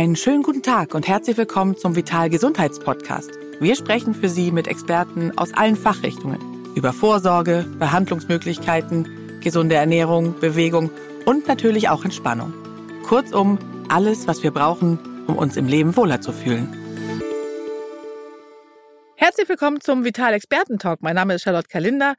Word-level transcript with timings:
Einen 0.00 0.16
schönen 0.16 0.42
guten 0.42 0.62
Tag 0.62 0.94
und 0.94 1.06
herzlich 1.06 1.36
willkommen 1.36 1.76
zum 1.76 1.94
Vital 1.94 2.30
Gesundheitspodcast. 2.30 3.32
Wir 3.60 3.76
sprechen 3.76 4.14
für 4.14 4.30
Sie 4.30 4.50
mit 4.50 4.66
Experten 4.66 5.36
aus 5.36 5.52
allen 5.52 5.76
Fachrichtungen 5.76 6.38
über 6.74 6.94
Vorsorge, 6.94 7.66
Behandlungsmöglichkeiten, 7.78 9.40
gesunde 9.42 9.74
Ernährung, 9.74 10.40
Bewegung 10.40 10.90
und 11.26 11.46
natürlich 11.48 11.90
auch 11.90 12.02
Entspannung. 12.02 12.54
Kurzum, 13.06 13.58
alles, 13.90 14.26
was 14.26 14.42
wir 14.42 14.52
brauchen, 14.52 14.98
um 15.26 15.36
uns 15.36 15.58
im 15.58 15.66
Leben 15.66 15.94
wohler 15.98 16.22
zu 16.22 16.32
fühlen. 16.32 16.74
Herzlich 19.16 19.50
willkommen 19.50 19.82
zum 19.82 20.02
Vital 20.02 20.32
Experten 20.32 20.78
Talk. 20.78 21.02
Mein 21.02 21.16
Name 21.16 21.34
ist 21.34 21.42
Charlotte 21.42 21.68
Kalinder 21.68 22.14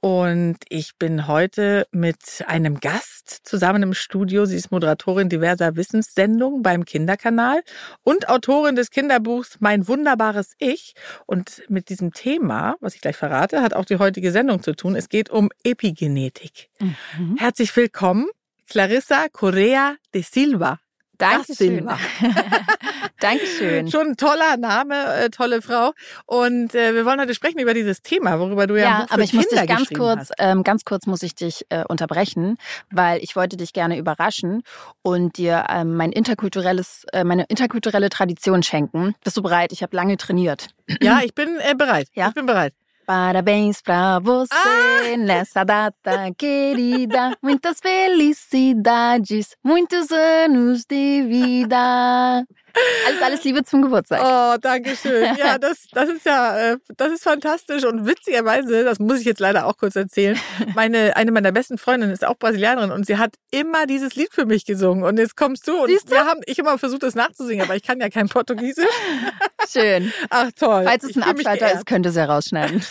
und 0.00 0.58
ich 0.68 0.96
bin 0.98 1.26
heute 1.26 1.86
mit 1.90 2.44
einem 2.46 2.80
Gast 2.80 3.40
zusammen 3.44 3.82
im 3.82 3.94
Studio. 3.94 4.44
Sie 4.44 4.56
ist 4.56 4.70
Moderatorin 4.70 5.28
diverser 5.28 5.76
Wissenssendungen 5.76 6.62
beim 6.62 6.84
Kinderkanal 6.84 7.62
und 8.02 8.28
Autorin 8.28 8.76
des 8.76 8.90
Kinderbuchs 8.90 9.56
Mein 9.60 9.88
wunderbares 9.88 10.52
Ich. 10.58 10.94
Und 11.26 11.62
mit 11.68 11.88
diesem 11.88 12.12
Thema, 12.12 12.76
was 12.80 12.94
ich 12.94 13.00
gleich 13.00 13.16
verrate, 13.16 13.62
hat 13.62 13.74
auch 13.74 13.84
die 13.84 13.98
heutige 13.98 14.32
Sendung 14.32 14.62
zu 14.62 14.74
tun. 14.74 14.96
Es 14.96 15.08
geht 15.08 15.30
um 15.30 15.50
Epigenetik. 15.64 16.68
Mhm. 16.78 17.36
Herzlich 17.38 17.74
willkommen, 17.74 18.26
Clarissa 18.68 19.26
Correa 19.32 19.96
de 20.14 20.22
Silva. 20.22 20.78
Dankeschön. 21.18 21.88
Dankeschön. 23.26 23.90
Schon 23.90 24.08
ein 24.08 24.16
toller 24.16 24.56
Name, 24.56 25.14
äh, 25.16 25.30
tolle 25.30 25.60
Frau. 25.60 25.92
Und 26.26 26.74
äh, 26.74 26.94
wir 26.94 27.04
wollen 27.04 27.20
heute 27.20 27.34
sprechen 27.34 27.58
über 27.58 27.74
dieses 27.74 28.00
Thema, 28.02 28.38
worüber 28.38 28.68
du 28.68 28.76
ja, 28.76 28.82
ja 28.82 29.06
aber 29.10 29.22
ich 29.22 29.30
Kinder 29.30 29.46
muss 29.46 29.60
dich 29.60 29.68
ganz 29.68 29.90
kurz, 29.90 30.30
ähm, 30.38 30.62
ganz 30.62 30.84
kurz 30.84 31.06
muss 31.06 31.22
ich 31.22 31.34
dich 31.34 31.66
äh, 31.68 31.82
unterbrechen, 31.88 32.56
weil 32.90 33.20
ich 33.22 33.34
wollte 33.34 33.56
dich 33.56 33.72
gerne 33.72 33.98
überraschen 33.98 34.62
und 35.02 35.38
dir 35.38 35.66
ähm, 35.68 35.96
mein 35.96 36.12
interkulturelles, 36.12 37.04
äh, 37.12 37.24
meine 37.24 37.44
interkulturelle 37.48 38.10
Tradition 38.10 38.62
schenken. 38.62 39.16
Bist 39.24 39.36
du 39.36 39.42
bereit? 39.42 39.72
Ich 39.72 39.82
habe 39.82 39.96
lange 39.96 40.16
trainiert. 40.16 40.68
Ja, 41.00 41.20
ich 41.24 41.34
bin 41.34 41.58
äh, 41.58 41.74
bereit. 41.74 42.08
Ja? 42.14 42.28
Ich 42.28 42.34
bin 42.34 42.46
bereit. 42.46 42.74
Parabéns 43.06 43.80
pra 43.80 44.18
você 44.18 44.52
ah! 44.52 45.16
nessa 45.18 45.62
data 45.62 46.32
querida. 46.36 47.36
Muitas 47.40 47.78
felicidades, 47.78 49.56
muitos 49.62 50.10
anos 50.10 50.84
de 50.84 51.22
vida. 51.22 52.44
Alles, 53.06 53.22
alles 53.22 53.44
Liebe 53.44 53.64
zum 53.64 53.82
Geburtstag. 53.82 54.20
Oh, 54.22 54.58
danke 54.60 54.96
schön. 54.96 55.36
Ja, 55.36 55.58
das, 55.60 55.86
das 55.92 56.08
ist 56.08 56.26
ja, 56.26 56.72
äh, 56.72 56.76
das 56.96 57.12
ist 57.12 57.22
fantastisch 57.22 57.84
und 57.84 58.06
witzigerweise, 58.06 58.84
das 58.84 58.98
muss 58.98 59.20
ich 59.20 59.26
jetzt 59.26 59.40
leider 59.40 59.66
auch 59.66 59.76
kurz 59.76 59.96
erzählen. 59.96 60.38
Meine, 60.74 61.16
eine 61.16 61.30
meiner 61.30 61.52
besten 61.52 61.78
Freundinnen 61.78 62.12
ist 62.12 62.26
auch 62.26 62.36
Brasilianerin 62.36 62.90
und 62.90 63.06
sie 63.06 63.18
hat 63.18 63.34
immer 63.50 63.86
dieses 63.86 64.14
Lied 64.14 64.28
für 64.32 64.46
mich 64.46 64.64
gesungen. 64.64 65.04
Und 65.04 65.18
jetzt 65.18 65.36
kommst 65.36 65.66
du 65.68 65.76
und 65.82 65.88
Siehst 65.88 66.08
du? 66.08 66.12
wir 66.12 66.24
haben, 66.24 66.40
ich 66.46 66.58
immer 66.58 66.78
versucht, 66.78 67.02
das 67.02 67.14
nachzusingen, 67.14 67.64
aber 67.64 67.76
ich 67.76 67.82
kann 67.82 68.00
ja 68.00 68.08
kein 68.08 68.28
Portugiesisch. 68.28 68.86
Schön. 69.72 70.12
Ach 70.30 70.50
toll. 70.52 70.84
Falls 70.84 71.04
es 71.04 71.16
ein 71.16 71.22
Abschalter 71.22 71.72
ist, 71.72 71.86
könnte 71.86 72.10
sie 72.10 72.20
herausschneiden. 72.20 72.84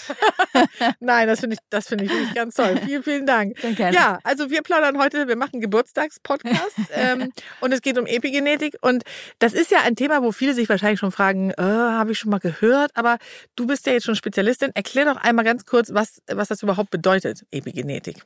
Nein, 0.99 1.27
das 1.27 1.39
finde 1.39 1.55
ich, 1.55 1.59
das 1.69 1.87
finde 1.87 2.05
ich 2.05 2.11
wirklich 2.11 2.33
ganz 2.33 2.55
toll. 2.55 2.79
Vielen, 2.85 3.03
vielen 3.03 3.25
Dank. 3.25 3.57
Sehr 3.59 3.73
gerne. 3.73 3.95
Ja, 3.95 4.19
also 4.23 4.49
wir 4.49 4.61
plaudern 4.61 4.97
heute, 4.97 5.27
wir 5.27 5.35
machen 5.35 5.61
Geburtstagspodcast 5.61 6.75
ähm, 6.93 7.31
und 7.61 7.71
es 7.71 7.81
geht 7.81 7.97
um 7.97 8.05
Epigenetik 8.05 8.75
und 8.81 9.03
das 9.39 9.53
ist 9.53 9.71
ja 9.71 9.74
ja 9.75 9.81
ein 9.83 9.95
Thema, 9.95 10.23
wo 10.23 10.31
viele 10.31 10.53
sich 10.53 10.69
wahrscheinlich 10.69 10.99
schon 10.99 11.11
fragen, 11.11 11.51
äh, 11.51 11.61
habe 11.61 12.11
ich 12.11 12.19
schon 12.19 12.31
mal 12.31 12.39
gehört, 12.39 12.91
aber 12.95 13.17
du 13.55 13.67
bist 13.67 13.85
ja 13.85 13.93
jetzt 13.93 14.05
schon 14.05 14.15
Spezialistin. 14.15 14.71
Erklär 14.73 15.05
doch 15.05 15.17
einmal 15.17 15.45
ganz 15.45 15.65
kurz, 15.65 15.93
was, 15.93 16.21
was 16.31 16.47
das 16.47 16.63
überhaupt 16.63 16.89
bedeutet, 16.89 17.45
Epigenetik. 17.51 18.25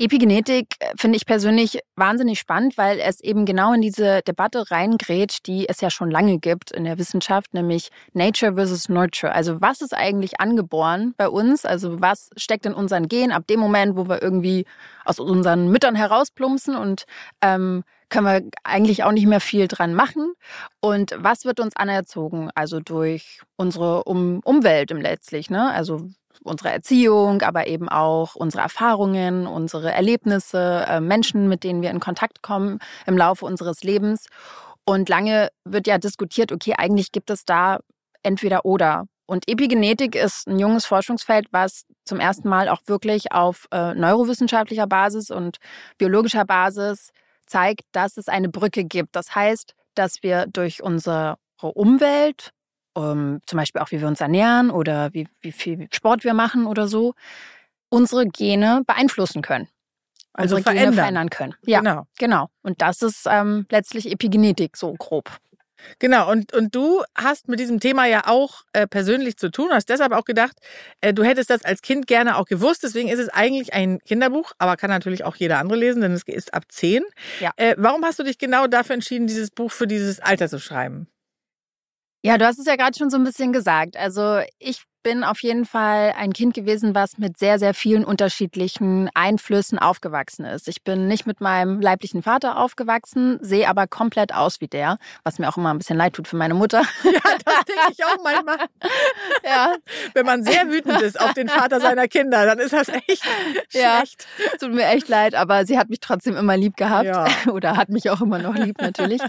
Epigenetik 0.00 0.76
äh, 0.78 0.92
finde 0.96 1.16
ich 1.16 1.26
persönlich 1.26 1.80
wahnsinnig 1.96 2.38
spannend, 2.38 2.78
weil 2.78 3.00
es 3.00 3.20
eben 3.20 3.44
genau 3.46 3.72
in 3.72 3.82
diese 3.82 4.22
Debatte 4.22 4.70
reingrätscht, 4.70 5.46
die 5.48 5.68
es 5.68 5.80
ja 5.80 5.90
schon 5.90 6.10
lange 6.10 6.38
gibt 6.38 6.70
in 6.70 6.84
der 6.84 6.98
Wissenschaft, 6.98 7.52
nämlich 7.52 7.88
Nature 8.12 8.54
versus 8.54 8.88
Nurture. 8.88 9.32
Also 9.32 9.60
was 9.60 9.80
ist 9.80 9.94
eigentlich 9.94 10.40
angeboren 10.40 11.14
bei 11.16 11.28
uns? 11.28 11.64
Also 11.64 12.00
was 12.00 12.30
steckt 12.36 12.64
in 12.64 12.74
unseren 12.74 13.08
Genen 13.08 13.32
ab 13.32 13.48
dem 13.48 13.58
Moment, 13.58 13.96
wo 13.96 14.08
wir 14.08 14.22
irgendwie 14.22 14.66
aus 15.04 15.18
unseren 15.18 15.68
Müttern 15.68 15.96
herausplumpsen 15.96 16.76
und 16.76 17.04
ähm, 17.42 17.82
können 18.08 18.26
wir 18.26 18.50
eigentlich 18.64 19.04
auch 19.04 19.12
nicht 19.12 19.26
mehr 19.26 19.40
viel 19.40 19.68
dran 19.68 19.94
machen. 19.94 20.32
Und 20.80 21.14
was 21.18 21.44
wird 21.44 21.60
uns 21.60 21.76
anerzogen? 21.76 22.50
Also 22.54 22.80
durch 22.80 23.40
unsere 23.56 24.04
um 24.04 24.40
Umwelt 24.44 24.90
im 24.90 25.00
letztlich, 25.00 25.50
ne? 25.50 25.70
Also 25.72 26.08
unsere 26.42 26.70
Erziehung, 26.70 27.42
aber 27.42 27.66
eben 27.66 27.88
auch 27.88 28.34
unsere 28.34 28.62
Erfahrungen, 28.62 29.46
unsere 29.46 29.92
Erlebnisse, 29.92 30.84
äh, 30.88 31.00
Menschen, 31.00 31.48
mit 31.48 31.64
denen 31.64 31.82
wir 31.82 31.90
in 31.90 32.00
Kontakt 32.00 32.42
kommen 32.42 32.78
im 33.06 33.16
Laufe 33.16 33.44
unseres 33.44 33.82
Lebens. 33.82 34.26
Und 34.84 35.08
lange 35.08 35.48
wird 35.64 35.86
ja 35.86 35.98
diskutiert, 35.98 36.52
okay, 36.52 36.74
eigentlich 36.78 37.12
gibt 37.12 37.30
es 37.30 37.44
da 37.44 37.80
entweder 38.22 38.64
oder. 38.64 39.04
Und 39.26 39.46
Epigenetik 39.46 40.14
ist 40.14 40.46
ein 40.48 40.58
junges 40.58 40.86
Forschungsfeld, 40.86 41.48
was 41.50 41.84
zum 42.04 42.18
ersten 42.18 42.48
Mal 42.48 42.70
auch 42.70 42.80
wirklich 42.86 43.32
auf 43.32 43.66
äh, 43.70 43.94
neurowissenschaftlicher 43.94 44.86
Basis 44.86 45.30
und 45.30 45.58
biologischer 45.98 46.46
Basis 46.46 47.10
zeigt, 47.48 47.82
dass 47.92 48.16
es 48.16 48.28
eine 48.28 48.48
Brücke 48.48 48.84
gibt. 48.84 49.16
Das 49.16 49.34
heißt, 49.34 49.74
dass 49.94 50.22
wir 50.22 50.46
durch 50.46 50.82
unsere 50.82 51.36
Umwelt 51.60 52.52
ähm, 52.96 53.40
zum 53.46 53.56
Beispiel 53.56 53.80
auch 53.80 53.90
wie 53.90 54.00
wir 54.00 54.08
uns 54.08 54.20
ernähren 54.20 54.70
oder 54.70 55.12
wie, 55.14 55.28
wie 55.40 55.52
viel 55.52 55.88
Sport 55.92 56.24
wir 56.24 56.34
machen 56.34 56.66
oder 56.66 56.88
so, 56.88 57.14
unsere 57.88 58.26
Gene 58.26 58.82
beeinflussen 58.86 59.42
können. 59.42 59.68
Also 60.32 60.56
unsere 60.56 60.72
verändern. 60.74 60.90
Gene 60.92 61.02
verändern 61.02 61.30
können. 61.30 61.54
Ja, 61.64 61.80
genau. 61.80 62.06
genau. 62.18 62.48
Und 62.62 62.80
das 62.82 63.02
ist 63.02 63.26
ähm, 63.28 63.66
letztlich 63.70 64.10
Epigenetik 64.10 64.76
so 64.76 64.92
grob. 64.94 65.30
Genau, 65.98 66.30
und, 66.30 66.52
und 66.52 66.74
du 66.74 67.02
hast 67.14 67.48
mit 67.48 67.60
diesem 67.60 67.80
Thema 67.80 68.06
ja 68.06 68.22
auch 68.26 68.62
äh, 68.72 68.86
persönlich 68.86 69.36
zu 69.36 69.50
tun, 69.50 69.70
hast 69.70 69.88
deshalb 69.88 70.12
auch 70.12 70.24
gedacht, 70.24 70.56
äh, 71.00 71.12
du 71.12 71.24
hättest 71.24 71.50
das 71.50 71.64
als 71.64 71.82
Kind 71.82 72.06
gerne 72.06 72.36
auch 72.36 72.46
gewusst. 72.46 72.82
Deswegen 72.82 73.08
ist 73.08 73.18
es 73.18 73.28
eigentlich 73.28 73.74
ein 73.74 73.98
Kinderbuch, 74.00 74.52
aber 74.58 74.76
kann 74.76 74.90
natürlich 74.90 75.24
auch 75.24 75.36
jeder 75.36 75.58
andere 75.58 75.78
lesen, 75.78 76.02
denn 76.02 76.12
es 76.12 76.22
ist 76.26 76.54
ab 76.54 76.64
zehn. 76.68 77.02
Ja. 77.40 77.52
Äh, 77.56 77.74
warum 77.78 78.04
hast 78.04 78.18
du 78.18 78.22
dich 78.24 78.38
genau 78.38 78.66
dafür 78.66 78.94
entschieden, 78.94 79.26
dieses 79.26 79.50
Buch 79.50 79.72
für 79.72 79.86
dieses 79.86 80.20
Alter 80.20 80.48
zu 80.48 80.58
schreiben? 80.58 81.08
Ja, 82.24 82.36
du 82.36 82.44
hast 82.46 82.58
es 82.58 82.66
ja 82.66 82.76
gerade 82.76 82.98
schon 82.98 83.10
so 83.10 83.16
ein 83.16 83.24
bisschen 83.24 83.52
gesagt. 83.52 83.96
Also 83.96 84.40
ich 84.58 84.82
bin 85.02 85.24
auf 85.24 85.42
jeden 85.42 85.64
Fall 85.64 86.14
ein 86.16 86.32
Kind 86.32 86.54
gewesen, 86.54 86.94
was 86.94 87.18
mit 87.18 87.38
sehr, 87.38 87.58
sehr 87.58 87.74
vielen 87.74 88.04
unterschiedlichen 88.04 89.10
Einflüssen 89.14 89.78
aufgewachsen 89.78 90.44
ist. 90.44 90.68
Ich 90.68 90.82
bin 90.82 91.08
nicht 91.08 91.26
mit 91.26 91.40
meinem 91.40 91.80
leiblichen 91.80 92.22
Vater 92.22 92.58
aufgewachsen, 92.58 93.38
sehe 93.40 93.68
aber 93.68 93.86
komplett 93.86 94.34
aus 94.34 94.60
wie 94.60 94.68
der, 94.68 94.98
was 95.24 95.38
mir 95.38 95.48
auch 95.48 95.56
immer 95.56 95.70
ein 95.70 95.78
bisschen 95.78 95.96
leid 95.96 96.14
tut 96.14 96.28
für 96.28 96.36
meine 96.36 96.54
Mutter. 96.54 96.82
Ja, 97.08 97.36
das 97.44 97.64
denke 97.64 97.92
ich 97.92 98.04
auch 98.04 98.22
manchmal. 98.22 98.58
Ja. 99.44 99.76
Wenn 100.14 100.26
man 100.26 100.44
sehr 100.44 100.68
wütend 100.68 101.00
ist 101.00 101.18
auf 101.18 101.32
den 101.32 101.48
Vater 101.48 101.80
seiner 101.80 102.06
Kinder, 102.06 102.44
dann 102.44 102.58
ist 102.58 102.72
das 102.72 102.88
echt 102.88 103.22
ja, 103.72 103.98
schlecht. 103.98 104.26
Tut 104.60 104.72
mir 104.72 104.86
echt 104.86 105.08
leid, 105.08 105.34
aber 105.34 105.64
sie 105.64 105.78
hat 105.78 105.88
mich 105.88 106.00
trotzdem 106.00 106.36
immer 106.36 106.56
lieb 106.56 106.76
gehabt. 106.76 107.06
Ja. 107.06 107.26
Oder 107.52 107.76
hat 107.76 107.88
mich 107.88 108.10
auch 108.10 108.20
immer 108.20 108.38
noch 108.38 108.54
lieb, 108.54 108.80
natürlich. 108.80 109.22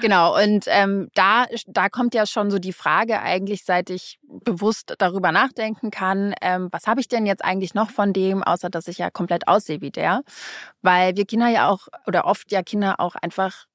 genau. 0.00 0.36
Und 0.42 0.64
ähm, 0.68 1.08
da, 1.14 1.46
da 1.66 1.88
kommt 1.88 2.14
ja 2.14 2.26
schon 2.26 2.50
so 2.50 2.58
die 2.58 2.72
Frage 2.72 3.20
eigentlich, 3.20 3.64
seit 3.64 3.90
ich 3.90 4.18
bewusst 4.22 4.94
darüber 5.00 5.32
nachdenken 5.32 5.90
kann, 5.90 6.34
ähm, 6.40 6.68
was 6.70 6.86
habe 6.86 7.00
ich 7.00 7.08
denn 7.08 7.26
jetzt 7.26 7.44
eigentlich 7.44 7.74
noch 7.74 7.90
von 7.90 8.12
dem, 8.12 8.42
außer 8.42 8.70
dass 8.70 8.88
ich 8.88 8.98
ja 8.98 9.10
komplett 9.10 9.48
aussehe 9.48 9.80
wie 9.80 9.90
der. 9.90 10.22
Weil 10.82 11.16
wir 11.16 11.24
Kinder 11.24 11.48
ja 11.48 11.68
auch, 11.68 11.88
oder 12.06 12.26
oft 12.26 12.52
ja 12.52 12.62
Kinder 12.62 13.00
auch 13.00 13.14
einfach 13.14 13.66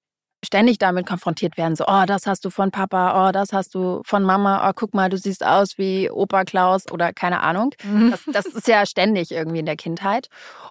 ständig 0.46 0.78
damit 0.78 1.08
konfrontiert 1.08 1.58
werden, 1.58 1.76
so, 1.76 1.86
oh, 1.88 2.04
das 2.06 2.28
hast 2.28 2.46
du 2.46 2.50
von 2.50 2.72
Papa, 2.72 3.28
oh, 3.28 3.32
das 3.32 3.52
hast 3.52 3.74
du 3.74 4.02
von 4.06 4.24
Mama, 4.24 4.70
oh, 4.70 4.74
guck 4.76 4.94
mal, 4.94 5.10
du 5.10 5.18
siehst 5.18 5.46
aus 5.46 5.78
wie 5.78 6.10
Opa 6.10 6.44
Klaus 6.44 6.92
oder 6.92 7.14
keine 7.14 7.42
Ahnung. 7.42 7.72
Mhm. 7.84 8.12
Das, 8.12 8.24
das 8.32 8.46
ist 8.46 8.68
ja 8.68 8.86
ständig 8.86 9.32
irgendwie 9.32 9.60
in 9.60 9.66
der 9.66 9.76
Kindheit. 9.76 10.28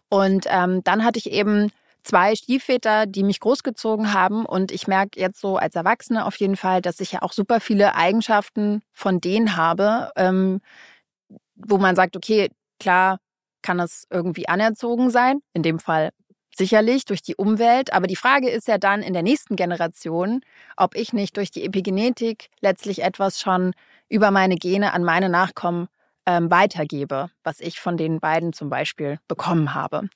Und 0.09 0.47
ähm, 0.49 0.83
dann 0.85 1.05
hatte 1.05 1.19
ich 1.19 1.31
eben 1.31 1.71
zwei 2.05 2.37
Stiefväter, 2.37 3.07
die 3.07 3.25
mich 3.25 3.41
großgezogen 3.41 4.13
haben. 4.13 4.47
Und 4.47 4.71
ich 4.71 4.87
merke 4.87 5.19
jetzt 5.19 5.41
so 5.41 5.57
als 5.57 5.75
Erwachsene 5.75 6.27
auf 6.27 6.37
jeden 6.37 6.57
Fall, 6.57 6.81
dass 6.81 7.01
ich 7.01 7.13
ja 7.13 7.23
auch 7.23 7.33
super 7.33 7.61
viele 7.61 7.95
Eigenschaften 7.97 8.83
von 8.93 9.21
denen 9.21 9.57
habe, 9.57 10.13
ähm, 10.17 10.61
wo 11.57 11.79
man 11.79 11.97
sagt, 11.97 12.17
okay, 12.17 12.51
klar 12.79 13.19
kann 13.63 13.81
es 13.81 14.07
irgendwie 14.11 14.49
anerzogen 14.49 15.11
sein. 15.11 15.41
In 15.55 15.63
dem 15.63 15.79
Fall 15.79 16.11
sicherlich 16.57 17.05
durch 17.05 17.23
die 17.23 17.37
Umwelt. 17.37 17.93
Aber 17.93 18.07
die 18.07 18.17
Frage 18.17 18.49
ist 18.49 18.69
ja 18.69 18.79
dann 18.79 19.03
in 19.03 19.13
der 19.13 19.23
nächsten 19.23 19.57
Generation, 19.57 20.43
ob 20.77 20.95
ich 20.95 21.13
nicht 21.13 21.37
durch 21.37 21.51
die 21.51 21.65
Epigenetik 21.65 22.51
letztlich 22.61 23.03
etwas 23.03 23.41
schon 23.41 23.73
über 24.09 24.31
meine 24.31 24.57
Gene 24.57 24.93
an 24.93 25.05
meine 25.05 25.29
Nachkommen 25.29 25.89
ähm, 26.27 26.51
weitergebe, 26.51 27.31
was 27.43 27.61
ich 27.61 27.81
von 27.81 27.97
den 27.97 28.21
beiden 28.21 28.53
zum 28.53 28.71
Beispiel 28.71 29.19
bekommen 29.29 29.75
habe. 29.75 30.09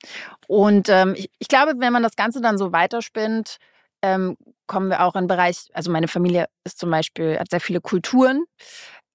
Und 0.47 0.89
ähm, 0.89 1.13
ich, 1.15 1.29
ich, 1.39 1.47
glaube, 1.47 1.73
wenn 1.77 1.93
man 1.93 2.03
das 2.03 2.15
Ganze 2.15 2.41
dann 2.41 2.57
so 2.57 2.71
weiterspinnt, 2.71 3.57
ähm, 4.01 4.37
kommen 4.65 4.89
wir 4.89 5.03
auch 5.03 5.15
in 5.15 5.23
den 5.23 5.27
Bereich, 5.27 5.69
also 5.73 5.91
meine 5.91 6.07
Familie 6.07 6.47
ist 6.63 6.79
zum 6.79 6.89
Beispiel, 6.89 7.37
hat 7.37 7.49
sehr 7.49 7.61
viele 7.61 7.81
Kulturen. 7.81 8.45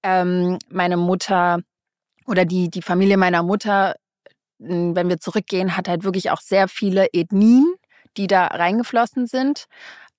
Ähm, 0.03 0.59
meine 0.69 0.97
Mutter 0.97 1.59
oder 2.27 2.45
die, 2.45 2.69
die 2.69 2.81
Familie 2.81 3.17
meiner 3.17 3.43
Mutter, 3.43 3.95
wenn 4.57 5.09
wir 5.09 5.19
zurückgehen, 5.19 5.75
hat 5.75 5.87
halt 5.87 6.03
wirklich 6.03 6.31
auch 6.31 6.41
sehr 6.41 6.67
viele 6.67 7.07
Ethnien, 7.13 7.75
die 8.17 8.27
da 8.27 8.47
reingeflossen 8.47 9.27
sind. 9.27 9.65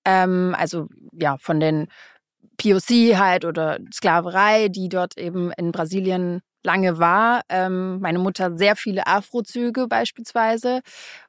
ähm, 0.05 0.55
also 0.59 0.89
ja, 1.13 1.37
von 1.39 1.61
den 1.61 1.89
POC 2.57 3.17
halt 3.19 3.45
oder 3.45 3.79
Sklaverei, 3.93 4.69
die 4.69 4.89
dort 4.89 5.19
eben 5.19 5.53
in 5.53 5.73
Brasilien 5.73 6.43
lange 6.63 6.99
war. 6.99 7.43
Ähm, 7.49 8.01
meine 8.01 8.19
Mutter 8.19 8.55
sehr 8.55 8.77
viele 8.77 9.07
Afrozüge 9.07 9.87
beispielsweise. 9.87 10.81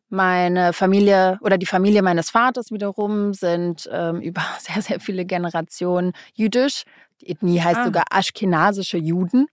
Meine 0.09 0.73
Familie 0.73 1.37
oder 1.41 1.57
die 1.57 1.65
Familie 1.65 2.01
meines 2.01 2.29
Vaters 2.29 2.71
wiederum 2.71 3.33
sind 3.33 3.89
ähm, 3.91 4.21
über 4.21 4.41
sehr, 4.59 4.81
sehr 4.81 4.99
viele 4.99 5.25
Generationen 5.25 6.13
jüdisch. 6.33 6.83
Die 7.21 7.29
Ethnie 7.29 7.61
heißt 7.61 7.79
ah. 7.79 7.85
sogar 7.85 8.03
aschkenasische 8.09 8.97
Juden. 8.97 9.47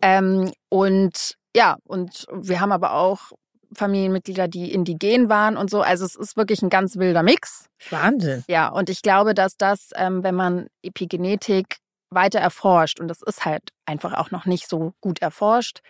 Ähm, 0.00 0.52
und 0.68 1.36
ja, 1.56 1.76
und 1.84 2.26
wir 2.32 2.60
haben 2.60 2.72
aber 2.72 2.94
auch 2.94 3.32
Familienmitglieder, 3.74 4.48
die 4.48 4.72
indigen 4.72 5.28
waren 5.28 5.56
und 5.56 5.70
so. 5.70 5.82
Also 5.82 6.04
es 6.04 6.14
ist 6.14 6.36
wirklich 6.36 6.62
ein 6.62 6.70
ganz 6.70 6.96
wilder 6.96 7.22
Mix. 7.22 7.68
Wahnsinn. 7.90 8.44
Ja, 8.48 8.68
und 8.68 8.90
ich 8.90 9.02
glaube, 9.02 9.34
dass 9.34 9.56
das, 9.56 9.90
ähm, 9.94 10.22
wenn 10.22 10.34
man 10.34 10.68
Epigenetik 10.82 11.78
weiter 12.10 12.40
erforscht, 12.40 13.00
und 13.00 13.08
das 13.08 13.22
ist 13.22 13.44
halt 13.44 13.70
einfach 13.86 14.14
auch 14.14 14.30
noch 14.30 14.46
nicht 14.46 14.68
so 14.68 14.94
gut 15.00 15.20
erforscht, 15.20 15.80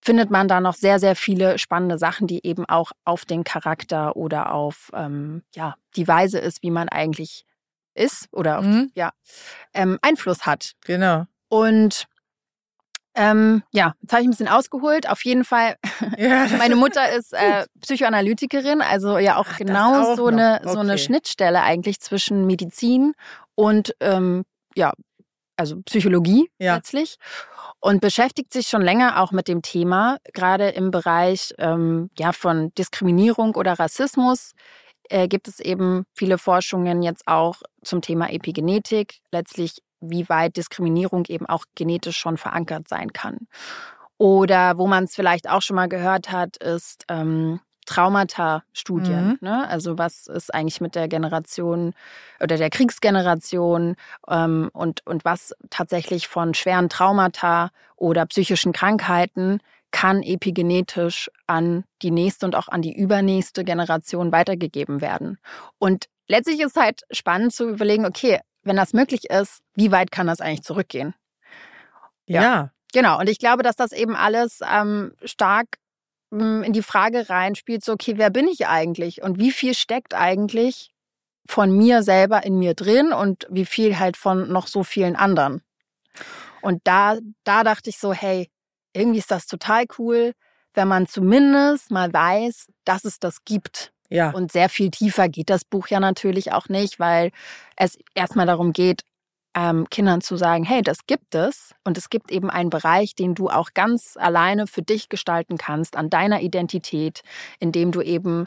findet 0.00 0.30
man 0.30 0.48
da 0.48 0.60
noch 0.60 0.74
sehr, 0.74 0.98
sehr 0.98 1.14
viele 1.14 1.58
spannende 1.58 1.96
Sachen, 1.96 2.26
die 2.26 2.44
eben 2.44 2.66
auch 2.66 2.90
auf 3.04 3.24
den 3.24 3.44
Charakter 3.44 4.16
oder 4.16 4.52
auf 4.52 4.90
ähm, 4.94 5.42
ja, 5.54 5.76
die 5.96 6.08
Weise 6.08 6.38
ist, 6.40 6.62
wie 6.62 6.72
man 6.72 6.88
eigentlich 6.88 7.44
ist 7.94 8.28
oder 8.32 8.58
auf, 8.58 8.64
mhm. 8.64 8.90
ja, 8.94 9.12
ähm, 9.74 9.98
Einfluss 10.02 10.44
hat. 10.44 10.72
Genau. 10.84 11.26
Und 11.48 12.06
ähm, 13.14 13.62
ja, 13.72 13.94
jetzt 14.00 14.12
habe 14.12 14.22
ich 14.22 14.28
ein 14.28 14.30
bisschen 14.30 14.48
ausgeholt. 14.48 15.08
Auf 15.08 15.24
jeden 15.24 15.44
Fall, 15.44 15.76
ja. 16.16 16.46
meine 16.58 16.76
Mutter 16.76 17.12
ist 17.12 17.32
äh, 17.32 17.66
Psychoanalytikerin, 17.80 18.80
also 18.80 19.18
ja 19.18 19.36
auch 19.36 19.48
Ach, 19.50 19.56
genau 19.58 20.12
auch 20.12 20.16
so, 20.16 20.26
eine, 20.26 20.60
okay. 20.62 20.72
so 20.72 20.78
eine 20.78 20.98
Schnittstelle 20.98 21.62
eigentlich 21.62 22.00
zwischen 22.00 22.46
Medizin 22.46 23.12
und 23.54 23.94
ähm, 24.00 24.44
ja, 24.74 24.92
also 25.56 25.80
Psychologie 25.82 26.50
ja. 26.58 26.76
letztlich. 26.76 27.16
Und 27.84 28.00
beschäftigt 28.00 28.52
sich 28.52 28.68
schon 28.68 28.82
länger 28.82 29.20
auch 29.20 29.32
mit 29.32 29.48
dem 29.48 29.60
Thema, 29.60 30.18
gerade 30.32 30.68
im 30.68 30.92
Bereich 30.92 31.52
ähm, 31.58 32.10
ja, 32.16 32.32
von 32.32 32.72
Diskriminierung 32.74 33.56
oder 33.56 33.72
Rassismus 33.72 34.52
äh, 35.08 35.28
gibt 35.28 35.48
es 35.48 35.60
eben 35.60 36.04
viele 36.14 36.38
Forschungen 36.38 37.02
jetzt 37.02 37.26
auch 37.26 37.56
zum 37.82 38.00
Thema 38.00 38.30
Epigenetik. 38.30 39.20
Letztlich 39.30 39.82
wie 40.02 40.28
weit 40.28 40.56
Diskriminierung 40.56 41.24
eben 41.26 41.46
auch 41.46 41.64
genetisch 41.74 42.18
schon 42.18 42.36
verankert 42.36 42.88
sein 42.88 43.12
kann. 43.12 43.46
Oder 44.18 44.78
wo 44.78 44.86
man 44.86 45.04
es 45.04 45.14
vielleicht 45.14 45.48
auch 45.48 45.62
schon 45.62 45.76
mal 45.76 45.88
gehört 45.88 46.30
hat, 46.30 46.56
ist 46.58 47.04
ähm, 47.08 47.60
Traumata-Studien. 47.86 49.30
Mhm. 49.30 49.38
Ne? 49.40 49.68
Also 49.68 49.98
was 49.98 50.26
ist 50.26 50.54
eigentlich 50.54 50.80
mit 50.80 50.94
der 50.94 51.08
Generation 51.08 51.94
oder 52.40 52.56
der 52.56 52.70
Kriegsgeneration 52.70 53.96
ähm, 54.28 54.70
und, 54.72 55.04
und 55.06 55.24
was 55.24 55.54
tatsächlich 55.70 56.28
von 56.28 56.54
schweren 56.54 56.88
Traumata 56.88 57.70
oder 57.96 58.26
psychischen 58.26 58.72
Krankheiten 58.72 59.60
kann 59.90 60.22
epigenetisch 60.22 61.30
an 61.46 61.84
die 62.00 62.10
nächste 62.10 62.46
und 62.46 62.56
auch 62.56 62.68
an 62.68 62.82
die 62.82 62.96
übernächste 62.96 63.62
Generation 63.62 64.32
weitergegeben 64.32 65.00
werden. 65.00 65.38
Und 65.78 66.06
letztlich 66.28 66.60
ist 66.60 66.76
halt 66.76 67.02
spannend 67.10 67.52
zu 67.52 67.68
überlegen, 67.68 68.06
okay, 68.06 68.40
wenn 68.62 68.76
das 68.76 68.92
möglich 68.92 69.30
ist, 69.30 69.60
wie 69.74 69.92
weit 69.92 70.10
kann 70.10 70.26
das 70.26 70.40
eigentlich 70.40 70.62
zurückgehen? 70.62 71.14
Ja. 72.26 72.42
ja. 72.42 72.70
Genau. 72.92 73.18
Und 73.18 73.28
ich 73.28 73.38
glaube, 73.38 73.62
dass 73.62 73.76
das 73.76 73.92
eben 73.92 74.14
alles 74.14 74.60
ähm, 74.68 75.14
stark 75.24 75.78
ähm, 76.32 76.62
in 76.62 76.72
die 76.72 76.82
Frage 76.82 77.28
reinspielt, 77.28 77.84
so, 77.84 77.92
okay, 77.92 78.14
wer 78.16 78.30
bin 78.30 78.48
ich 78.48 78.66
eigentlich? 78.66 79.22
Und 79.22 79.38
wie 79.38 79.50
viel 79.50 79.74
steckt 79.74 80.14
eigentlich 80.14 80.92
von 81.46 81.76
mir 81.76 82.02
selber 82.02 82.44
in 82.44 82.58
mir 82.58 82.74
drin 82.74 83.12
und 83.12 83.46
wie 83.50 83.66
viel 83.66 83.98
halt 83.98 84.16
von 84.16 84.50
noch 84.52 84.66
so 84.66 84.84
vielen 84.84 85.16
anderen? 85.16 85.62
Und 86.60 86.80
da, 86.84 87.18
da 87.44 87.64
dachte 87.64 87.90
ich 87.90 87.98
so, 87.98 88.12
hey, 88.12 88.48
irgendwie 88.92 89.18
ist 89.18 89.30
das 89.30 89.46
total 89.46 89.84
cool, 89.98 90.32
wenn 90.74 90.88
man 90.88 91.06
zumindest 91.06 91.90
mal 91.90 92.12
weiß, 92.12 92.68
dass 92.84 93.04
es 93.04 93.18
das 93.18 93.44
gibt. 93.44 93.92
Ja. 94.12 94.30
Und 94.30 94.52
sehr 94.52 94.68
viel 94.68 94.90
tiefer 94.90 95.28
geht 95.28 95.50
das 95.50 95.64
Buch 95.64 95.88
ja 95.88 96.00
natürlich 96.00 96.52
auch 96.52 96.68
nicht, 96.68 97.00
weil 97.00 97.30
es 97.76 97.98
erstmal 98.14 98.46
darum 98.46 98.72
geht, 98.72 99.02
ähm, 99.54 99.88
Kindern 99.90 100.20
zu 100.20 100.36
sagen, 100.36 100.64
hey, 100.64 100.82
das 100.82 101.06
gibt 101.06 101.34
es 101.34 101.74
und 101.84 101.98
es 101.98 102.10
gibt 102.10 102.30
eben 102.30 102.50
einen 102.50 102.70
Bereich, 102.70 103.14
den 103.14 103.34
du 103.34 103.48
auch 103.48 103.74
ganz 103.74 104.16
alleine 104.18 104.66
für 104.66 104.82
dich 104.82 105.08
gestalten 105.08 105.58
kannst, 105.58 105.96
an 105.96 106.10
deiner 106.10 106.40
Identität, 106.40 107.22
indem 107.58 107.92
du 107.92 108.00
eben 108.00 108.46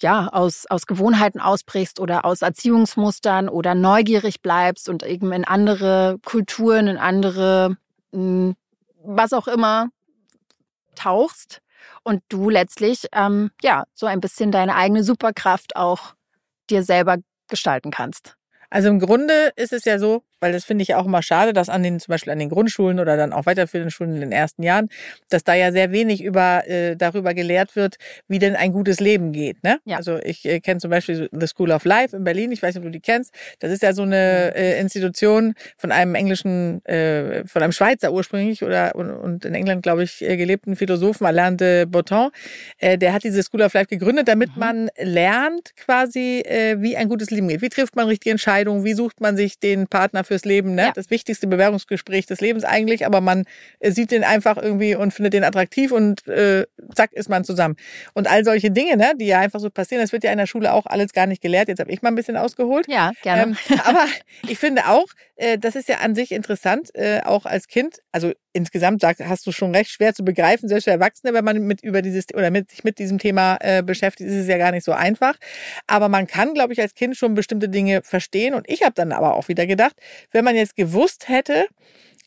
ja, 0.00 0.28
aus, 0.28 0.66
aus 0.68 0.86
Gewohnheiten 0.86 1.40
ausbrichst 1.40 2.00
oder 2.00 2.24
aus 2.26 2.42
Erziehungsmustern 2.42 3.48
oder 3.48 3.74
neugierig 3.74 4.42
bleibst 4.42 4.88
und 4.88 5.02
eben 5.02 5.32
in 5.32 5.44
andere 5.44 6.18
Kulturen, 6.24 6.86
in 6.86 6.98
andere, 6.98 7.76
hm, 8.12 8.56
was 9.02 9.32
auch 9.32 9.48
immer, 9.48 9.88
tauchst 10.94 11.62
und 12.02 12.22
du 12.28 12.50
letztlich 12.50 13.06
ähm, 13.12 13.50
ja 13.62 13.84
so 13.94 14.06
ein 14.06 14.20
bisschen 14.20 14.52
deine 14.52 14.74
eigene 14.74 15.02
Superkraft 15.02 15.76
auch 15.76 16.14
dir 16.70 16.82
selber 16.82 17.18
gestalten 17.48 17.90
kannst. 17.90 18.36
Also 18.70 18.88
im 18.88 18.98
Grunde 18.98 19.52
ist 19.56 19.72
es 19.72 19.84
ja 19.84 19.98
so, 19.98 20.24
weil 20.40 20.52
das 20.52 20.64
finde 20.64 20.82
ich 20.82 20.94
auch 20.94 21.06
immer 21.06 21.22
schade, 21.22 21.52
dass 21.52 21.68
an 21.68 21.82
den, 21.82 22.00
zum 22.00 22.12
Beispiel 22.12 22.32
an 22.32 22.38
den 22.38 22.48
Grundschulen 22.48 23.00
oder 23.00 23.16
dann 23.16 23.32
auch 23.32 23.46
weiterführenden 23.46 23.90
Schulen 23.90 24.14
in 24.14 24.20
den 24.20 24.32
ersten 24.32 24.62
Jahren, 24.62 24.88
dass 25.28 25.44
da 25.44 25.54
ja 25.54 25.72
sehr 25.72 25.92
wenig 25.92 26.22
über, 26.22 26.66
äh, 26.68 26.96
darüber 26.96 27.34
gelehrt 27.34 27.76
wird, 27.76 27.96
wie 28.28 28.38
denn 28.38 28.56
ein 28.56 28.72
gutes 28.72 29.00
Leben 29.00 29.32
geht. 29.32 29.62
Ne? 29.62 29.78
Ja. 29.84 29.96
Also 29.96 30.18
ich 30.22 30.44
äh, 30.44 30.60
kenne 30.60 30.80
zum 30.80 30.90
Beispiel 30.90 31.28
The 31.32 31.46
School 31.46 31.70
of 31.70 31.84
Life 31.84 32.16
in 32.16 32.24
Berlin, 32.24 32.52
ich 32.52 32.62
weiß 32.62 32.74
nicht, 32.74 32.80
ob 32.80 32.84
du 32.84 32.90
die 32.90 33.00
kennst. 33.00 33.32
Das 33.60 33.70
ist 33.70 33.82
ja 33.82 33.92
so 33.92 34.02
eine 34.02 34.54
äh, 34.54 34.80
Institution 34.80 35.54
von 35.76 35.92
einem 35.92 36.14
englischen, 36.14 36.84
äh, 36.84 37.46
von 37.46 37.62
einem 37.62 37.72
Schweizer 37.72 38.12
ursprünglich 38.12 38.62
oder 38.62 38.94
und, 38.94 39.10
und 39.10 39.44
in 39.44 39.54
England, 39.54 39.82
glaube 39.82 40.02
ich, 40.02 40.22
äh, 40.22 40.36
gelebten 40.36 40.76
Philosophen, 40.76 41.26
Alain 41.26 41.56
de 41.56 41.84
Botton. 41.86 42.30
Äh, 42.78 42.98
der 42.98 43.12
hat 43.12 43.24
diese 43.24 43.42
School 43.42 43.62
of 43.62 43.74
Life 43.74 43.86
gegründet, 43.86 44.28
damit 44.28 44.54
mhm. 44.54 44.60
man 44.60 44.90
lernt 44.98 45.74
quasi, 45.76 46.40
äh, 46.40 46.80
wie 46.80 46.96
ein 46.96 47.08
gutes 47.08 47.30
Leben 47.30 47.48
geht. 47.48 47.62
Wie 47.62 47.68
trifft 47.68 47.96
man 47.96 48.06
richtige 48.06 48.30
Entscheidungen? 48.32 48.84
Wie 48.84 48.94
sucht 48.94 49.20
man 49.20 49.36
sich 49.36 49.58
den 49.58 49.86
Partner 49.86 50.24
fürs 50.26 50.44
Leben, 50.44 50.74
ne? 50.74 50.82
Ja. 50.82 50.92
Das 50.94 51.10
wichtigste 51.10 51.46
Bewerbungsgespräch 51.46 52.26
des 52.26 52.40
Lebens 52.40 52.64
eigentlich, 52.64 53.06
aber 53.06 53.20
man 53.20 53.44
äh, 53.80 53.90
sieht 53.90 54.10
den 54.10 54.24
einfach 54.24 54.56
irgendwie 54.56 54.94
und 54.94 55.12
findet 55.12 55.32
den 55.32 55.44
attraktiv 55.44 55.92
und 55.92 56.26
äh, 56.28 56.66
zack 56.94 57.12
ist 57.12 57.28
man 57.28 57.44
zusammen. 57.44 57.76
Und 58.14 58.30
all 58.30 58.44
solche 58.44 58.70
Dinge, 58.70 58.96
ne, 58.96 59.12
die 59.16 59.26
ja 59.26 59.40
einfach 59.40 59.60
so 59.60 59.70
passieren, 59.70 60.02
das 60.02 60.12
wird 60.12 60.24
ja 60.24 60.32
in 60.32 60.38
der 60.38 60.46
Schule 60.46 60.72
auch 60.72 60.86
alles 60.86 61.12
gar 61.12 61.26
nicht 61.26 61.42
gelehrt. 61.42 61.68
Jetzt 61.68 61.80
habe 61.80 61.90
ich 61.90 62.02
mal 62.02 62.10
ein 62.10 62.14
bisschen 62.14 62.36
ausgeholt. 62.36 62.86
Ja, 62.88 63.12
gerne. 63.22 63.42
Ähm, 63.42 63.56
aber 63.84 64.06
ich 64.48 64.58
finde 64.58 64.86
auch, 64.88 65.06
äh, 65.36 65.58
das 65.58 65.76
ist 65.76 65.88
ja 65.88 65.98
an 65.98 66.14
sich 66.14 66.32
interessant, 66.32 66.90
äh, 66.94 67.20
auch 67.24 67.46
als 67.46 67.68
Kind. 67.68 68.00
Also 68.12 68.32
insgesamt 68.56 69.00
sag, 69.00 69.18
hast 69.20 69.46
du 69.46 69.52
schon 69.52 69.74
recht, 69.74 69.90
schwer 69.90 70.14
zu 70.14 70.24
begreifen, 70.24 70.68
selbst 70.68 70.84
für 70.84 70.90
Erwachsene, 70.90 71.34
wenn 71.34 71.44
man 71.44 71.58
mit 71.58 71.82
über 71.82 72.02
dieses 72.02 72.26
oder 72.34 72.50
mit 72.50 72.70
sich 72.70 72.82
mit 72.82 72.98
diesem 72.98 73.18
Thema 73.18 73.58
äh, 73.60 73.82
beschäftigt, 73.82 74.30
ist 74.30 74.36
es 74.36 74.48
ja 74.48 74.58
gar 74.58 74.72
nicht 74.72 74.84
so 74.84 74.92
einfach. 74.92 75.34
Aber 75.86 76.08
man 76.08 76.26
kann, 76.26 76.54
glaube 76.54 76.72
ich, 76.72 76.80
als 76.80 76.94
Kind 76.94 77.16
schon 77.16 77.34
bestimmte 77.34 77.68
Dinge 77.68 78.02
verstehen. 78.02 78.54
Und 78.54 78.68
ich 78.68 78.82
habe 78.82 78.94
dann 78.94 79.12
aber 79.12 79.34
auch 79.34 79.48
wieder 79.48 79.66
gedacht, 79.66 79.94
wenn 80.32 80.44
man 80.44 80.56
jetzt 80.56 80.74
gewusst 80.74 81.28
hätte, 81.28 81.66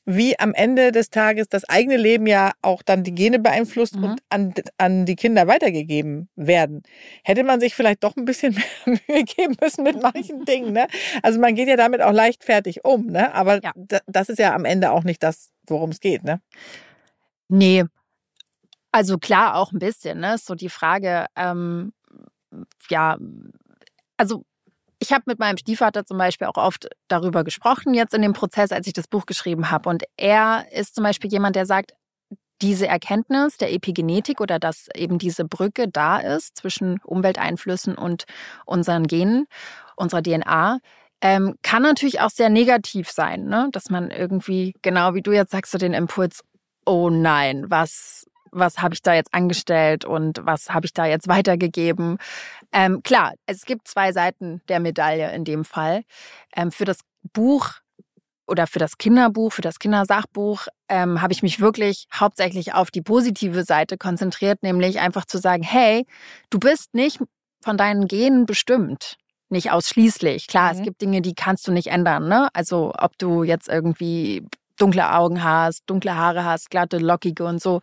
wie 0.05 0.39
am 0.39 0.55
Ende 0.55 0.91
des 0.91 1.11
Tages 1.11 1.49
das 1.49 1.65
eigene 1.69 1.95
Leben 1.95 2.25
ja 2.25 2.53
auch 2.63 2.81
dann 2.81 3.03
die 3.03 3.13
Gene 3.13 3.37
beeinflusst 3.37 3.95
mhm. 3.95 4.03
und 4.03 4.21
an, 4.29 4.53
an 4.77 5.05
die 5.05 5.15
Kinder 5.15 5.45
weitergegeben 5.45 6.29
werden. 6.35 6.81
Hätte 7.23 7.43
man 7.43 7.59
sich 7.59 7.75
vielleicht 7.75 8.03
doch 8.03 8.17
ein 8.17 8.25
bisschen 8.25 8.55
mehr 8.85 8.97
Mühe 9.07 9.23
geben 9.23 9.55
müssen 9.61 9.83
mit 9.83 10.01
manchen 10.01 10.45
Dingen. 10.45 10.73
Ne? 10.73 10.87
Also 11.21 11.39
man 11.39 11.53
geht 11.53 11.67
ja 11.67 11.75
damit 11.75 12.01
auch 12.01 12.11
leichtfertig 12.11 12.85
um, 12.85 13.05
ne? 13.05 13.33
aber 13.35 13.61
ja. 13.63 13.71
das 14.07 14.29
ist 14.29 14.39
ja 14.39 14.55
am 14.55 14.65
Ende 14.65 14.91
auch 14.91 15.03
nicht 15.03 15.21
das, 15.21 15.51
worum 15.69 15.91
es 15.91 15.99
geht. 15.99 16.23
Ne? 16.23 16.41
Nee, 17.47 17.85
also 18.91 19.17
klar 19.17 19.55
auch 19.55 19.71
ein 19.71 19.79
bisschen. 19.79 20.19
Ne? 20.19 20.37
So 20.37 20.55
die 20.55 20.69
Frage, 20.69 21.27
ähm, 21.35 21.93
ja, 22.89 23.17
also 24.17 24.43
ich 24.99 25.13
habe 25.13 25.23
mit 25.27 25.39
meinem 25.39 25.57
Stiefvater 25.57 26.05
zum 26.05 26.17
Beispiel 26.17 26.47
auch 26.47 26.57
oft 26.57 26.89
darüber 27.07 27.43
gesprochen, 27.43 27.93
jetzt 27.93 28.13
in 28.13 28.21
dem 28.21 28.33
Prozess, 28.33 28.71
als 28.71 28.85
ich 28.87 28.93
das 28.93 29.07
Buch 29.07 29.25
geschrieben 29.25 29.71
habe. 29.71 29.89
Und 29.89 30.03
er 30.17 30.65
ist 30.71 30.95
zum 30.95 31.03
Beispiel 31.03 31.31
jemand, 31.31 31.55
der 31.55 31.65
sagt, 31.65 31.93
diese 32.61 32.87
Erkenntnis 32.87 33.55
der 33.55 33.71
Epigenetik 33.71 34.41
oder 34.41 34.59
dass 34.59 34.87
eben 34.93 35.17
diese 35.17 35.45
Brücke 35.45 35.87
da 35.87 36.17
ist 36.17 36.57
zwischen 36.57 36.99
Umwelteinflüssen 37.03 37.95
und 37.95 38.25
unseren 38.65 39.07
Genen, 39.07 39.47
unserer 39.95 40.21
DNA, 40.21 40.79
ähm, 41.21 41.55
kann 41.61 41.81
natürlich 41.81 42.21
auch 42.21 42.29
sehr 42.29 42.49
negativ 42.49 43.09
sein, 43.09 43.45
ne? 43.45 43.69
dass 43.71 43.89
man 43.89 44.11
irgendwie, 44.11 44.73
genau 44.81 45.13
wie 45.13 45.21
du 45.21 45.31
jetzt 45.31 45.51
sagst, 45.51 45.71
so 45.71 45.77
den 45.77 45.93
Impuls, 45.93 46.41
oh 46.85 47.09
nein, 47.09 47.65
was, 47.69 48.25
was 48.51 48.79
habe 48.79 48.93
ich 48.93 49.01
da 49.01 49.13
jetzt 49.13 49.33
angestellt 49.33 50.05
und 50.05 50.39
was 50.43 50.69
habe 50.69 50.85
ich 50.85 50.93
da 50.93 51.05
jetzt 51.05 51.27
weitergegeben. 51.27 52.17
Ähm, 52.71 53.03
klar, 53.03 53.33
es 53.45 53.65
gibt 53.65 53.87
zwei 53.87 54.11
Seiten 54.11 54.61
der 54.69 54.79
Medaille 54.79 55.33
in 55.33 55.43
dem 55.43 55.65
Fall. 55.65 56.03
Ähm, 56.55 56.71
für 56.71 56.85
das 56.85 56.99
Buch 57.33 57.73
oder 58.47 58.65
für 58.65 58.79
das 58.79 58.97
Kinderbuch, 58.97 59.53
für 59.53 59.61
das 59.61 59.79
Kindersachbuch 59.79 60.67
ähm, 60.87 61.21
habe 61.21 61.33
ich 61.33 61.43
mich 61.43 61.59
wirklich 61.59 62.07
hauptsächlich 62.13 62.73
auf 62.73 62.91
die 62.91 63.01
positive 63.01 63.63
Seite 63.63 63.97
konzentriert, 63.97 64.63
nämlich 64.63 64.99
einfach 64.99 65.25
zu 65.25 65.37
sagen, 65.37 65.63
hey, 65.63 66.05
du 66.49 66.59
bist 66.59 66.93
nicht 66.93 67.19
von 67.61 67.77
deinen 67.77 68.07
Genen 68.07 68.45
bestimmt. 68.45 69.17
Nicht 69.51 69.71
ausschließlich. 69.71 70.47
Klar, 70.47 70.73
mhm. 70.73 70.79
es 70.79 70.85
gibt 70.85 71.01
Dinge, 71.01 71.21
die 71.21 71.33
kannst 71.33 71.67
du 71.67 71.71
nicht 71.71 71.87
ändern. 71.87 72.27
Ne? 72.27 72.49
Also 72.53 72.93
ob 72.97 73.17
du 73.17 73.43
jetzt 73.43 73.67
irgendwie 73.67 74.45
dunkle 74.79 75.13
Augen 75.13 75.43
hast, 75.43 75.83
dunkle 75.87 76.15
Haare 76.15 76.45
hast, 76.45 76.69
glatte, 76.69 76.97
lockige 76.97 77.43
und 77.45 77.61
so, 77.61 77.81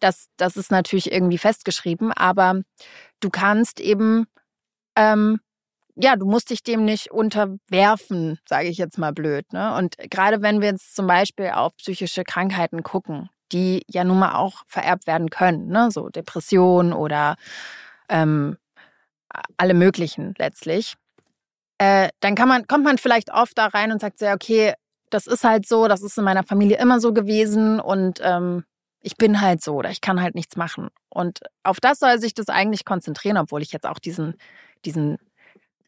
das, 0.00 0.28
das 0.36 0.56
ist 0.56 0.70
natürlich 0.70 1.12
irgendwie 1.12 1.38
festgeschrieben. 1.38 2.12
Aber 2.12 2.60
du 3.20 3.30
kannst 3.30 3.80
eben, 3.80 4.26
ähm, 4.96 5.40
ja, 5.96 6.16
du 6.16 6.26
musst 6.26 6.50
dich 6.50 6.62
dem 6.62 6.84
nicht 6.84 7.10
unterwerfen, 7.10 8.38
sage 8.48 8.68
ich 8.68 8.78
jetzt 8.78 8.98
mal 8.98 9.12
blöd. 9.12 9.52
Ne? 9.52 9.74
Und 9.74 9.96
gerade 10.10 10.42
wenn 10.42 10.60
wir 10.60 10.68
jetzt 10.68 10.94
zum 10.94 11.06
Beispiel 11.06 11.50
auf 11.50 11.76
psychische 11.76 12.22
Krankheiten 12.22 12.82
gucken, 12.82 13.28
die 13.52 13.84
ja 13.88 14.04
nun 14.04 14.18
mal 14.18 14.34
auch 14.34 14.62
vererbt 14.66 15.06
werden 15.06 15.30
können, 15.30 15.68
ne? 15.68 15.90
so 15.90 16.08
Depression 16.08 16.92
oder 16.92 17.36
ähm, 18.08 18.56
alle 19.56 19.74
möglichen 19.74 20.34
letztlich, 20.38 20.96
äh, 21.78 22.08
dann 22.20 22.34
kann 22.34 22.48
man, 22.48 22.66
kommt 22.66 22.84
man 22.84 22.98
vielleicht 22.98 23.32
oft 23.32 23.56
da 23.56 23.66
rein 23.66 23.92
und 23.92 24.00
sagt 24.00 24.18
so, 24.18 24.26
okay, 24.26 24.74
das 25.10 25.26
ist 25.26 25.44
halt 25.44 25.66
so, 25.66 25.88
das 25.88 26.02
ist 26.02 26.18
in 26.18 26.24
meiner 26.24 26.42
Familie 26.42 26.78
immer 26.78 27.00
so 27.00 27.12
gewesen 27.12 27.80
und 27.80 28.20
ähm, 28.22 28.64
ich 29.00 29.16
bin 29.16 29.40
halt 29.40 29.62
so 29.62 29.74
oder 29.74 29.90
ich 29.90 30.00
kann 30.00 30.20
halt 30.20 30.34
nichts 30.34 30.56
machen. 30.56 30.88
Und 31.08 31.40
auf 31.62 31.78
das 31.78 32.00
soll 32.00 32.18
sich 32.18 32.34
das 32.34 32.48
eigentlich 32.48 32.84
konzentrieren, 32.84 33.36
obwohl 33.36 33.62
ich 33.62 33.72
jetzt 33.72 33.86
auch 33.86 34.00
diesen, 34.00 34.34
diesen 34.84 35.18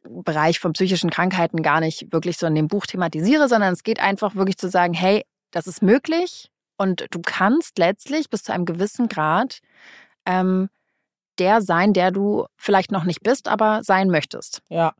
Bereich 0.05 0.61
von 0.61 0.73
psychischen 0.73 1.11
Krankheiten 1.11 1.63
gar 1.63 1.81
nicht 1.81 2.13
wirklich 2.13 2.39
so 2.39 2.47
in 2.47 2.55
dem 2.55 2.69
Buch 2.69 2.87
thematisiere, 2.87 3.49
sondern 3.49 3.73
es 3.73 3.83
geht 3.83 4.01
einfach 4.01 4.37
wirklich 4.37 4.57
zu 4.57 4.69
sagen, 4.69 4.95
hey, 4.95 5.25
das 5.51 5.67
ist 5.67 5.83
möglich 5.83 6.51
und 6.77 7.07
du 7.11 7.21
kannst 7.21 7.79
letztlich 7.79 8.31
bis 8.31 8.45
zu 8.45 8.53
einem 8.53 8.67
gewissen 8.67 9.09
Grad 9.09 9.61
ähm, 10.25 10.69
der 11.39 11.61
sein, 11.61 11.93
der 11.93 12.11
du 12.11 12.47
vielleicht 12.57 12.91
noch 12.91 13.05
nicht 13.05 13.23
bist, 13.23 13.49
aber 13.49 13.83
sein 13.83 14.11
möchtest. 14.11 14.63
Ja. 14.69 14.95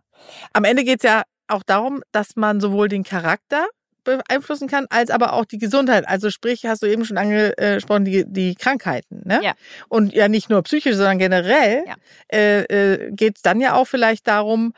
Am 0.53 0.65
Ende 0.65 0.85
geht 0.85 1.05
es 1.05 1.09
ja 1.09 1.23
auch 1.49 1.63
darum, 1.63 2.03
dass 2.13 2.37
man 2.37 2.61
sowohl 2.61 2.89
den 2.89 3.05
Charakter 3.05 3.67
beeinflussen 4.05 4.69
kann, 4.69 4.87
als 4.91 5.11
aber 5.11 5.35
auch 5.35 5.45
die 5.45 5.59
Gesundheit. 5.59 6.09
Also 6.09 6.31
sprich, 6.31 6.65
hast 6.65 6.83
du 6.83 6.87
eben 6.87 7.05
schon 7.05 7.19
angesprochen, 7.19 8.05
die, 8.05 8.25
die 8.27 8.55
Krankheiten. 8.55 9.23
Ne? 9.25 9.41
Ja. 9.43 9.53
Und 9.89 10.15
ja 10.15 10.29
nicht 10.29 10.49
nur 10.49 10.63
psychisch, 10.63 10.97
sondern 10.97 11.19
generell 11.19 11.85
ja. 11.87 11.95
äh, 12.33 12.63
äh, 12.63 13.11
geht 13.13 13.37
es 13.37 13.43
dann 13.43 13.61
ja 13.61 13.75
auch 13.75 13.87
vielleicht 13.87 14.27
darum, 14.27 14.73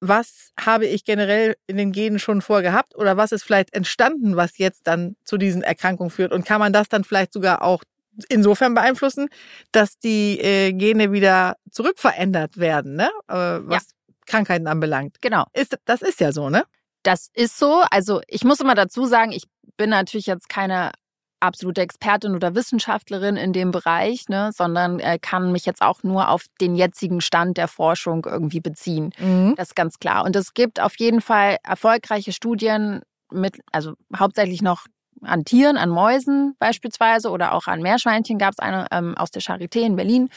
was 0.00 0.50
habe 0.60 0.86
ich 0.86 1.04
generell 1.04 1.56
in 1.66 1.76
den 1.76 1.92
Genen 1.92 2.18
schon 2.18 2.42
vorgehabt 2.42 2.94
oder 2.96 3.16
was 3.16 3.32
ist 3.32 3.44
vielleicht 3.44 3.72
entstanden, 3.74 4.36
was 4.36 4.58
jetzt 4.58 4.86
dann 4.86 5.16
zu 5.24 5.38
diesen 5.38 5.62
Erkrankungen 5.62 6.10
führt? 6.10 6.32
Und 6.32 6.44
kann 6.44 6.60
man 6.60 6.72
das 6.72 6.88
dann 6.88 7.04
vielleicht 7.04 7.32
sogar 7.32 7.62
auch 7.62 7.82
insofern 8.28 8.74
beeinflussen, 8.74 9.28
dass 9.72 9.98
die 9.98 10.40
äh, 10.40 10.72
Gene 10.72 11.12
wieder 11.12 11.56
zurückverändert 11.70 12.58
werden, 12.58 12.96
ne? 12.96 13.10
Äh, 13.28 13.34
was 13.34 13.84
ja. 13.84 13.95
Krankheiten 14.26 14.66
anbelangt. 14.66 15.16
Genau. 15.20 15.44
Ist, 15.52 15.78
das 15.84 16.02
ist 16.02 16.20
ja 16.20 16.32
so, 16.32 16.50
ne? 16.50 16.64
Das 17.02 17.30
ist 17.34 17.58
so. 17.58 17.84
Also 17.90 18.20
ich 18.26 18.44
muss 18.44 18.60
immer 18.60 18.74
dazu 18.74 19.06
sagen, 19.06 19.32
ich 19.32 19.44
bin 19.76 19.90
natürlich 19.90 20.26
jetzt 20.26 20.48
keine 20.48 20.92
absolute 21.40 21.82
Expertin 21.82 22.34
oder 22.34 22.54
Wissenschaftlerin 22.54 23.36
in 23.36 23.52
dem 23.52 23.70
Bereich, 23.70 24.28
ne, 24.28 24.50
sondern 24.54 25.00
äh, 25.00 25.18
kann 25.20 25.52
mich 25.52 25.66
jetzt 25.66 25.82
auch 25.82 26.02
nur 26.02 26.30
auf 26.30 26.46
den 26.60 26.74
jetzigen 26.74 27.20
Stand 27.20 27.58
der 27.58 27.68
Forschung 27.68 28.24
irgendwie 28.24 28.60
beziehen. 28.60 29.12
Mhm. 29.18 29.54
Das 29.56 29.68
ist 29.68 29.76
ganz 29.76 29.98
klar. 29.98 30.24
Und 30.24 30.34
es 30.34 30.54
gibt 30.54 30.80
auf 30.80 30.98
jeden 30.98 31.20
Fall 31.20 31.58
erfolgreiche 31.62 32.32
Studien 32.32 33.02
mit, 33.30 33.60
also 33.70 33.94
hauptsächlich 34.16 34.62
noch 34.62 34.86
an 35.22 35.44
Tieren, 35.44 35.76
an 35.76 35.90
Mäusen 35.90 36.54
beispielsweise 36.58 37.30
oder 37.30 37.52
auch 37.52 37.66
an 37.66 37.82
Meerschweinchen 37.82 38.38
gab 38.38 38.52
es 38.52 38.58
eine 38.58 38.86
ähm, 38.90 39.16
aus 39.16 39.30
der 39.30 39.42
Charité 39.42 39.80
in 39.80 39.96
Berlin. 39.96 40.28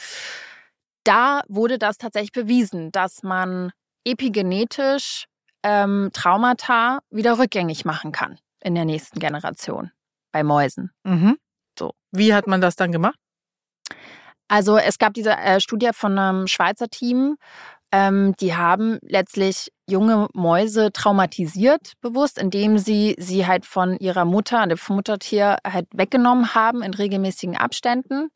Da 1.04 1.42
wurde 1.48 1.78
das 1.78 1.96
tatsächlich 1.96 2.32
bewiesen, 2.32 2.92
dass 2.92 3.22
man 3.22 3.72
epigenetisch 4.04 5.26
ähm, 5.62 6.10
Traumata 6.12 7.00
wieder 7.10 7.38
rückgängig 7.38 7.84
machen 7.84 8.12
kann 8.12 8.38
in 8.62 8.74
der 8.74 8.84
nächsten 8.84 9.18
Generation 9.18 9.90
bei 10.32 10.42
Mäusen. 10.42 10.90
Mhm. 11.04 11.36
So. 11.78 11.92
Wie 12.12 12.34
hat 12.34 12.46
man 12.46 12.60
das 12.60 12.76
dann 12.76 12.92
gemacht? 12.92 13.18
Also 14.48 14.76
es 14.76 14.98
gab 14.98 15.14
diese 15.14 15.36
äh, 15.36 15.60
Studie 15.60 15.90
von 15.92 16.18
einem 16.18 16.46
Schweizer 16.46 16.88
Team, 16.88 17.36
ähm, 17.92 18.34
die 18.38 18.54
haben 18.54 18.98
letztlich 19.02 19.72
junge 19.88 20.28
Mäuse 20.32 20.92
traumatisiert, 20.92 21.94
bewusst, 22.00 22.38
indem 22.38 22.78
sie 22.78 23.16
sie 23.18 23.46
halt 23.46 23.66
von 23.66 23.96
ihrer 23.98 24.24
Mutter, 24.24 24.64
dem 24.66 24.78
Muttertier, 24.88 25.56
halt 25.66 25.88
weggenommen 25.92 26.54
haben 26.54 26.82
in 26.82 26.94
regelmäßigen 26.94 27.56
Abständen, 27.56 28.30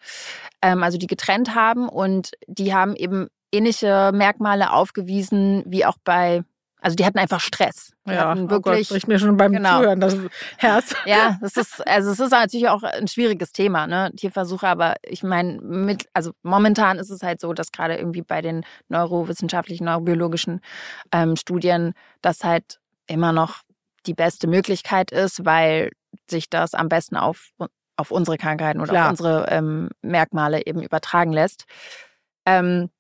ähm, 0.61 0.83
also 0.83 0.99
die 0.99 1.07
getrennt 1.07 1.55
haben 1.55 1.89
und 1.89 2.33
die 2.49 2.75
haben 2.75 2.97
eben 2.97 3.29
ähnliche 3.55 4.11
Merkmale 4.13 4.73
aufgewiesen 4.73 5.63
wie 5.67 5.85
auch 5.85 5.97
bei 6.05 6.43
also 6.85 6.97
die 6.97 7.07
hatten 7.07 7.17
einfach 7.17 7.41
Stress. 7.41 7.93
Die 8.07 8.13
ja, 8.13 8.37
wirklich, 8.51 8.91
oh 8.91 8.95
Gott, 8.95 9.09
mir 9.09 9.19
schon 9.19 9.39
beim 9.39 9.53
genau. 9.53 9.79
Zuhören 9.79 10.01
das 10.01 10.19
Herz. 10.59 10.95
Ja, 11.07 11.39
das 11.41 11.57
ist 11.57 11.87
also 11.87 12.11
es 12.11 12.21
ist 12.21 12.31
natürlich 12.31 12.69
auch 12.69 12.83
ein 12.83 13.09
schwieriges 13.09 13.53
Thema, 13.53 13.87
ne, 13.87 14.13
Tierversuche. 14.15 14.69
Aber 14.69 14.97
ich 15.03 15.23
meine, 15.23 15.63
mit 15.63 16.05
also 16.13 16.33
momentan 16.43 16.99
ist 16.99 17.09
es 17.09 17.23
halt 17.23 17.41
so, 17.41 17.55
dass 17.55 17.73
gerade 17.73 17.97
irgendwie 17.97 18.21
bei 18.21 18.43
den 18.43 18.67
neurowissenschaftlichen, 18.91 19.87
neurobiologischen 19.87 20.61
ähm, 21.11 21.37
Studien 21.37 21.95
das 22.21 22.45
halt 22.45 22.81
immer 23.07 23.33
noch 23.33 23.63
die 24.05 24.15
beste 24.15 24.47
Möglichkeit 24.47 25.11
ist, 25.11 25.47
weil 25.47 25.91
sich 26.29 26.51
das 26.51 26.75
am 26.75 26.91
besten 26.91 27.17
auf 27.17 27.49
auf 27.97 28.11
unsere 28.11 28.37
Krankheiten 28.37 28.81
oder 28.83 28.91
Klar. 28.91 29.05
auf 29.07 29.11
unsere 29.13 29.47
ähm, 29.49 29.89
Merkmale 30.03 30.67
eben 30.67 30.83
übertragen 30.83 31.33
lässt. 31.33 31.65
Ähm, 32.45 32.91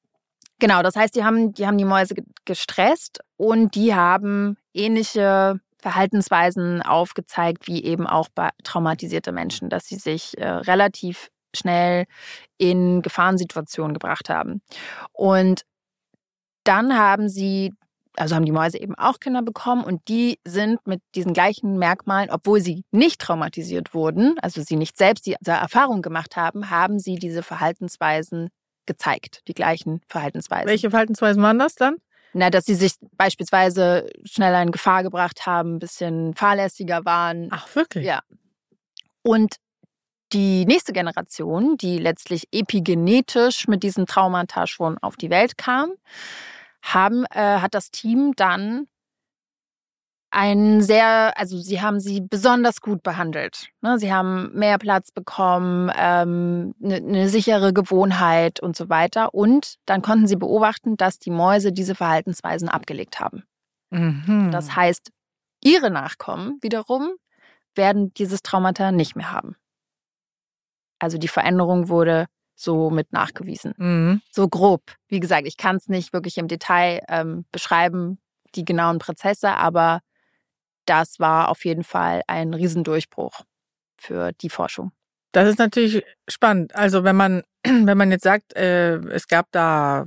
Genau, 0.60 0.82
das 0.82 0.96
heißt, 0.96 1.14
die 1.16 1.24
haben, 1.24 1.52
die 1.52 1.66
haben 1.66 1.78
die 1.78 1.84
Mäuse 1.84 2.14
gestresst 2.44 3.20
und 3.36 3.74
die 3.74 3.94
haben 3.94 4.56
ähnliche 4.72 5.60
Verhaltensweisen 5.80 6.80
aufgezeigt, 6.80 7.66
wie 7.66 7.84
eben 7.84 8.06
auch 8.06 8.28
bei 8.34 8.48
traumatisierte 8.62 9.32
Menschen, 9.32 9.68
dass 9.68 9.86
sie 9.86 9.96
sich 9.96 10.38
äh, 10.38 10.48
relativ 10.48 11.28
schnell 11.54 12.06
in 12.56 13.02
Gefahrensituationen 13.02 13.92
gebracht 13.92 14.28
haben. 14.30 14.62
Und 15.12 15.62
dann 16.64 16.96
haben 16.96 17.28
sie, 17.28 17.74
also 18.16 18.34
haben 18.34 18.46
die 18.46 18.52
Mäuse 18.52 18.78
eben 18.78 18.94
auch 18.94 19.20
Kinder 19.20 19.42
bekommen 19.42 19.84
und 19.84 20.08
die 20.08 20.38
sind 20.46 20.86
mit 20.86 21.02
diesen 21.14 21.34
gleichen 21.34 21.78
Merkmalen, 21.78 22.30
obwohl 22.30 22.60
sie 22.60 22.84
nicht 22.90 23.20
traumatisiert 23.20 23.92
wurden, 23.92 24.38
also 24.40 24.62
sie 24.62 24.76
nicht 24.76 24.96
selbst 24.96 25.26
diese 25.26 25.38
Erfahrung 25.50 26.00
gemacht 26.00 26.36
haben, 26.36 26.70
haben 26.70 26.98
sie 26.98 27.16
diese 27.16 27.42
Verhaltensweisen 27.42 28.48
gezeigt, 28.86 29.42
die 29.48 29.54
gleichen 29.54 30.00
Verhaltensweisen. 30.08 30.68
Welche 30.68 30.90
Verhaltensweisen 30.90 31.42
waren 31.42 31.58
das 31.58 31.74
dann? 31.74 31.96
Na, 32.32 32.50
dass 32.50 32.64
sie 32.64 32.74
sich 32.74 32.94
beispielsweise 33.12 34.08
schneller 34.24 34.60
in 34.60 34.72
Gefahr 34.72 35.02
gebracht 35.04 35.46
haben, 35.46 35.76
ein 35.76 35.78
bisschen 35.78 36.34
fahrlässiger 36.34 37.04
waren. 37.04 37.48
Ach, 37.50 37.74
wirklich? 37.76 38.04
Ja. 38.04 38.20
Und 39.22 39.56
die 40.32 40.64
nächste 40.66 40.92
Generation, 40.92 41.76
die 41.76 41.98
letztlich 41.98 42.48
epigenetisch 42.50 43.68
mit 43.68 43.84
diesen 43.84 44.06
Traumata 44.06 44.66
schon 44.66 44.98
auf 44.98 45.16
die 45.16 45.30
Welt 45.30 45.56
kam, 45.56 45.92
haben, 46.82 47.24
äh, 47.26 47.60
hat 47.60 47.74
das 47.74 47.90
Team 47.90 48.32
dann 48.34 48.88
ein 50.34 50.82
sehr, 50.82 51.32
also 51.38 51.58
sie 51.58 51.80
haben 51.80 52.00
sie 52.00 52.20
besonders 52.20 52.80
gut 52.80 53.04
behandelt. 53.04 53.68
Ne? 53.82 54.00
Sie 54.00 54.12
haben 54.12 54.52
mehr 54.52 54.78
Platz 54.78 55.12
bekommen, 55.12 55.92
ähm, 55.96 56.74
eine, 56.82 56.96
eine 56.96 57.28
sichere 57.28 57.72
Gewohnheit 57.72 58.58
und 58.58 58.76
so 58.76 58.88
weiter. 58.88 59.32
Und 59.32 59.76
dann 59.86 60.02
konnten 60.02 60.26
sie 60.26 60.34
beobachten, 60.34 60.96
dass 60.96 61.20
die 61.20 61.30
Mäuse 61.30 61.72
diese 61.72 61.94
Verhaltensweisen 61.94 62.68
abgelegt 62.68 63.20
haben. 63.20 63.44
Mhm. 63.90 64.50
Das 64.50 64.74
heißt, 64.74 65.12
ihre 65.62 65.90
Nachkommen 65.90 66.58
wiederum 66.62 67.12
werden 67.76 68.12
dieses 68.14 68.42
Traumata 68.42 68.90
nicht 68.90 69.14
mehr 69.14 69.30
haben. 69.30 69.54
Also 70.98 71.16
die 71.16 71.28
Veränderung 71.28 71.88
wurde 71.88 72.26
so 72.56 72.90
mit 72.90 73.12
nachgewiesen. 73.12 73.72
Mhm. 73.76 74.20
So 74.32 74.48
grob. 74.48 74.82
Wie 75.06 75.20
gesagt, 75.20 75.46
ich 75.46 75.56
kann 75.56 75.76
es 75.76 75.88
nicht 75.88 76.12
wirklich 76.12 76.38
im 76.38 76.48
Detail 76.48 77.02
ähm, 77.08 77.44
beschreiben, 77.52 78.18
die 78.56 78.64
genauen 78.64 78.98
Prozesse, 78.98 79.56
aber 79.56 80.00
das 80.86 81.20
war 81.20 81.48
auf 81.48 81.64
jeden 81.64 81.84
Fall 81.84 82.22
ein 82.26 82.54
Riesendurchbruch 82.54 83.42
für 83.96 84.32
die 84.32 84.50
Forschung. 84.50 84.92
Das 85.32 85.48
ist 85.48 85.58
natürlich 85.58 86.04
spannend. 86.28 86.74
Also 86.76 87.02
wenn 87.02 87.16
man 87.16 87.42
wenn 87.64 87.96
man 87.96 88.10
jetzt 88.10 88.24
sagt, 88.24 88.54
äh, 88.56 88.96
es 89.08 89.26
gab 89.26 89.46
da 89.50 90.04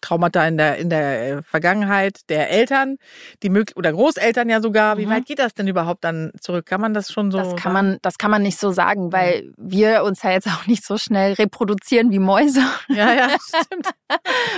Traumata 0.00 0.46
in 0.46 0.56
der 0.56 0.78
in 0.78 0.90
der 0.90 1.42
Vergangenheit 1.42 2.20
der 2.28 2.50
Eltern, 2.50 2.96
die 3.42 3.50
möglich 3.50 3.76
oder 3.76 3.92
Großeltern 3.92 4.48
ja 4.48 4.60
sogar. 4.60 4.94
Mhm. 4.94 5.00
Wie 5.00 5.08
weit 5.08 5.26
geht 5.26 5.38
das 5.38 5.54
denn 5.54 5.68
überhaupt 5.68 6.04
dann 6.04 6.32
zurück? 6.40 6.66
Kann 6.66 6.80
man 6.80 6.94
das 6.94 7.12
schon 7.12 7.30
so? 7.30 7.38
Das 7.38 7.48
kann 7.50 7.72
sagen? 7.72 7.74
man 7.74 7.98
das 8.02 8.16
kann 8.16 8.30
man 8.30 8.42
nicht 8.42 8.58
so 8.58 8.72
sagen, 8.72 9.12
weil 9.12 9.52
wir 9.56 10.02
uns 10.02 10.22
ja 10.22 10.30
jetzt 10.30 10.46
auch 10.48 10.66
nicht 10.66 10.84
so 10.84 10.96
schnell 10.96 11.34
reproduzieren 11.34 12.10
wie 12.10 12.18
Mäuse. 12.18 12.62
Ja, 12.88 13.12
ja, 13.12 13.36
stimmt. 13.64 13.90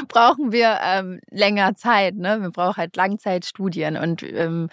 brauchen 0.09 0.53
wir 0.53 0.79
ähm, 0.85 1.21
länger 1.31 1.75
Zeit. 1.75 2.15
Ne? 2.15 2.41
Wir 2.43 2.51
brauchen 2.51 2.77
halt 2.77 2.97
Langzeitstudien 2.97 3.97
und 3.97 4.23
ähm, 4.23 4.69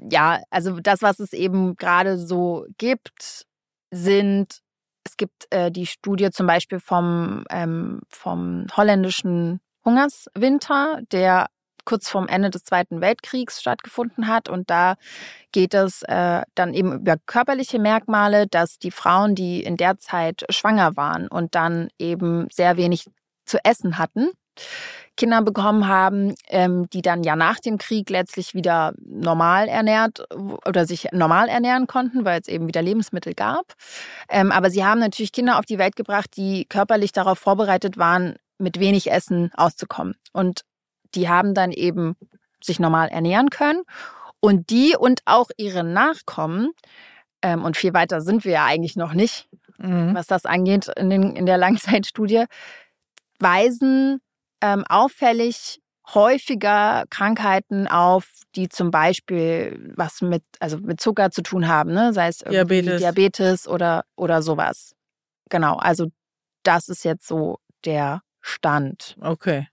ja, 0.00 0.40
also 0.50 0.80
das, 0.80 1.02
was 1.02 1.20
es 1.20 1.32
eben 1.32 1.76
gerade 1.76 2.18
so 2.18 2.66
gibt, 2.78 3.46
sind, 3.90 4.60
es 5.04 5.16
gibt 5.16 5.46
äh, 5.50 5.70
die 5.70 5.86
Studie 5.86 6.30
zum 6.30 6.46
Beispiel 6.46 6.80
vom, 6.80 7.44
ähm, 7.50 8.00
vom 8.08 8.66
holländischen 8.76 9.60
Hungerswinter, 9.84 11.00
der 11.12 11.46
kurz 11.84 12.10
vorm 12.10 12.26
Ende 12.28 12.50
des 12.50 12.64
Zweiten 12.64 13.00
Weltkriegs 13.00 13.60
stattgefunden 13.60 14.26
hat. 14.26 14.48
Und 14.48 14.68
da 14.68 14.96
geht 15.52 15.72
es 15.72 16.02
äh, 16.02 16.42
dann 16.54 16.74
eben 16.74 16.92
über 16.92 17.16
körperliche 17.24 17.78
Merkmale, 17.78 18.46
dass 18.46 18.78
die 18.78 18.90
Frauen, 18.90 19.34
die 19.34 19.62
in 19.62 19.76
der 19.78 19.98
Zeit 19.98 20.44
schwanger 20.50 20.96
waren 20.96 21.28
und 21.28 21.54
dann 21.54 21.88
eben 21.98 22.48
sehr 22.50 22.76
wenig 22.76 23.06
zu 23.46 23.64
essen 23.64 23.96
hatten, 23.96 24.30
Kinder 25.16 25.42
bekommen 25.42 25.88
haben, 25.88 26.34
ähm, 26.48 26.88
die 26.90 27.02
dann 27.02 27.22
ja 27.22 27.36
nach 27.36 27.58
dem 27.58 27.78
Krieg 27.78 28.10
letztlich 28.10 28.54
wieder 28.54 28.92
normal 28.98 29.68
ernährt 29.68 30.24
oder 30.66 30.86
sich 30.86 31.08
normal 31.12 31.48
ernähren 31.48 31.86
konnten, 31.86 32.24
weil 32.24 32.40
es 32.40 32.48
eben 32.48 32.66
wieder 32.68 32.82
Lebensmittel 32.82 33.34
gab. 33.34 33.74
Ähm, 34.28 34.52
aber 34.52 34.70
sie 34.70 34.84
haben 34.84 35.00
natürlich 35.00 35.32
Kinder 35.32 35.58
auf 35.58 35.64
die 35.64 35.78
Welt 35.78 35.96
gebracht, 35.96 36.36
die 36.36 36.66
körperlich 36.66 37.12
darauf 37.12 37.38
vorbereitet 37.38 37.96
waren, 37.96 38.36
mit 38.58 38.78
wenig 38.78 39.10
Essen 39.10 39.50
auszukommen. 39.54 40.14
Und 40.32 40.62
die 41.14 41.28
haben 41.28 41.54
dann 41.54 41.72
eben 41.72 42.16
sich 42.62 42.78
normal 42.78 43.08
ernähren 43.08 43.50
können. 43.50 43.82
Und 44.40 44.70
die 44.70 44.96
und 44.96 45.20
auch 45.24 45.48
ihre 45.56 45.82
Nachkommen, 45.82 46.72
ähm, 47.42 47.64
und 47.64 47.76
viel 47.76 47.94
weiter 47.94 48.20
sind 48.20 48.44
wir 48.44 48.52
ja 48.52 48.64
eigentlich 48.64 48.96
noch 48.96 49.14
nicht, 49.14 49.48
mhm. 49.78 50.14
was 50.14 50.26
das 50.26 50.44
angeht 50.44 50.88
in, 50.96 51.10
den, 51.10 51.36
in 51.36 51.46
der 51.46 51.58
Langzeitstudie, 51.58 52.44
weisen 53.38 54.20
ähm, 54.60 54.84
auffällig 54.88 55.80
häufiger 56.14 57.04
Krankheiten 57.10 57.88
auf, 57.88 58.28
die 58.54 58.68
zum 58.68 58.90
Beispiel 58.90 59.92
was 59.96 60.22
mit, 60.22 60.42
also 60.60 60.78
mit 60.78 61.00
Zucker 61.00 61.30
zu 61.30 61.42
tun 61.42 61.68
haben, 61.68 61.92
ne? 61.92 62.12
sei 62.12 62.28
es 62.28 62.38
Diabetes, 62.38 63.00
Diabetes 63.00 63.68
oder, 63.68 64.04
oder 64.16 64.42
sowas. 64.42 64.94
Genau, 65.50 65.76
also 65.76 66.06
das 66.62 66.88
ist 66.88 67.04
jetzt 67.04 67.26
so 67.26 67.58
der 67.84 68.22
Stand. 68.40 69.16
Okay. 69.20 69.68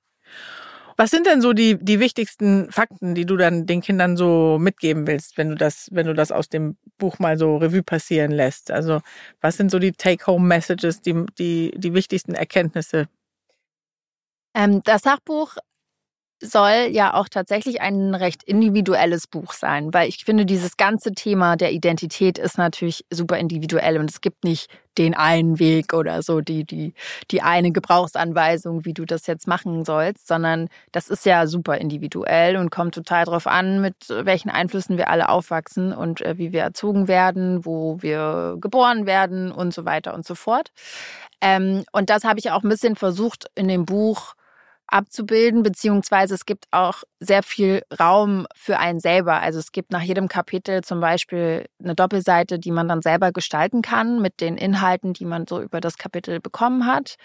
Was 0.96 1.10
sind 1.10 1.26
denn 1.26 1.42
so 1.42 1.54
die, 1.54 1.78
die 1.84 2.00
wichtigsten 2.00 2.72
Fakten, 2.72 3.16
die 3.16 3.26
du 3.26 3.36
dann 3.36 3.66
den 3.66 3.82
Kindern 3.82 4.16
so 4.16 4.58
mitgeben 4.60 5.08
willst, 5.08 5.38
wenn 5.38 5.50
du 5.50 5.56
das, 5.56 5.90
wenn 5.92 6.06
du 6.06 6.14
das 6.14 6.32
aus 6.32 6.50
dem 6.50 6.78
Buch 7.00 7.18
mal 7.18 7.38
so 7.38 7.58
Revue 7.58 7.82
passieren 7.82 8.32
lässt? 8.32 8.70
Also, 8.70 9.02
was 9.42 9.58
sind 9.58 9.72
so 9.72 9.80
die 9.80 9.92
Take-Home-Messages, 9.92 11.02
die, 11.02 11.26
die, 11.40 11.74
die 11.76 11.94
wichtigsten 11.96 12.36
Erkenntnisse, 12.36 13.08
ähm, 14.54 14.82
das 14.84 15.02
Sachbuch 15.02 15.58
soll 16.44 16.90
ja 16.92 17.14
auch 17.14 17.30
tatsächlich 17.30 17.82
ein 17.82 18.14
recht 18.16 18.44
individuelles 18.44 19.28
Buch 19.28 19.54
sein, 19.54 19.94
weil 19.94 20.10
ich 20.10 20.26
finde, 20.26 20.46
dieses 20.46 20.78
ganze 20.78 21.14
Thema 21.14 21.56
der 21.56 21.72
Identität 21.72 22.38
ist 22.38 22.58
natürlich 22.58 23.06
super 23.10 23.38
individuell 23.38 23.98
und 23.98 24.10
es 24.10 24.22
gibt 24.22 24.44
nicht 24.44 24.70
den 24.98 25.16
einen 25.16 25.58
Weg 25.58 25.94
oder 25.94 26.22
so, 26.22 26.42
die, 26.42 26.66
die, 26.66 26.94
die 27.32 27.42
eine 27.42 27.72
Gebrauchsanweisung, 27.72 28.86
wie 28.86 28.94
du 28.94 29.06
das 29.06 29.26
jetzt 29.26 29.48
machen 29.48 29.86
sollst, 29.86 30.28
sondern 30.28 30.68
das 30.92 31.08
ist 31.10 31.26
ja 31.26 31.48
super 31.48 31.78
individuell 31.78 32.58
und 32.58 32.70
kommt 32.70 32.94
total 32.94 33.26
drauf 33.26 33.48
an, 33.48 33.82
mit 33.82 33.96
welchen 34.10 34.50
Einflüssen 34.50 34.98
wir 34.98 35.10
alle 35.10 35.30
aufwachsen 35.30 35.94
und 35.94 36.22
äh, 36.22 36.38
wie 36.38 36.52
wir 36.52 36.62
erzogen 36.62 37.08
werden, 37.08 37.66
wo 37.66 38.02
wir 38.02 38.58
geboren 38.60 39.06
werden 39.06 39.52
und 39.52 39.74
so 39.74 39.86
weiter 39.86 40.14
und 40.14 40.26
so 40.26 40.36
fort. 40.36 40.72
Ähm, 41.42 41.86
und 41.92 42.10
das 42.10 42.24
habe 42.24 42.40
ich 42.40 42.52
auch 42.52 42.64
ein 42.64 42.70
bisschen 42.70 42.96
versucht 42.96 43.48
in 43.56 43.68
dem 43.68 43.86
Buch 43.86 44.36
abzubilden, 44.88 45.64
beziehungsweise 45.64 46.36
es 46.36 46.46
gibt 46.46 46.66
auch 46.72 47.04
sehr 47.20 47.44
viel 47.44 47.84
Raum 48.00 48.48
für 48.56 48.80
einen 48.80 49.00
selber. 49.00 49.42
Also 49.42 49.60
es 49.60 49.72
gibt 49.72 49.92
nach 49.92 50.02
jedem 50.02 50.28
Kapitel 50.28 50.84
zum 50.84 51.00
Beispiel 51.00 51.66
eine 51.82 51.96
Doppelseite, 51.96 52.60
die 52.60 52.72
man 52.72 52.88
dann 52.88 53.02
selber 53.02 53.32
gestalten 53.32 53.82
kann 53.82 54.22
mit 54.22 54.42
den 54.42 54.58
Inhalten, 54.58 55.14
die 55.14 55.26
man 55.26 55.48
so 55.48 55.62
über 55.62 55.82
das 55.82 55.98
Kapitel 55.98 56.40
bekommen 56.40 56.86
hat. 56.86 57.16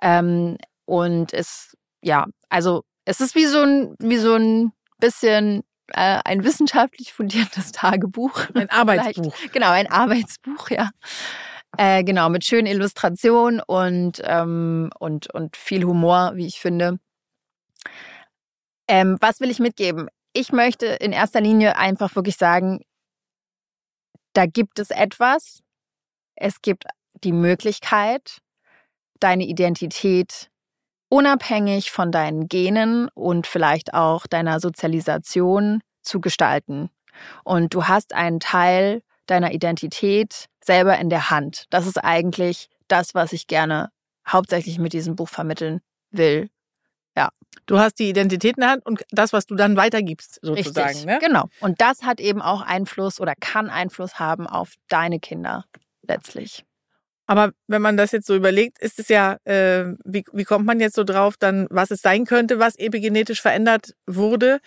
Ähm, 0.00 0.56
und 0.84 1.32
es, 1.32 1.76
ja, 2.02 2.26
also 2.48 2.84
es 3.04 3.20
ist 3.20 3.34
wie 3.34 3.46
so 3.46 3.62
ein, 3.62 3.94
wie 3.98 4.18
so 4.18 4.34
ein 4.34 4.72
bisschen 4.98 5.64
äh, 5.88 6.20
ein 6.24 6.44
wissenschaftlich 6.44 7.12
fundiertes 7.12 7.72
Tagebuch. 7.72 8.46
Ein 8.54 8.70
Arbeitsbuch. 8.70 9.34
genau, 9.52 9.70
ein 9.70 9.90
Arbeitsbuch, 9.90 10.70
ja. 10.70 10.90
Äh, 11.78 12.04
genau, 12.04 12.28
mit 12.28 12.44
schönen 12.44 12.66
Illustrationen 12.66 13.60
und, 13.60 14.20
ähm, 14.24 14.90
und, 14.98 15.32
und 15.32 15.56
viel 15.56 15.84
Humor, 15.84 16.32
wie 16.34 16.46
ich 16.46 16.60
finde. 16.60 16.98
Ähm, 18.88 19.16
was 19.20 19.40
will 19.40 19.50
ich 19.50 19.58
mitgeben? 19.58 20.08
Ich 20.34 20.52
möchte 20.52 20.86
in 20.86 21.12
erster 21.12 21.40
Linie 21.40 21.76
einfach 21.76 22.14
wirklich 22.14 22.36
sagen, 22.36 22.80
da 24.34 24.46
gibt 24.46 24.78
es 24.78 24.90
etwas. 24.90 25.62
Es 26.36 26.60
gibt 26.62 26.84
die 27.24 27.32
Möglichkeit, 27.32 28.38
deine 29.20 29.44
Identität 29.44 30.50
unabhängig 31.08 31.90
von 31.90 32.10
deinen 32.10 32.48
Genen 32.48 33.08
und 33.14 33.46
vielleicht 33.46 33.94
auch 33.94 34.26
deiner 34.26 34.60
Sozialisation 34.60 35.82
zu 36.02 36.20
gestalten. 36.20 36.90
Und 37.44 37.74
du 37.74 37.86
hast 37.86 38.14
einen 38.14 38.40
Teil 38.40 39.02
deiner 39.26 39.52
Identität 39.52 40.46
selber 40.64 40.98
in 40.98 41.10
der 41.10 41.30
Hand. 41.30 41.64
Das 41.70 41.86
ist 41.86 41.98
eigentlich 41.98 42.68
das, 42.88 43.14
was 43.14 43.32
ich 43.32 43.46
gerne 43.46 43.90
hauptsächlich 44.28 44.78
mit 44.78 44.92
diesem 44.92 45.16
Buch 45.16 45.28
vermitteln 45.28 45.80
will. 46.10 46.48
Ja. 47.16 47.30
Du 47.66 47.78
hast 47.78 47.98
die 47.98 48.08
Identität 48.08 48.56
in 48.56 48.62
der 48.62 48.70
Hand 48.70 48.86
und 48.86 49.02
das, 49.10 49.32
was 49.32 49.46
du 49.46 49.54
dann 49.54 49.76
weitergibst, 49.76 50.38
sozusagen. 50.42 50.88
Richtig, 50.88 51.06
ne? 51.06 51.18
Genau. 51.20 51.48
Und 51.60 51.80
das 51.80 52.02
hat 52.02 52.20
eben 52.20 52.40
auch 52.40 52.62
Einfluss 52.62 53.20
oder 53.20 53.34
kann 53.38 53.68
Einfluss 53.68 54.18
haben 54.18 54.46
auf 54.46 54.74
deine 54.88 55.20
Kinder 55.20 55.64
letztlich. 56.02 56.64
Aber 57.26 57.52
wenn 57.68 57.82
man 57.82 57.96
das 57.96 58.12
jetzt 58.12 58.26
so 58.26 58.34
überlegt, 58.34 58.78
ist 58.80 58.98
es 58.98 59.08
ja, 59.08 59.36
äh, 59.44 59.94
wie, 60.04 60.24
wie 60.32 60.44
kommt 60.44 60.66
man 60.66 60.80
jetzt 60.80 60.96
so 60.96 61.04
drauf, 61.04 61.36
dann, 61.38 61.66
was 61.70 61.90
es 61.90 62.02
sein 62.02 62.24
könnte, 62.24 62.58
was 62.58 62.76
epigenetisch 62.76 63.40
verändert 63.40 63.94
wurde? 64.06 64.60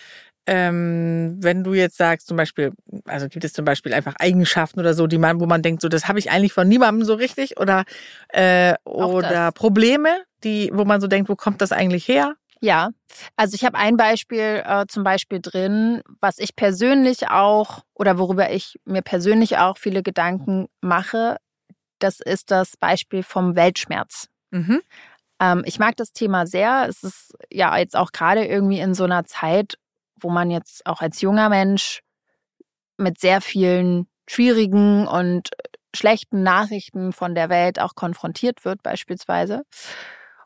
Ähm, 0.48 1.38
wenn 1.40 1.64
du 1.64 1.74
jetzt 1.74 1.98
sagst, 1.98 2.28
zum 2.28 2.38
Beispiel, 2.38 2.72
also 3.06 3.28
gibt 3.28 3.44
es 3.44 3.54
zum 3.54 3.66
Beispiel 3.66 3.94
einfach 3.94 4.16
Eigenschaften 4.20 4.80
oder 4.80 4.94
so, 4.94 5.08
die 5.08 5.18
man, 5.18 5.40
wo 5.40 5.46
man 5.48 5.64
denkt, 5.64 5.82
so 5.82 5.90
das 5.90 6.08
habe 6.08 6.20
ich 6.20 6.30
eigentlich 6.30 6.54
von 6.54 6.68
niemandem 6.68 7.04
so 7.04 7.16
richtig 7.16 7.60
oder 7.60 7.84
äh, 8.30 8.76
oder 8.84 9.52
Probleme, 9.52 10.24
die, 10.44 10.70
wo 10.74 10.86
man 10.86 11.02
so 11.02 11.08
denkt, 11.08 11.30
wo 11.30 11.36
kommt 11.36 11.62
das 11.62 11.72
eigentlich 11.72 12.08
her? 12.08 12.36
Ja, 12.62 12.90
also 13.36 13.56
ich 13.56 13.66
habe 13.66 13.78
ein 13.78 13.98
Beispiel 13.98 14.64
äh, 14.66 14.86
zum 14.88 15.04
Beispiel 15.04 15.40
drin, 15.42 16.02
was 16.20 16.40
ich 16.40 16.56
persönlich 16.56 17.30
auch 17.30 17.84
oder 17.94 18.18
worüber 18.18 18.52
ich 18.52 18.80
mir 18.86 19.02
persönlich 19.02 19.58
auch 19.58 19.78
viele 19.78 20.04
Gedanken 20.04 20.68
mache. 20.82 21.38
Das 22.00 22.20
ist 22.20 22.52
das 22.52 22.78
Beispiel 22.78 23.24
vom 23.24 23.56
Weltschmerz. 23.56 24.30
Mhm. 24.52 24.82
Ähm, 25.40 25.64
ich 25.66 25.80
mag 25.80 25.96
das 25.98 26.14
Thema 26.14 26.48
sehr. 26.48 26.88
Es 26.88 27.04
ist 27.04 27.34
ja 27.52 27.78
jetzt 27.78 27.96
auch 27.96 28.12
gerade 28.12 28.46
irgendwie 28.46 28.80
in 28.80 28.94
so 28.94 29.04
einer 29.04 29.26
Zeit, 29.26 29.78
wo 30.26 30.32
man 30.32 30.50
jetzt 30.50 30.88
auch 30.88 31.02
als 31.02 31.22
junger 31.22 31.50
Mensch 31.50 32.02
mit 32.98 33.20
sehr 33.20 33.42
vielen 33.42 34.08
schwierigen 34.28 35.06
und 35.06 35.50
schlechten 35.96 36.42
Nachrichten 36.42 37.14
von 37.14 37.36
der 37.36 37.50
Welt 37.50 37.80
auch 37.80 37.94
konfrontiert 37.94 38.66
wird, 38.66 38.82
beispielsweise. 38.82 39.62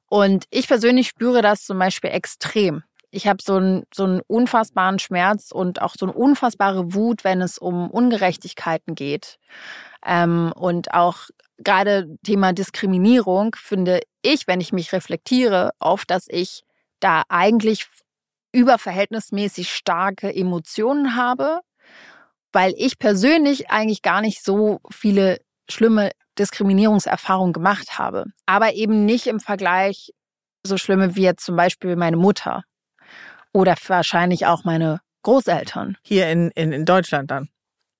Und 0.10 0.44
ich 0.50 0.68
persönlich 0.68 1.08
spüre 1.08 1.42
das 1.42 1.64
zum 1.64 1.80
Beispiel 1.80 2.10
extrem. 2.10 2.84
Ich 3.10 3.26
habe 3.26 3.42
so 3.42 3.56
einen, 3.56 3.84
so 3.94 4.04
einen 4.04 4.22
unfassbaren 4.28 5.00
Schmerz 5.00 5.52
und 5.52 5.82
auch 5.82 5.96
so 5.98 6.08
eine 6.08 6.14
unfassbare 6.14 6.94
Wut, 6.94 7.24
wenn 7.24 7.42
es 7.42 7.58
um 7.58 7.90
Ungerechtigkeiten 7.90 8.96
geht. 8.96 9.38
Ähm, 10.06 10.52
und 10.58 10.94
auch 10.94 11.30
gerade 11.58 12.18
Thema 12.24 12.52
Diskriminierung 12.52 13.56
finde 13.58 14.02
ich, 14.24 14.46
wenn 14.46 14.60
ich 14.60 14.74
mich 14.74 14.92
reflektiere, 14.92 15.72
oft, 15.80 16.12
dass 16.12 16.26
ich 16.28 16.64
da 17.00 17.24
eigentlich 17.30 17.88
überverhältnismäßig 18.52 19.70
starke 19.74 20.34
Emotionen 20.34 21.16
habe, 21.16 21.60
weil 22.52 22.74
ich 22.78 22.98
persönlich 23.00 23.70
eigentlich 23.70 24.02
gar 24.02 24.22
nicht 24.22 24.44
so 24.44 24.80
viele 24.90 25.40
schlimme 25.70 26.12
Diskriminierungserfahrungen 26.38 27.54
gemacht 27.54 28.00
habe. 28.00 28.26
Aber 28.46 28.74
eben 28.74 29.06
nicht 29.06 29.28
im 29.28 29.40
Vergleich 29.40 30.12
so 30.66 30.78
schlimme 30.78 31.16
wie 31.16 31.24
jetzt 31.24 31.46
zum 31.46 31.56
Beispiel 31.56 31.96
meine 31.96 32.18
Mutter 32.18 32.64
oder 33.54 33.76
wahrscheinlich 33.88 34.46
auch 34.46 34.64
meine 34.64 35.00
Großeltern. 35.24 35.98
Hier 36.04 36.30
in, 36.30 36.50
in, 36.52 36.72
in 36.72 36.86
Deutschland 36.86 37.30
dann? 37.32 37.50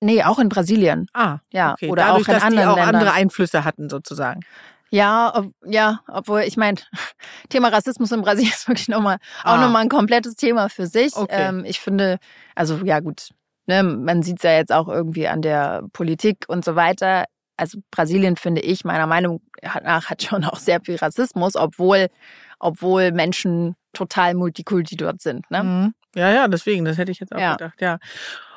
Nee, 0.00 0.24
auch 0.24 0.38
in 0.38 0.48
Brasilien. 0.48 1.06
Ah, 1.12 1.38
ja. 1.52 1.72
Okay. 1.72 1.90
Oder 1.90 2.04
Dadurch, 2.04 2.24
auch 2.24 2.28
in 2.28 2.34
dass 2.34 2.42
anderen 2.42 2.64
die 2.64 2.70
auch 2.72 2.76
Ländern. 2.76 2.94
andere 2.96 3.12
Einflüsse 3.12 3.64
hatten 3.64 3.90
sozusagen. 3.90 4.40
Ja, 4.90 5.32
ob, 5.34 5.52
ja, 5.64 6.00
obwohl 6.08 6.40
ich 6.40 6.56
meine, 6.56 6.78
Thema 7.48 7.68
Rassismus 7.68 8.12
in 8.12 8.22
Brasilien 8.22 8.52
ist 8.54 8.68
wirklich 8.68 8.88
nochmal 8.88 9.18
ah. 9.42 9.54
auch 9.54 9.60
nochmal 9.60 9.82
ein 9.82 9.88
komplettes 9.88 10.34
Thema 10.36 10.68
für 10.68 10.86
sich. 10.86 11.16
Okay. 11.16 11.48
Ähm, 11.48 11.64
ich 11.64 11.80
finde, 11.80 12.18
also 12.54 12.76
ja 12.84 13.00
gut, 13.00 13.30
ne, 13.66 13.82
man 13.82 14.22
sieht 14.22 14.38
es 14.38 14.42
ja 14.42 14.52
jetzt 14.52 14.72
auch 14.72 14.88
irgendwie 14.88 15.28
an 15.28 15.42
der 15.42 15.82
Politik 15.92 16.44
und 16.48 16.64
so 16.64 16.74
weiter. 16.74 17.24
Also 17.56 17.78
Brasilien 17.90 18.36
finde 18.36 18.62
ich 18.62 18.84
meiner 18.84 19.06
Meinung 19.06 19.42
nach 19.62 20.08
hat 20.08 20.22
schon 20.22 20.44
auch 20.44 20.56
sehr 20.56 20.80
viel 20.80 20.96
Rassismus, 20.96 21.56
obwohl 21.56 22.08
obwohl 22.58 23.10
Menschen 23.12 23.74
total 23.92 24.34
multikulti 24.34 24.96
dort 24.96 25.20
sind. 25.20 25.50
Ne? 25.50 25.62
Mhm. 25.62 25.94
Ja, 26.14 26.30
ja, 26.30 26.48
deswegen, 26.48 26.84
das 26.84 26.98
hätte 26.98 27.10
ich 27.10 27.20
jetzt 27.20 27.34
auch 27.34 27.40
ja. 27.40 27.52
gedacht. 27.52 27.80
Ja, 27.80 27.98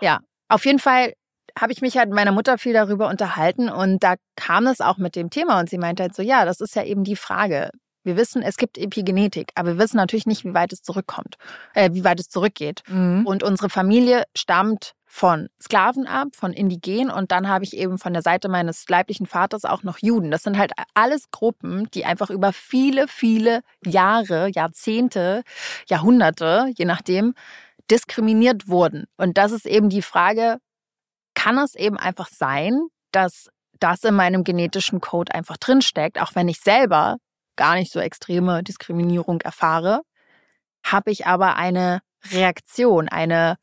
ja. 0.02 0.20
Auf 0.50 0.66
jeden 0.66 0.80
Fall 0.80 1.14
habe 1.58 1.72
ich 1.72 1.82
mich 1.82 1.98
halt 1.98 2.10
mit 2.10 2.16
meiner 2.16 2.32
Mutter 2.32 2.58
viel 2.58 2.74
darüber 2.74 3.10
unterhalten 3.10 3.70
und 3.70 4.04
da 4.04 4.16
kam 4.36 4.68
es 4.68 4.82
auch 4.82 4.98
mit 4.98 5.16
dem 5.16 5.30
Thema 5.30 5.60
und 5.60 5.70
sie 5.70 5.78
meinte 5.78 6.04
halt 6.04 6.16
so, 6.16 6.22
ja, 6.22 6.46
das 6.46 6.62
ist 6.62 6.76
ja 6.76 6.84
eben 6.84 7.04
die 7.04 7.16
Frage. 7.16 7.70
Wir 8.04 8.18
wissen, 8.18 8.42
es 8.42 8.58
gibt 8.58 8.78
Epigenetik, 8.78 9.52
aber 9.56 9.70
wir 9.70 9.78
wissen 9.80 9.98
natürlich 9.98 10.26
nicht, 10.26 10.44
wie 10.44 10.54
weit 10.54 10.74
es 10.74 10.82
zurückkommt, 10.82 11.38
äh, 11.74 11.92
wie 11.94 12.04
weit 12.04 12.20
es 12.20 12.28
zurückgeht. 12.28 12.82
Mhm. 12.88 13.26
Und 13.26 13.44
unsere 13.44 13.70
Familie 13.70 14.24
stammt 14.36 14.94
von 15.06 15.48
Sklaven 15.62 16.08
ab, 16.08 16.30
von 16.34 16.54
Indigenen 16.54 17.12
und 17.12 17.32
dann 17.32 17.48
habe 17.48 17.64
ich 17.64 17.78
eben 17.78 18.00
von 18.00 18.14
der 18.14 18.24
Seite 18.24 18.50
meines 18.50 18.90
leiblichen 18.90 19.28
Vaters 19.28 19.64
auch 19.64 19.84
noch 19.84 20.00
Juden. 20.00 20.32
Das 20.32 20.44
sind 20.44 20.58
halt 20.58 20.72
alles 20.96 21.30
Gruppen, 21.30 21.88
die 21.94 22.04
einfach 22.04 22.30
über 22.30 22.52
viele, 22.52 23.08
viele 23.08 23.62
Jahre, 23.86 24.50
Jahrzehnte, 24.50 25.44
Jahrhunderte, 25.88 26.72
je 26.76 26.86
nachdem, 26.86 27.36
diskriminiert 27.92 28.68
wurden. 28.68 29.06
Und 29.16 29.38
das 29.38 29.52
ist 29.52 29.68
eben 29.68 29.90
die 29.90 30.02
Frage, 30.02 30.58
kann 31.44 31.58
es 31.58 31.76
eben 31.76 31.98
einfach 31.98 32.30
sein, 32.30 32.88
dass 33.12 33.50
das 33.80 34.04
in 34.06 34.16
meinem 34.16 34.46
genetischen 34.46 35.02
Code 35.02 35.36
einfach 35.36 35.58
drinsteckt, 35.58 36.22
auch 36.22 36.36
wenn 36.36 36.48
ich 36.48 36.62
selber 36.62 37.18
gar 37.58 37.76
nicht 37.76 37.92
so 37.92 38.00
extreme 38.00 38.64
Diskriminierung 38.64 39.42
erfahre, 39.42 40.02
habe 40.86 41.12
ich 41.12 41.28
aber 41.28 41.58
eine 41.58 42.00
Reaktion, 42.32 43.10
eine 43.10 43.58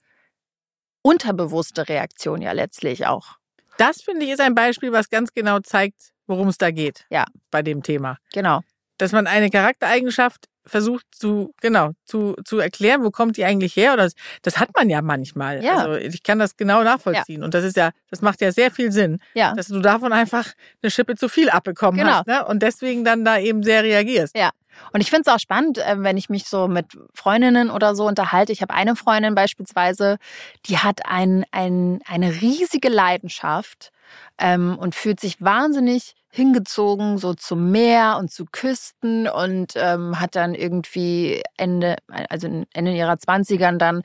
unterbewusste 1.00 1.88
Reaktion 1.88 2.42
ja 2.42 2.52
letztlich 2.52 3.06
auch. 3.06 3.36
Das 3.78 4.02
finde 4.02 4.26
ich 4.26 4.32
ist 4.32 4.40
ein 4.40 4.54
Beispiel, 4.54 4.92
was 4.92 5.08
ganz 5.08 5.32
genau 5.32 5.60
zeigt, 5.60 6.10
worum 6.26 6.48
es 6.48 6.58
da 6.58 6.70
geht. 6.70 7.06
Ja. 7.08 7.24
Bei 7.50 7.62
dem 7.62 7.82
Thema. 7.82 8.18
Genau. 8.34 8.60
Dass 9.00 9.12
man 9.12 9.26
eine 9.26 9.50
Charaktereigenschaft 9.50 10.46
versucht 10.66 11.06
zu, 11.10 11.54
genau, 11.60 11.92
zu, 12.04 12.36
zu 12.44 12.58
erklären, 12.58 13.02
wo 13.02 13.10
kommt 13.10 13.36
die 13.36 13.44
eigentlich 13.44 13.74
her? 13.76 13.94
Oder 13.94 14.04
das, 14.04 14.14
das 14.42 14.58
hat 14.58 14.68
man 14.76 14.90
ja 14.90 15.00
manchmal. 15.00 15.64
Ja. 15.64 15.78
Also 15.78 15.94
ich 15.94 16.22
kann 16.22 16.38
das 16.38 16.56
genau 16.56 16.82
nachvollziehen. 16.82 17.40
Ja. 17.40 17.44
Und 17.44 17.54
das 17.54 17.64
ist 17.64 17.76
ja, 17.76 17.90
das 18.10 18.20
macht 18.20 18.40
ja 18.40 18.52
sehr 18.52 18.70
viel 18.70 18.92
Sinn, 18.92 19.20
ja. 19.34 19.54
dass 19.54 19.68
du 19.68 19.80
davon 19.80 20.12
einfach 20.12 20.46
eine 20.82 20.90
Schippe 20.90 21.16
zu 21.16 21.28
viel 21.28 21.50
abbekommen 21.50 21.98
genau. 21.98 22.18
hast. 22.18 22.26
Ne? 22.26 22.44
Und 22.44 22.62
deswegen 22.62 23.04
dann 23.04 23.24
da 23.24 23.38
eben 23.38 23.62
sehr 23.62 23.82
reagierst. 23.82 24.36
Ja. 24.36 24.50
Und 24.92 25.00
ich 25.00 25.10
finde 25.10 25.22
es 25.26 25.34
auch 25.34 25.40
spannend, 25.40 25.78
äh, 25.78 25.96
wenn 25.98 26.16
ich 26.16 26.28
mich 26.28 26.44
so 26.44 26.68
mit 26.68 26.86
Freundinnen 27.14 27.70
oder 27.70 27.94
so 27.94 28.06
unterhalte. 28.06 28.52
Ich 28.52 28.62
habe 28.62 28.74
eine 28.74 28.96
Freundin 28.96 29.34
beispielsweise, 29.34 30.18
die 30.66 30.78
hat 30.78 31.06
ein, 31.06 31.44
ein, 31.52 32.00
eine 32.06 32.40
riesige 32.40 32.88
Leidenschaft 32.88 33.92
ähm, 34.38 34.78
und 34.78 34.94
fühlt 34.94 35.20
sich 35.20 35.40
wahnsinnig 35.40 36.14
hingezogen 36.30 37.18
so 37.18 37.34
zum 37.34 37.70
Meer 37.70 38.16
und 38.18 38.30
zu 38.30 38.44
Küsten 38.50 39.28
und 39.28 39.72
ähm, 39.76 40.20
hat 40.20 40.36
dann 40.36 40.54
irgendwie 40.54 41.42
Ende, 41.56 41.96
also 42.28 42.64
Ende 42.72 42.92
ihrer 42.92 43.18
Zwanzigern 43.18 43.78
dann 43.78 44.02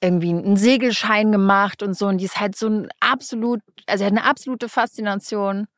irgendwie 0.00 0.30
einen 0.30 0.56
Segelschein 0.56 1.30
gemacht 1.30 1.82
und 1.82 1.96
so. 1.96 2.08
Und 2.08 2.18
die 2.18 2.24
ist 2.24 2.40
halt 2.40 2.56
so 2.56 2.68
ein 2.68 2.88
absolut, 3.00 3.60
also 3.86 4.04
hat 4.04 4.12
eine 4.12 4.24
absolute 4.24 4.68
Faszination 4.68 5.68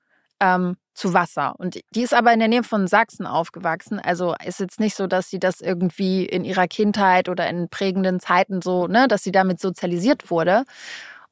ähm, 0.40 0.76
zu 0.94 1.12
Wasser. 1.12 1.54
Und 1.58 1.78
die 1.90 2.02
ist 2.02 2.14
aber 2.14 2.32
in 2.32 2.38
der 2.38 2.48
Nähe 2.48 2.62
von 2.62 2.86
Sachsen 2.86 3.26
aufgewachsen. 3.26 3.98
Also 3.98 4.34
ist 4.44 4.60
jetzt 4.60 4.80
nicht 4.80 4.96
so, 4.96 5.06
dass 5.06 5.28
sie 5.28 5.38
das 5.38 5.60
irgendwie 5.60 6.24
in 6.24 6.44
ihrer 6.44 6.68
Kindheit 6.68 7.28
oder 7.28 7.48
in 7.48 7.68
prägenden 7.68 8.20
Zeiten 8.20 8.62
so, 8.62 8.86
ne, 8.86 9.08
dass 9.08 9.22
sie 9.22 9.32
damit 9.32 9.60
sozialisiert 9.60 10.30
wurde. 10.30 10.64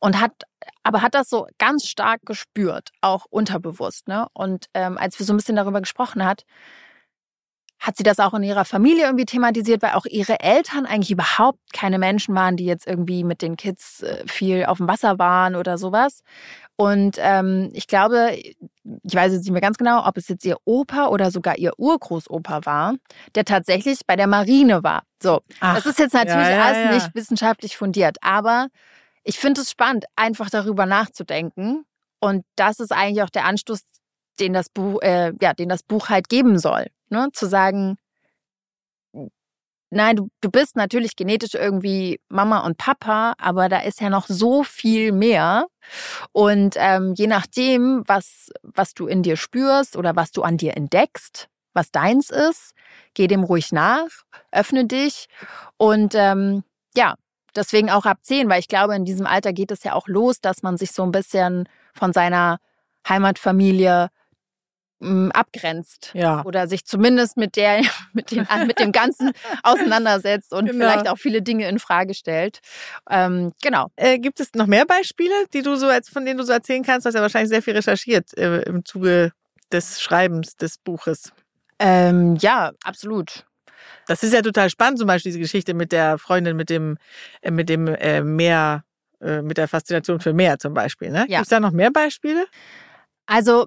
Und 0.05 0.21
hat, 0.21 0.33
aber 0.83 1.01
hat 1.01 1.15
das 1.15 1.29
so 1.29 1.47
ganz 1.59 1.87
stark 1.87 2.23
gespürt, 2.27 2.91
auch 3.03 3.25
unterbewusst. 3.31 4.09
Ne? 4.09 4.27
Und 4.33 4.67
ähm, 4.75 4.99
als 4.99 5.17
wir 5.19 5.25
so 5.25 5.33
ein 5.33 5.37
bisschen 5.37 5.55
darüber 5.55 5.81
gesprochen 5.81 6.25
hat, 6.25 6.45
hat 7.79 7.97
sie 7.97 8.03
das 8.03 8.19
auch 8.19 8.35
in 8.35 8.43
ihrer 8.43 8.65
Familie 8.65 9.05
irgendwie 9.05 9.25
thematisiert, 9.25 9.81
weil 9.83 9.93
auch 9.93 10.07
ihre 10.07 10.41
Eltern 10.41 10.87
eigentlich 10.87 11.13
überhaupt 11.13 11.61
keine 11.73 12.01
Menschen 12.01 12.35
waren, 12.35 12.57
die 12.57 12.65
jetzt 12.65 12.87
irgendwie 12.87 13.23
mit 13.23 13.43
den 13.43 13.57
Kids 13.57 14.03
äh, 14.03 14.25
viel 14.27 14.65
auf 14.65 14.79
dem 14.79 14.89
Wasser 14.89 15.21
waren 15.21 15.55
oder 15.55 15.79
sowas. 15.79 16.23
Und 16.75 17.17
ähm, 17.21 17.71
ich 17.73 17.87
glaube, 17.87 18.37
ich 18.37 19.15
weiß 19.15 19.33
jetzt 19.33 19.43
nicht 19.43 19.53
mehr 19.53 19.61
ganz 19.61 19.79
genau, 19.79 20.05
ob 20.05 20.17
es 20.17 20.27
jetzt 20.29 20.45
ihr 20.45 20.57
Opa 20.65 21.09
oder 21.09 21.31
sogar 21.31 21.59
ihr 21.59 21.73
Urgroßopa 21.77 22.65
war, 22.65 22.95
der 23.37 23.45
tatsächlich 23.45 24.01
bei 24.05 24.17
der 24.17 24.27
Marine 24.27 24.83
war. 24.83 25.03
So, 25.23 25.43
Ach, 25.61 25.77
das 25.77 25.87
ist 25.87 25.99
jetzt 26.01 26.15
natürlich 26.15 26.49
ja, 26.49 26.57
ja, 26.57 26.65
alles 26.65 26.85
ja. 26.85 26.93
nicht 26.95 27.15
wissenschaftlich 27.15 27.77
fundiert, 27.77 28.17
aber 28.21 28.67
ich 29.25 29.39
finde 29.39 29.61
es 29.61 29.71
spannend, 29.71 30.05
einfach 30.17 30.51
darüber 30.51 30.87
nachzudenken. 30.87 31.85
Und 32.21 32.45
das 32.57 32.81
ist 32.81 32.93
eigentlich 32.93 33.23
auch 33.23 33.31
der 33.31 33.45
Anstoß, 33.45 33.81
den 34.41 34.53
das 34.53 34.69
Buch, 34.69 35.01
äh, 35.03 35.33
ja, 35.41 35.55
den 35.55 35.69
das 35.69 35.83
Buch 35.83 36.09
halt 36.09 36.29
geben 36.29 36.59
soll. 36.59 36.87
Ne? 37.11 37.29
Zu 37.33 37.47
sagen, 37.47 37.97
nein, 39.93 40.17
du, 40.17 40.29
du 40.41 40.51
bist 40.51 40.77
natürlich 40.77 41.17
genetisch 41.17 41.55
irgendwie 41.55 42.21
Mama 42.29 42.61
und 42.61 42.79
Papa, 42.79 43.35
aber 43.39 43.69
da 43.69 43.81
ist 43.81 44.01
ja 44.01 44.11
noch 44.11 44.27
so 44.27 44.65
viel 44.65 45.13
mehr. 45.13 45.67
Und 46.33 46.75
ähm, 46.79 47.15
je 47.17 47.27
nachdem, 47.27 48.03
was, 48.07 48.51
was 48.63 48.95
du 48.95 49.07
in 49.07 49.23
dir 49.23 49.37
spürst 49.37 49.97
oder 49.97 50.17
was 50.17 50.33
du 50.33 50.43
an 50.43 50.57
dir 50.57 50.77
entdeckst, 50.77 51.49
was 51.75 51.91
deins 51.91 52.31
ist, 52.31 52.73
geh 53.15 53.27
dem 53.27 53.45
ruhig 53.45 53.73
nach, 53.73 54.09
öffne 54.51 54.87
dich 54.87 55.27
und 55.77 56.15
ähm, 56.15 56.65
ja, 56.95 57.15
deswegen 57.57 57.91
auch 57.91 58.07
ab 58.07 58.19
zehn, 58.23 58.49
weil 58.49 58.61
ich 58.61 58.69
glaube, 58.69 58.95
in 58.95 59.05
diesem 59.05 59.27
Alter 59.27 59.53
geht 59.53 59.71
es 59.71 59.85
ja 59.85 59.95
auch 59.95 60.09
los, 60.09 60.41
dass 60.41 60.63
man 60.63 60.77
sich 60.77 60.93
so 60.93 61.03
ein 61.03 61.13
bisschen 61.13 61.69
von 61.95 62.13
seiner 62.13 62.59
Heimatfamilie 63.09 64.09
hm, 65.03 65.33
abgrenzt 65.33 66.13
ja. 66.15 66.45
oder 66.45 66.69
sich 66.69 66.85
zumindest 66.85 67.37
mit 67.37 67.57
der 67.57 67.83
mit 68.13 68.31
dem 68.31 68.47
mit 68.67 68.79
dem 68.79 68.93
Ganzen 68.93 69.33
auseinandersetzt 69.63 70.53
und 70.53 70.67
genau. 70.67 70.79
vielleicht 70.85 71.09
auch 71.09 71.19
viele 71.19 71.43
Dinge 71.43 71.69
in 71.69 71.79
Frage 71.79 72.15
stellt. 72.15 72.61
Ähm, 73.11 73.53
genau. 73.61 73.89
Äh, 73.97 74.19
gibt 74.19 74.39
es 74.39 74.55
noch 74.55 74.67
mehr 74.67 74.87
Beispiele, 74.87 75.35
die 75.53 75.63
du 75.63 75.75
so 75.75 75.89
als 75.89 76.09
von 76.09 76.25
denen 76.25 76.39
du 76.39 76.45
so 76.45 76.53
erzählen 76.53 76.85
kannst? 76.85 77.05
Du 77.05 77.09
hast 77.09 77.15
ja 77.15 77.21
wahrscheinlich 77.21 77.51
sehr 77.51 77.63
viel 77.63 77.75
recherchiert 77.75 78.37
äh, 78.39 78.63
im 78.63 78.85
Zuge 78.85 79.33
des 79.73 80.01
Schreibens 80.01 80.57
des 80.57 80.79
Buches. 80.79 81.33
Ähm, 81.79 82.37
ja, 82.37 82.71
absolut. 82.85 83.45
Das 84.07 84.23
ist 84.23 84.33
ja 84.33 84.43
total 84.43 84.71
spannend, 84.71 84.99
zum 84.99 85.07
Beispiel 85.07 85.31
diese 85.31 85.41
Geschichte 85.41 85.75
mit 85.75 85.93
der 85.93 86.19
Freundin 86.19 86.57
mit 86.57 86.71
dem 86.71 86.99
äh, 87.41 87.51
mit 87.51 87.69
dem 87.69 87.87
äh, 87.89 88.23
Meer, 88.23 88.85
äh, 89.21 89.43
mit 89.43 89.59
der 89.59 89.69
Faszination 89.69 90.21
für 90.21 90.33
Meer 90.33 90.59
zum 90.59 90.75
Beispiel. 90.75 91.11
Ne? 91.11 91.27
Ja. 91.29 91.39
Gibt 91.39 91.43
es 91.43 91.49
da 91.49 91.61
noch 91.61 91.73
mehr 91.73 91.91
Beispiele? 91.91 92.47
Also 93.27 93.67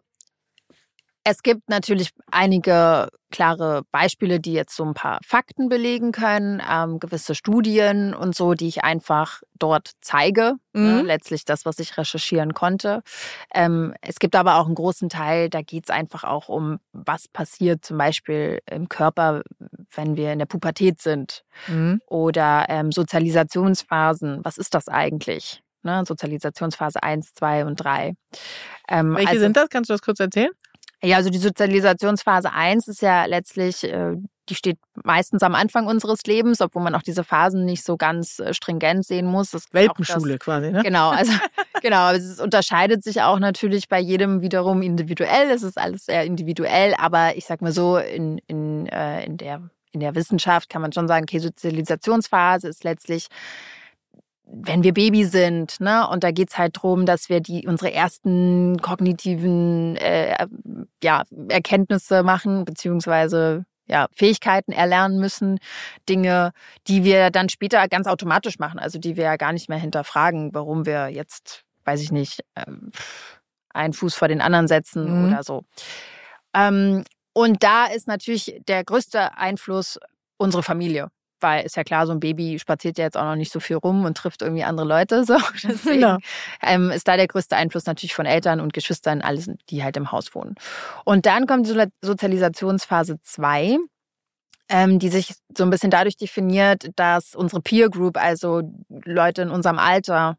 es 1.27 1.41
gibt 1.41 1.69
natürlich 1.69 2.11
einige 2.31 3.09
klare 3.31 3.81
Beispiele, 3.91 4.39
die 4.39 4.53
jetzt 4.53 4.75
so 4.75 4.85
ein 4.85 4.93
paar 4.93 5.17
Fakten 5.25 5.69
belegen 5.69 6.11
können, 6.11 6.61
ähm, 6.71 6.99
gewisse 6.99 7.33
Studien 7.33 8.13
und 8.13 8.35
so, 8.35 8.53
die 8.53 8.67
ich 8.67 8.83
einfach 8.83 9.41
dort 9.57 9.91
zeige. 10.01 10.53
Ne, 10.73 10.81
mhm. 10.81 10.95
Ne, 10.97 11.01
letztlich 11.01 11.43
das, 11.43 11.65
was 11.65 11.79
ich 11.79 11.97
recherchieren 11.97 12.53
konnte. 12.53 13.01
Ähm, 13.53 13.95
es 14.01 14.19
gibt 14.19 14.35
aber 14.35 14.57
auch 14.57 14.67
einen 14.67 14.75
großen 14.75 15.09
Teil, 15.09 15.49
da 15.49 15.63
geht 15.63 15.85
es 15.85 15.89
einfach 15.89 16.23
auch 16.23 16.47
um, 16.47 16.77
was 16.93 17.27
passiert 17.27 17.83
zum 17.83 17.97
Beispiel 17.97 18.59
im 18.69 18.87
Körper, 18.87 19.41
wenn 19.95 20.15
wir 20.15 20.31
in 20.31 20.39
der 20.39 20.45
Pubertät 20.45 21.01
sind. 21.01 21.43
Mhm. 21.67 22.01
Oder 22.05 22.67
ähm, 22.69 22.91
Sozialisationsphasen. 22.91 24.45
Was 24.45 24.59
ist 24.59 24.75
das 24.75 24.87
eigentlich? 24.87 25.63
Ne, 25.81 26.03
Sozialisationsphase 26.05 27.01
1, 27.01 27.33
2 27.33 27.65
und 27.65 27.75
3. 27.77 28.15
Ähm, 28.89 29.15
Welche 29.15 29.29
also, 29.29 29.41
sind 29.41 29.57
das? 29.57 29.69
Kannst 29.69 29.89
du 29.89 29.93
das 29.93 30.01
kurz 30.03 30.19
erzählen? 30.19 30.51
Ja, 31.05 31.17
also 31.17 31.29
die 31.29 31.37
Sozialisationsphase 31.37 32.51
1 32.51 32.87
ist 32.87 33.01
ja 33.01 33.25
letztlich, 33.25 33.83
äh, 33.83 34.15
die 34.49 34.55
steht 34.55 34.77
meistens 35.03 35.43
am 35.43 35.53
Anfang 35.53 35.85
unseres 35.85 36.23
Lebens, 36.25 36.61
obwohl 36.61 36.81
man 36.81 36.95
auch 36.95 37.03
diese 37.03 37.23
Phasen 37.23 37.63
nicht 37.63 37.83
so 37.83 37.95
ganz 37.95 38.39
äh, 38.39 38.53
stringent 38.53 39.05
sehen 39.05 39.27
muss. 39.27 39.51
Das 39.51 39.65
Welpenschule 39.71 40.33
das, 40.33 40.39
quasi, 40.39 40.71
ne? 40.71 40.81
Genau, 40.83 41.09
also 41.09 41.31
genau, 41.81 42.11
es 42.11 42.39
unterscheidet 42.39 43.03
sich 43.03 43.21
auch 43.21 43.37
natürlich 43.37 43.87
bei 43.87 43.99
jedem 43.99 44.41
wiederum 44.41 44.81
individuell. 44.81 45.51
Es 45.51 45.61
ist 45.61 45.77
alles 45.77 46.05
sehr 46.05 46.23
individuell, 46.23 46.95
aber 46.97 47.37
ich 47.37 47.45
sag 47.45 47.61
mal 47.61 47.71
so, 47.71 47.97
in, 47.97 48.39
in, 48.47 48.87
äh, 48.87 49.25
in 49.25 49.37
der 49.37 49.61
in 49.91 50.01
der 50.01 50.13
Wissenschaft 50.13 50.69
kann 50.69 50.81
man 50.81 50.91
schon 50.91 51.07
sagen, 51.07 51.23
okay, 51.23 51.39
Sozialisationsphase 51.39 52.67
ist 52.67 52.83
letztlich 52.83 53.27
wenn 54.47 54.83
wir 54.83 54.93
Baby 54.93 55.25
sind, 55.25 55.79
ne, 55.79 56.07
und 56.07 56.23
da 56.23 56.31
geht's 56.31 56.57
halt 56.57 56.81
drum, 56.81 57.05
dass 57.05 57.29
wir 57.29 57.41
die 57.41 57.67
unsere 57.67 57.91
ersten 57.91 58.77
kognitiven 58.81 59.95
äh, 59.97 60.47
ja, 61.03 61.23
Erkenntnisse 61.49 62.23
machen, 62.23 62.65
beziehungsweise 62.65 63.65
ja, 63.87 64.07
Fähigkeiten 64.15 64.71
erlernen 64.71 65.19
müssen, 65.19 65.59
Dinge, 66.09 66.51
die 66.87 67.03
wir 67.03 67.29
dann 67.29 67.49
später 67.49 67.87
ganz 67.87 68.07
automatisch 68.07 68.57
machen, 68.59 68.79
also 68.79 68.97
die 68.99 69.15
wir 69.15 69.25
ja 69.25 69.35
gar 69.35 69.53
nicht 69.53 69.69
mehr 69.69 69.77
hinterfragen, 69.77 70.53
warum 70.53 70.85
wir 70.85 71.09
jetzt, 71.09 71.63
weiß 71.85 72.01
ich 72.01 72.11
nicht, 72.11 72.41
äh, 72.55 72.65
einen 73.73 73.93
Fuß 73.93 74.15
vor 74.15 74.27
den 74.27 74.41
anderen 74.41 74.67
setzen 74.67 75.23
mhm. 75.23 75.27
oder 75.27 75.43
so. 75.43 75.63
Ähm, 76.53 77.03
und 77.33 77.63
da 77.63 77.85
ist 77.85 78.07
natürlich 78.07 78.59
der 78.67 78.83
größte 78.83 79.37
Einfluss 79.37 79.99
unsere 80.37 80.63
Familie 80.63 81.09
weil 81.45 81.65
ist 81.65 81.75
ja 81.77 81.83
klar, 81.83 82.07
so 82.07 82.11
ein 82.11 82.19
Baby 82.19 82.57
spaziert 82.57 82.97
ja 82.97 83.05
jetzt 83.05 83.15
auch 83.15 83.23
noch 83.23 83.35
nicht 83.35 83.51
so 83.51 83.59
viel 83.59 83.75
rum 83.77 84.03
und 84.03 84.17
trifft 84.17 84.41
irgendwie 84.41 84.63
andere 84.63 84.87
Leute. 84.87 85.23
So. 85.25 85.37
Deswegen 85.63 86.01
genau. 86.01 86.17
ähm, 86.61 86.91
ist 86.91 87.07
da 87.07 87.17
der 87.17 87.27
größte 87.27 87.55
Einfluss 87.55 87.85
natürlich 87.85 88.13
von 88.13 88.25
Eltern 88.25 88.59
und 88.59 88.73
Geschwistern, 88.73 89.21
alles, 89.21 89.49
die 89.69 89.83
halt 89.83 89.97
im 89.97 90.11
Haus 90.11 90.35
wohnen. 90.35 90.55
Und 91.03 91.25
dann 91.25 91.47
kommt 91.47 91.67
die 91.67 91.87
Sozialisationsphase 92.01 93.19
2 93.21 93.77
ähm, 94.69 94.99
die 94.99 95.09
sich 95.09 95.35
so 95.55 95.63
ein 95.63 95.69
bisschen 95.69 95.91
dadurch 95.91 96.17
definiert, 96.17 96.89
dass 96.95 97.35
unsere 97.35 97.61
Peer 97.61 97.89
Group, 97.89 98.17
also 98.17 98.63
Leute 98.89 99.43
in 99.43 99.49
unserem 99.49 99.77
Alter, 99.77 100.37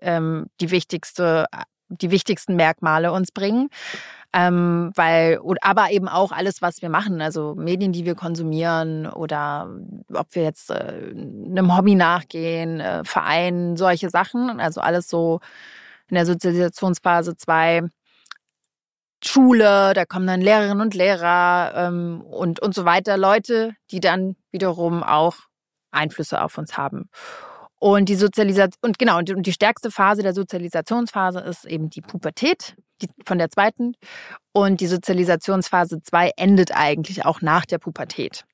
ähm, 0.00 0.46
die 0.60 0.70
wichtigste, 0.70 1.46
die 1.88 2.10
wichtigsten 2.10 2.56
Merkmale 2.56 3.12
uns 3.12 3.32
bringen. 3.32 3.68
Ähm, 4.32 4.92
weil, 4.94 5.40
aber 5.62 5.90
eben 5.90 6.08
auch 6.08 6.32
alles, 6.32 6.60
was 6.60 6.82
wir 6.82 6.90
machen, 6.90 7.22
also 7.22 7.54
Medien, 7.54 7.92
die 7.92 8.04
wir 8.04 8.14
konsumieren 8.14 9.06
oder 9.06 9.70
ob 10.12 10.34
wir 10.34 10.42
jetzt 10.42 10.70
äh, 10.70 10.74
einem 10.74 11.76
Hobby 11.76 11.94
nachgehen, 11.94 12.80
äh, 12.80 13.04
Verein, 13.04 13.76
solche 13.76 14.10
Sachen. 14.10 14.60
Also 14.60 14.80
alles 14.80 15.08
so 15.08 15.40
in 16.08 16.16
der 16.16 16.26
Sozialisationsphase 16.26 17.36
2 17.36 17.88
Schule, 19.24 19.92
da 19.94 20.04
kommen 20.04 20.26
dann 20.26 20.40
Lehrerinnen 20.40 20.80
und 20.80 20.94
Lehrer 20.94 21.72
ähm, 21.74 22.20
und, 22.22 22.60
und 22.60 22.74
so 22.74 22.84
weiter, 22.84 23.16
Leute, 23.16 23.72
die 23.90 24.00
dann 24.00 24.36
wiederum 24.50 25.02
auch 25.02 25.36
Einflüsse 25.90 26.42
auf 26.42 26.58
uns 26.58 26.76
haben. 26.76 27.08
Und 27.78 28.08
die 28.08 28.14
Sozialisation, 28.14 28.78
und 28.82 28.98
genau, 28.98 29.18
und 29.18 29.46
die 29.46 29.52
stärkste 29.52 29.90
Phase 29.90 30.22
der 30.22 30.34
Sozialisationsphase 30.34 31.40
ist 31.40 31.64
eben 31.66 31.90
die 31.90 32.00
Pubertät, 32.00 32.76
von 33.26 33.38
der 33.38 33.50
zweiten. 33.50 33.94
Und 34.52 34.80
die 34.80 34.86
Sozialisationsphase 34.86 36.02
2 36.02 36.32
endet 36.36 36.74
eigentlich 36.74 37.24
auch 37.24 37.42
nach 37.42 37.66
der 37.66 37.78
Pubertät. 37.78 38.44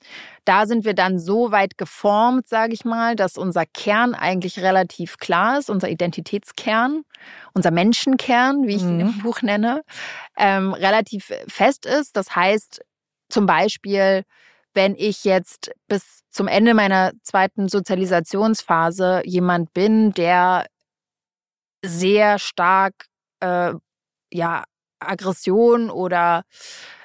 Da 0.44 0.66
sind 0.66 0.84
wir 0.84 0.94
dann 0.94 1.18
so 1.18 1.52
weit 1.52 1.78
geformt, 1.78 2.48
sage 2.48 2.74
ich 2.74 2.84
mal, 2.84 3.14
dass 3.14 3.38
unser 3.38 3.64
Kern 3.66 4.14
eigentlich 4.14 4.60
relativ 4.60 5.18
klar 5.18 5.58
ist, 5.58 5.70
unser 5.70 5.88
Identitätskern, 5.88 7.04
unser 7.54 7.70
Menschenkern, 7.70 8.66
wie 8.66 8.76
ich 8.76 8.82
ihn 8.82 9.00
im 9.00 9.06
mhm. 9.08 9.22
Buch 9.22 9.42
nenne, 9.42 9.82
ähm, 10.36 10.74
relativ 10.74 11.32
fest 11.46 11.86
ist. 11.86 12.16
Das 12.16 12.34
heißt 12.34 12.82
zum 13.28 13.46
Beispiel, 13.46 14.24
wenn 14.74 14.94
ich 14.96 15.24
jetzt 15.24 15.70
bis 15.86 16.22
zum 16.30 16.48
Ende 16.48 16.74
meiner 16.74 17.12
zweiten 17.22 17.68
Sozialisationsphase 17.68 19.22
jemand 19.24 19.72
bin, 19.74 20.12
der 20.12 20.66
sehr 21.84 22.38
stark 22.38 22.94
äh, 23.40 23.74
ja 24.32 24.64
Aggression 24.98 25.90
oder 25.90 26.44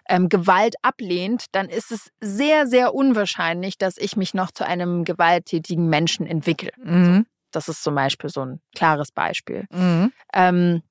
ähm, 0.10 0.30
Gewalt 0.30 0.76
ablehnt, 0.82 1.46
dann 1.52 1.70
ist 1.70 1.92
es 1.92 2.12
sehr, 2.20 2.68
sehr 2.68 2.94
unwahrscheinlich, 2.94 3.78
dass 3.78 3.98
ich 3.98 4.16
mich 4.16 4.34
noch 4.34 4.52
zu 4.52 4.66
einem 4.66 5.04
gewalttätigen 5.04 5.90
Menschen 5.90 6.26
entwickle. 6.26 6.72
Mhm. 6.78 7.26
Das 7.52 7.68
ist 7.68 7.84
zum 7.84 7.96
Beispiel 7.96 8.30
so 8.30 8.42
ein 8.42 8.62
klares 8.76 9.12
Beispiel. 9.12 9.66
Mhm. 9.72 10.12
Ähm, 10.34 10.82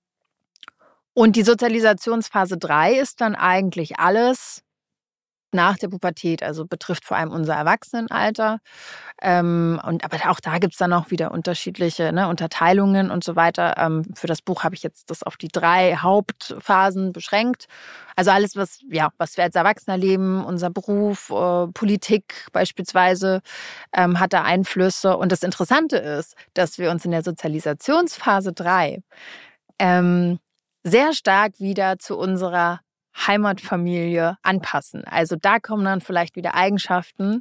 und 1.15 1.37
die 1.37 1.45
Sozialisationsphase 1.45 2.59
3 2.59 2.95
ist 2.95 3.21
dann 3.23 3.35
eigentlich 3.35 3.99
alles, 3.99 4.63
nach 5.53 5.79
der 5.79 5.89
Pubertät, 5.89 6.43
also 6.43 6.67
betrifft 6.67 7.05
vor 7.05 7.17
allem 7.17 7.31
unser 7.31 7.55
Erwachsenenalter. 7.55 8.59
Ähm, 9.23 9.81
und 9.87 10.05
aber 10.05 10.31
auch 10.31 10.41
da 10.41 10.59
gibt's 10.59 10.77
dann 10.77 10.93
auch 10.93 11.11
wieder 11.11 11.31
unterschiedliche 11.31 12.13
ne, 12.13 12.29
Unterteilungen 12.29 13.11
und 13.11 13.25
so 13.25 13.37
weiter. 13.37 13.75
Ähm, 13.79 14.05
für 14.15 14.27
das 14.27 14.43
Buch 14.43 14.65
habe 14.65 14.75
ich 14.75 14.83
jetzt 14.83 15.11
das 15.11 15.23
auf 15.23 15.37
die 15.37 15.49
drei 15.49 15.97
Hauptphasen 15.97 17.13
beschränkt. 17.13 17.67
Also 18.17 18.31
alles, 18.31 18.57
was 18.57 18.79
ja, 18.91 19.11
was 19.19 19.37
wir 19.37 19.45
als 19.45 19.55
Erwachsener 19.55 19.97
leben, 19.97 20.45
unser 20.45 20.71
Beruf, 20.71 21.31
äh, 21.31 21.67
Politik 21.69 22.47
beispielsweise, 22.53 23.41
ähm, 23.93 24.21
hat 24.21 24.33
da 24.33 24.43
Einflüsse. 24.43 25.17
Und 25.17 25.33
das 25.33 25.43
Interessante 25.43 25.97
ist, 25.97 26.35
dass 26.55 26.79
wir 26.79 26.91
uns 26.91 27.05
in 27.05 27.11
der 27.11 27.23
Sozialisationsphase 27.23 28.53
drei 28.53 29.03
ähm, 29.79 30.39
sehr 30.85 31.13
stark 31.13 31.59
wieder 31.59 31.99
zu 31.99 32.17
unserer 32.17 32.81
Heimatfamilie 33.17 34.37
anpassen. 34.43 35.05
Also 35.05 35.37
da 35.41 35.59
kommen 35.59 35.85
dann 35.85 36.01
vielleicht 36.01 36.37
wieder 36.37 36.55
Eigenschaften 36.55 37.41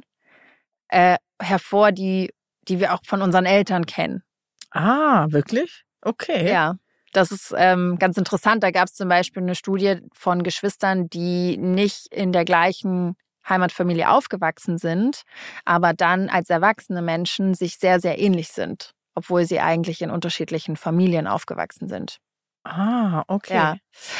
äh, 0.88 1.16
hervor, 1.40 1.92
die, 1.92 2.32
die 2.62 2.80
wir 2.80 2.94
auch 2.94 3.00
von 3.04 3.22
unseren 3.22 3.46
Eltern 3.46 3.86
kennen. 3.86 4.22
Ah, 4.70 5.26
wirklich? 5.30 5.84
Okay. 6.02 6.50
Ja. 6.50 6.76
Das 7.12 7.30
ist 7.30 7.54
ähm, 7.56 7.96
ganz 7.98 8.16
interessant. 8.18 8.62
Da 8.62 8.70
gab 8.70 8.88
es 8.88 8.94
zum 8.94 9.08
Beispiel 9.08 9.42
eine 9.42 9.54
Studie 9.54 10.00
von 10.12 10.42
Geschwistern, 10.42 11.08
die 11.08 11.56
nicht 11.56 12.08
in 12.12 12.32
der 12.32 12.44
gleichen 12.44 13.16
Heimatfamilie 13.48 14.10
aufgewachsen 14.10 14.76
sind, 14.76 15.22
aber 15.64 15.94
dann 15.94 16.28
als 16.28 16.50
erwachsene 16.50 17.00
Menschen 17.00 17.54
sich 17.54 17.78
sehr, 17.78 18.00
sehr 18.00 18.18
ähnlich 18.18 18.48
sind, 18.48 18.92
obwohl 19.14 19.46
sie 19.46 19.60
eigentlich 19.60 20.02
in 20.02 20.10
unterschiedlichen 20.10 20.76
Familien 20.76 21.26
aufgewachsen 21.26 21.88
sind. 21.88 22.18
Ah, 22.66 23.24
okay. 23.28 23.54
Ja. 23.54 23.76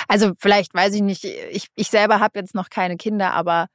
Also 0.09 0.33
vielleicht 0.39 0.73
weiß 0.75 0.95
ich 0.95 1.03
nicht, 1.03 1.25
ich, 1.25 1.69
ich 1.75 1.89
selber 1.89 2.21
habe 2.21 2.39
jetzt 2.39 2.55
noch 2.55 2.71
keine 2.71 2.97
Kinder, 2.97 3.33
aber 3.35 3.67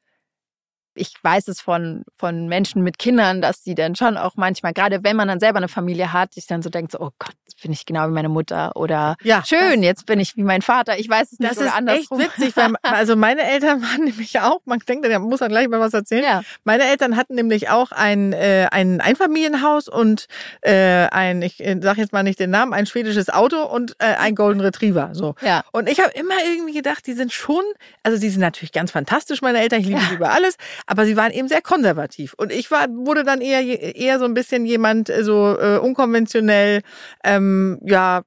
ich 0.94 1.14
weiß 1.22 1.48
es 1.48 1.62
von, 1.62 2.04
von 2.18 2.48
Menschen 2.48 2.84
mit 2.84 3.00
Kindern, 3.00 3.42
dass 3.42 3.64
die 3.64 3.76
dann 3.76 3.96
schon 3.96 4.18
auch 4.18 4.34
manchmal, 4.36 4.74
gerade 4.74 5.04
wenn 5.04 5.16
man 5.16 5.28
dann 5.28 5.40
selber 5.40 5.58
eine 5.58 5.68
Familie 5.68 6.12
hat, 6.12 6.34
sich 6.34 6.48
dann 6.48 6.62
so 6.62 6.70
denkt, 6.70 6.92
so, 6.92 7.00
oh 7.00 7.12
Gott, 7.18 7.34
jetzt 7.48 7.62
bin 7.62 7.72
ich 7.72 7.86
genau 7.86 8.08
wie 8.08 8.12
meine 8.12 8.30
Mutter 8.30 8.76
oder 8.76 9.16
ja, 9.24 9.44
schön, 9.46 9.84
jetzt 9.84 10.06
bin 10.06 10.20
ich 10.20 10.36
wie 10.36 10.44
mein 10.44 10.62
Vater. 10.62 11.00
Ich 11.00 11.10
weiß 11.10 11.32
es 11.32 11.40
nicht 11.40 11.52
das 11.52 11.58
oder 11.58 11.68
ist 11.68 11.76
andersrum. 11.76 12.20
echt 12.20 12.40
witzig, 12.40 12.58
weil 12.58 12.74
also 12.82 13.16
meine 13.16 13.44
Eltern 13.44 13.82
waren 13.84 14.04
nämlich 14.04 14.40
auch, 14.40 14.60
man 14.66 14.80
denkt, 14.80 15.06
der 15.06 15.20
muss 15.20 15.40
dann 15.40 15.50
gleich 15.50 15.68
mal 15.70 15.80
was 15.80 15.94
erzählen. 15.94 16.24
Ja. 16.24 16.42
Meine 16.64 16.84
Eltern 16.84 17.16
hatten 17.16 17.36
nämlich 17.36 17.70
auch 17.70 17.92
ein, 17.92 18.34
äh, 18.34 18.68
ein 18.72 19.00
Einfamilienhaus 19.00 19.88
und 19.88 20.28
äh, 20.62 21.08
ein, 21.08 21.42
ich 21.42 21.64
äh, 21.64 21.78
sag 21.82 21.98
jetzt 21.98 22.12
mal 22.12 22.24
nicht 22.24 22.40
den 22.40 22.50
Namen, 22.50 22.74
ein 22.74 22.86
schwedisches 22.86 23.30
Auto 23.30 23.64
und 23.64 23.96
äh, 24.00 24.16
ein 24.16 24.36
Golden 24.36 24.60
Retriever. 24.60 25.12
So. 25.14 25.36
Ja. 25.42 25.64
Und 25.72 25.88
ich 25.88 26.00
habe 26.00 26.12
immer 26.12 26.36
irgendwie 26.46 26.74
gedacht, 26.74 27.08
die 27.08 27.14
sind 27.14 27.32
schon, 27.32 27.64
also 28.04 28.20
die 28.20 28.30
sind 28.30 28.42
natürlich 28.42 28.74
ganz 28.74 28.92
fantastisch, 28.92 29.42
meine 29.42 29.60
Eltern, 29.60 29.82
ich 29.82 29.88
liebe 29.88 30.02
sie 30.02 30.16
über 30.16 30.32
alles 30.32 30.58
aber 30.86 31.06
sie 31.06 31.18
waren 31.18 31.32
eben 31.32 31.48
sehr 31.48 31.62
konservativ. 31.62 32.34
Und 32.38 32.52
ich 32.52 32.72
war, 32.72 32.88
wurde 32.90 33.24
dann 33.24 33.42
eher, 33.42 33.62
eher 33.96 34.20
so 34.20 34.26
ein 34.26 34.34
bisschen 34.34 34.66
jemand, 34.66 35.10
äh, 35.10 35.24
so 35.24 35.58
äh, 35.60 35.78
unkonventionell, 35.78 36.82
ähm, 37.24 37.80
ja, 37.84 38.24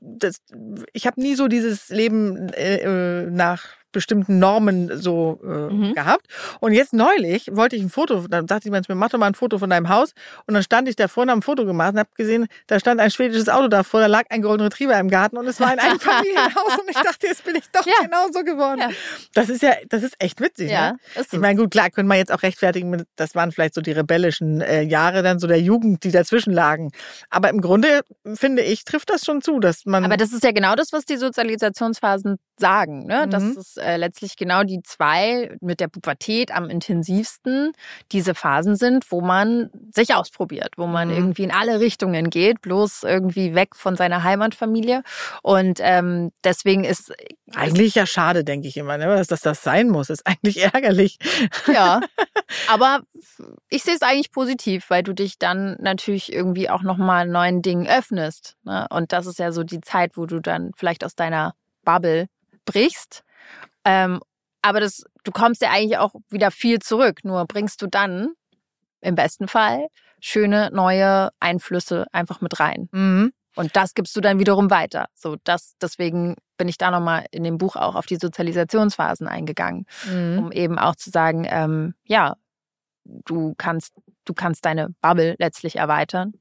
das, 0.00 0.42
ich 0.92 1.06
habe 1.06 1.20
nie 1.20 1.34
so 1.34 1.48
dieses 1.48 1.88
Leben 1.88 2.48
äh, 2.50 2.76
äh 2.76 3.30
nach 3.30 3.76
bestimmten 3.96 4.38
Normen 4.38 4.90
so 5.00 5.40
äh, 5.42 5.46
mhm. 5.46 5.94
gehabt. 5.94 6.26
Und 6.60 6.74
jetzt 6.74 6.92
neulich 6.92 7.48
wollte 7.50 7.76
ich 7.76 7.82
ein 7.82 7.88
Foto, 7.88 8.28
dann 8.28 8.46
sagte 8.46 8.66
jemand 8.66 8.90
mir, 8.90 8.94
mach 8.94 9.08
doch 9.08 9.18
mal 9.18 9.26
ein 9.26 9.34
Foto 9.34 9.58
von 9.58 9.70
deinem 9.70 9.88
Haus. 9.88 10.12
Und 10.46 10.52
dann 10.52 10.62
stand 10.62 10.86
ich 10.86 10.96
da 10.96 11.08
vorne 11.08 11.32
am 11.32 11.40
Foto 11.40 11.64
gemacht 11.64 11.94
und 11.94 12.00
habe 12.00 12.10
gesehen, 12.14 12.46
da 12.66 12.78
stand 12.78 13.00
ein 13.00 13.10
schwedisches 13.10 13.48
Auto 13.48 13.68
davor, 13.68 14.00
da 14.00 14.06
lag 14.06 14.24
ein 14.28 14.42
Golden 14.42 14.64
Retriever 14.64 15.00
im 15.00 15.08
Garten 15.08 15.38
und 15.38 15.46
es 15.46 15.60
war 15.60 15.68
ein 15.68 15.78
Einfamilienhaus 15.78 16.78
und 16.78 16.90
ich 16.90 16.96
dachte, 16.96 17.26
jetzt 17.26 17.42
bin 17.44 17.56
ich 17.56 17.64
doch 17.72 17.86
ja. 17.86 17.94
genauso 18.02 18.44
geworden. 18.44 18.80
Ja. 18.80 18.90
Das 19.32 19.48
ist 19.48 19.62
ja, 19.62 19.72
das 19.88 20.02
ist 20.02 20.14
echt 20.18 20.42
witzig. 20.42 20.70
Ja, 20.70 20.92
ne? 20.92 20.98
ist 21.14 21.32
ich 21.32 21.40
meine, 21.40 21.58
gut, 21.58 21.70
klar, 21.70 21.88
können 21.88 22.08
wir 22.08 22.16
jetzt 22.16 22.32
auch 22.32 22.42
rechtfertigen, 22.42 23.04
das 23.16 23.34
waren 23.34 23.50
vielleicht 23.50 23.72
so 23.72 23.80
die 23.80 23.92
rebellischen 23.92 24.60
äh, 24.60 24.82
Jahre 24.82 25.22
dann 25.22 25.38
so 25.38 25.46
der 25.46 25.60
Jugend, 25.60 26.04
die 26.04 26.10
dazwischen 26.10 26.52
lagen. 26.52 26.90
Aber 27.30 27.48
im 27.48 27.62
Grunde 27.62 28.02
finde 28.34 28.60
ich, 28.60 28.84
trifft 28.84 29.08
das 29.08 29.24
schon 29.24 29.40
zu, 29.40 29.58
dass 29.58 29.86
man. 29.86 30.04
Aber 30.04 30.18
das 30.18 30.34
ist 30.34 30.44
ja 30.44 30.52
genau 30.52 30.74
das, 30.74 30.92
was 30.92 31.06
die 31.06 31.16
Sozialisationsphasen 31.16 32.36
sagen. 32.58 33.06
Ne? 33.06 33.26
Mhm. 33.26 33.30
Das 33.30 33.42
ist 33.42 33.78
äh, 33.86 33.96
letztlich 33.96 34.36
genau 34.36 34.64
die 34.64 34.82
zwei 34.82 35.56
mit 35.60 35.80
der 35.80 35.88
Pubertät 35.88 36.50
am 36.50 36.68
intensivsten 36.68 37.72
diese 38.10 38.34
Phasen 38.34 38.74
sind, 38.74 39.10
wo 39.12 39.20
man 39.20 39.70
sich 39.94 40.14
ausprobiert, 40.14 40.74
wo 40.76 40.86
man 40.86 41.08
mhm. 41.08 41.14
irgendwie 41.14 41.44
in 41.44 41.52
alle 41.52 41.78
Richtungen 41.78 42.30
geht, 42.30 42.60
bloß 42.60 43.04
irgendwie 43.04 43.54
weg 43.54 43.76
von 43.76 43.96
seiner 43.96 44.24
Heimatfamilie. 44.24 45.02
Und 45.42 45.78
ähm, 45.80 46.32
deswegen 46.42 46.84
ist 46.84 47.12
eigentlich 47.54 47.94
ja 47.94 48.06
schade, 48.06 48.42
denke 48.42 48.66
ich 48.66 48.76
immer, 48.76 48.98
ne? 48.98 49.06
dass 49.06 49.28
das 49.28 49.40
das 49.40 49.62
sein 49.62 49.88
muss. 49.88 50.10
Ist 50.10 50.26
eigentlich 50.26 50.62
ärgerlich. 50.74 51.18
Ja, 51.72 52.00
aber 52.68 53.02
ich 53.68 53.84
sehe 53.84 53.94
es 53.94 54.02
eigentlich 54.02 54.32
positiv, 54.32 54.90
weil 54.90 55.02
du 55.02 55.14
dich 55.14 55.38
dann 55.38 55.76
natürlich 55.80 56.32
irgendwie 56.32 56.68
auch 56.68 56.82
nochmal 56.82 57.26
neuen 57.26 57.62
Dingen 57.62 57.86
öffnest. 57.86 58.56
Ne? 58.64 58.86
Und 58.90 59.12
das 59.12 59.26
ist 59.26 59.38
ja 59.38 59.52
so 59.52 59.62
die 59.62 59.80
Zeit, 59.80 60.16
wo 60.16 60.26
du 60.26 60.40
dann 60.40 60.72
vielleicht 60.76 61.04
aus 61.04 61.14
deiner 61.14 61.54
Bubble 61.84 62.26
brichst. 62.64 63.22
Ähm, 63.86 64.20
aber 64.60 64.80
das, 64.80 65.04
du 65.22 65.30
kommst 65.30 65.62
ja 65.62 65.70
eigentlich 65.70 65.96
auch 65.98 66.12
wieder 66.28 66.50
viel 66.50 66.80
zurück. 66.80 67.20
Nur 67.22 67.46
bringst 67.46 67.80
du 67.80 67.86
dann 67.86 68.32
im 69.00 69.14
besten 69.14 69.46
Fall 69.48 69.86
schöne 70.20 70.70
neue 70.72 71.30
Einflüsse 71.38 72.06
einfach 72.12 72.40
mit 72.40 72.58
rein. 72.58 72.88
Mhm. 72.90 73.32
Und 73.54 73.74
das 73.76 73.94
gibst 73.94 74.14
du 74.16 74.20
dann 74.20 74.38
wiederum 74.38 74.70
weiter. 74.70 75.06
So, 75.14 75.36
das, 75.44 75.76
deswegen 75.80 76.34
bin 76.58 76.68
ich 76.68 76.78
da 76.78 76.90
nochmal 76.90 77.26
in 77.30 77.44
dem 77.44 77.58
Buch 77.58 77.76
auch 77.76 77.94
auf 77.94 78.06
die 78.06 78.16
Sozialisationsphasen 78.16 79.28
eingegangen, 79.28 79.86
mhm. 80.10 80.38
um 80.38 80.52
eben 80.52 80.78
auch 80.78 80.96
zu 80.96 81.10
sagen, 81.10 81.46
ähm, 81.48 81.94
ja, 82.04 82.36
du 83.04 83.54
kannst, 83.56 83.94
du 84.24 84.34
kannst 84.34 84.64
deine 84.64 84.90
Bubble 85.00 85.36
letztlich 85.38 85.76
erweitern, 85.76 86.34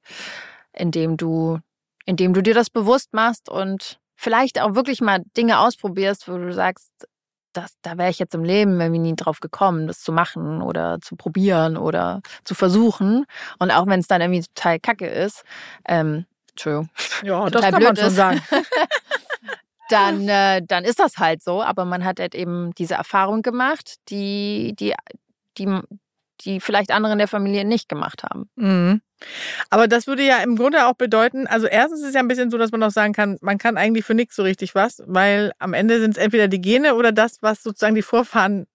indem 0.74 1.16
du, 1.16 1.60
indem 2.06 2.34
du 2.34 2.42
dir 2.42 2.54
das 2.54 2.70
bewusst 2.70 3.14
machst 3.14 3.50
und 3.50 4.00
vielleicht 4.16 4.60
auch 4.60 4.76
wirklich 4.76 5.00
mal 5.00 5.24
Dinge 5.38 5.60
ausprobierst, 5.60 6.28
wo 6.28 6.38
du 6.38 6.52
sagst, 6.54 6.90
das, 7.56 7.74
da 7.82 7.98
wäre 7.98 8.10
ich 8.10 8.20
jetzt 8.20 8.36
im 8.36 8.44
Leben 8.44 8.80
irgendwie 8.80 9.00
nie 9.00 9.16
drauf 9.16 9.40
gekommen, 9.40 9.88
das 9.88 10.02
zu 10.02 10.12
machen 10.12 10.62
oder 10.62 11.00
zu 11.02 11.16
probieren 11.16 11.78
oder 11.78 12.22
zu 12.44 12.54
versuchen. 12.56 13.26
Und 13.60 13.72
auch 13.72 13.88
wenn 13.88 14.00
es 14.00 14.08
dann 14.08 14.22
irgendwie 14.22 14.46
total 14.54 14.80
kacke 14.80 15.08
ist, 15.08 15.44
ähm, 15.88 16.26
Entschuldigung. 16.50 16.90
Ja, 17.24 17.50
das 17.50 17.62
kann 17.62 17.84
man 17.84 17.96
schon 17.96 18.08
ist, 18.08 18.16
sagen. 18.16 18.42
dann, 19.90 20.28
äh, 20.28 20.62
dann 20.66 20.84
ist 20.84 21.00
das 21.00 21.18
halt 21.18 21.44
so. 21.44 21.62
Aber 21.62 21.86
man 21.86 22.04
hat 22.04 22.20
halt 22.20 22.36
eben 22.36 22.74
diese 22.76 22.96
Erfahrung 22.96 23.42
gemacht, 23.42 23.96
die, 24.10 24.76
die, 24.78 24.94
die, 25.58 25.80
die 26.42 26.60
vielleicht 26.60 26.92
andere 26.92 27.14
in 27.14 27.20
der 27.20 27.28
Familie 27.28 27.66
nicht 27.66 27.90
gemacht 27.90 28.24
haben. 28.24 28.50
Mhm. 28.56 29.02
Aber 29.70 29.88
das 29.88 30.08
würde 30.08 30.24
ja 30.24 30.38
im 30.38 30.56
Grunde 30.56 30.88
auch 30.88 30.94
bedeuten, 30.94 31.48
also 31.48 31.68
erstens 31.68 32.02
ist 32.02 32.10
es 32.10 32.14
ja 32.14 32.20
ein 32.20 32.28
bisschen 32.28 32.52
so, 32.52 32.58
dass 32.58 32.72
man 32.72 32.84
auch 32.84 32.92
sagen 32.92 33.14
kann, 33.14 33.38
man 33.42 33.58
kann 33.58 33.78
eigentlich 33.78 34.06
für 34.06 34.14
nichts 34.14 34.36
so 34.36 34.44
richtig 34.44 34.76
was, 34.76 35.02
weil 35.06 35.52
am 35.60 35.74
Ende 35.74 36.00
sind 36.00 36.12
es 36.12 36.18
entweder 36.18 36.48
die 36.48 36.62
Gene 36.62 36.96
oder 36.96 37.12
das, 37.12 37.42
was 37.42 37.64
sozusagen 37.64 37.96
die 37.96 38.02
Vorfahren 38.02 38.68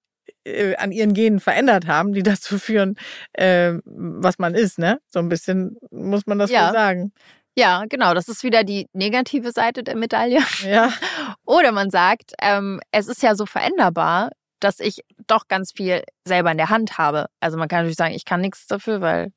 äh, 0.44 0.76
an 0.76 0.92
ihren 0.92 1.14
Genen 1.14 1.40
verändert 1.40 1.86
haben, 1.86 2.12
die 2.12 2.22
dazu 2.22 2.58
führen, 2.58 2.96
äh, 3.32 3.74
was 3.84 4.38
man 4.38 4.54
ist, 4.54 4.78
ne? 4.78 5.00
So 5.08 5.18
ein 5.18 5.28
bisschen 5.28 5.76
muss 5.90 6.26
man 6.26 6.38
das 6.38 6.50
ja. 6.50 6.68
wohl 6.68 6.72
sagen. 6.72 7.12
Ja, 7.56 7.84
genau. 7.88 8.14
Das 8.14 8.28
ist 8.28 8.42
wieder 8.42 8.64
die 8.64 8.86
negative 8.92 9.52
Seite 9.52 9.82
der 9.82 9.96
Medaille. 9.96 10.40
Ja. 10.64 10.92
Oder 11.44 11.72
man 11.72 11.90
sagt, 11.90 12.32
ähm, 12.40 12.80
es 12.92 13.08
ist 13.08 13.22
ja 13.22 13.34
so 13.34 13.44
veränderbar, 13.44 14.30
dass 14.60 14.78
ich 14.78 15.00
doch 15.26 15.48
ganz 15.48 15.72
viel 15.72 16.02
selber 16.24 16.52
in 16.52 16.58
der 16.58 16.70
Hand 16.70 16.96
habe. 16.96 17.26
Also 17.40 17.58
man 17.58 17.68
kann 17.68 17.80
natürlich 17.80 17.96
sagen, 17.96 18.14
ich 18.14 18.24
kann 18.24 18.40
nichts 18.40 18.66
dafür, 18.66 19.00
weil. 19.00 19.32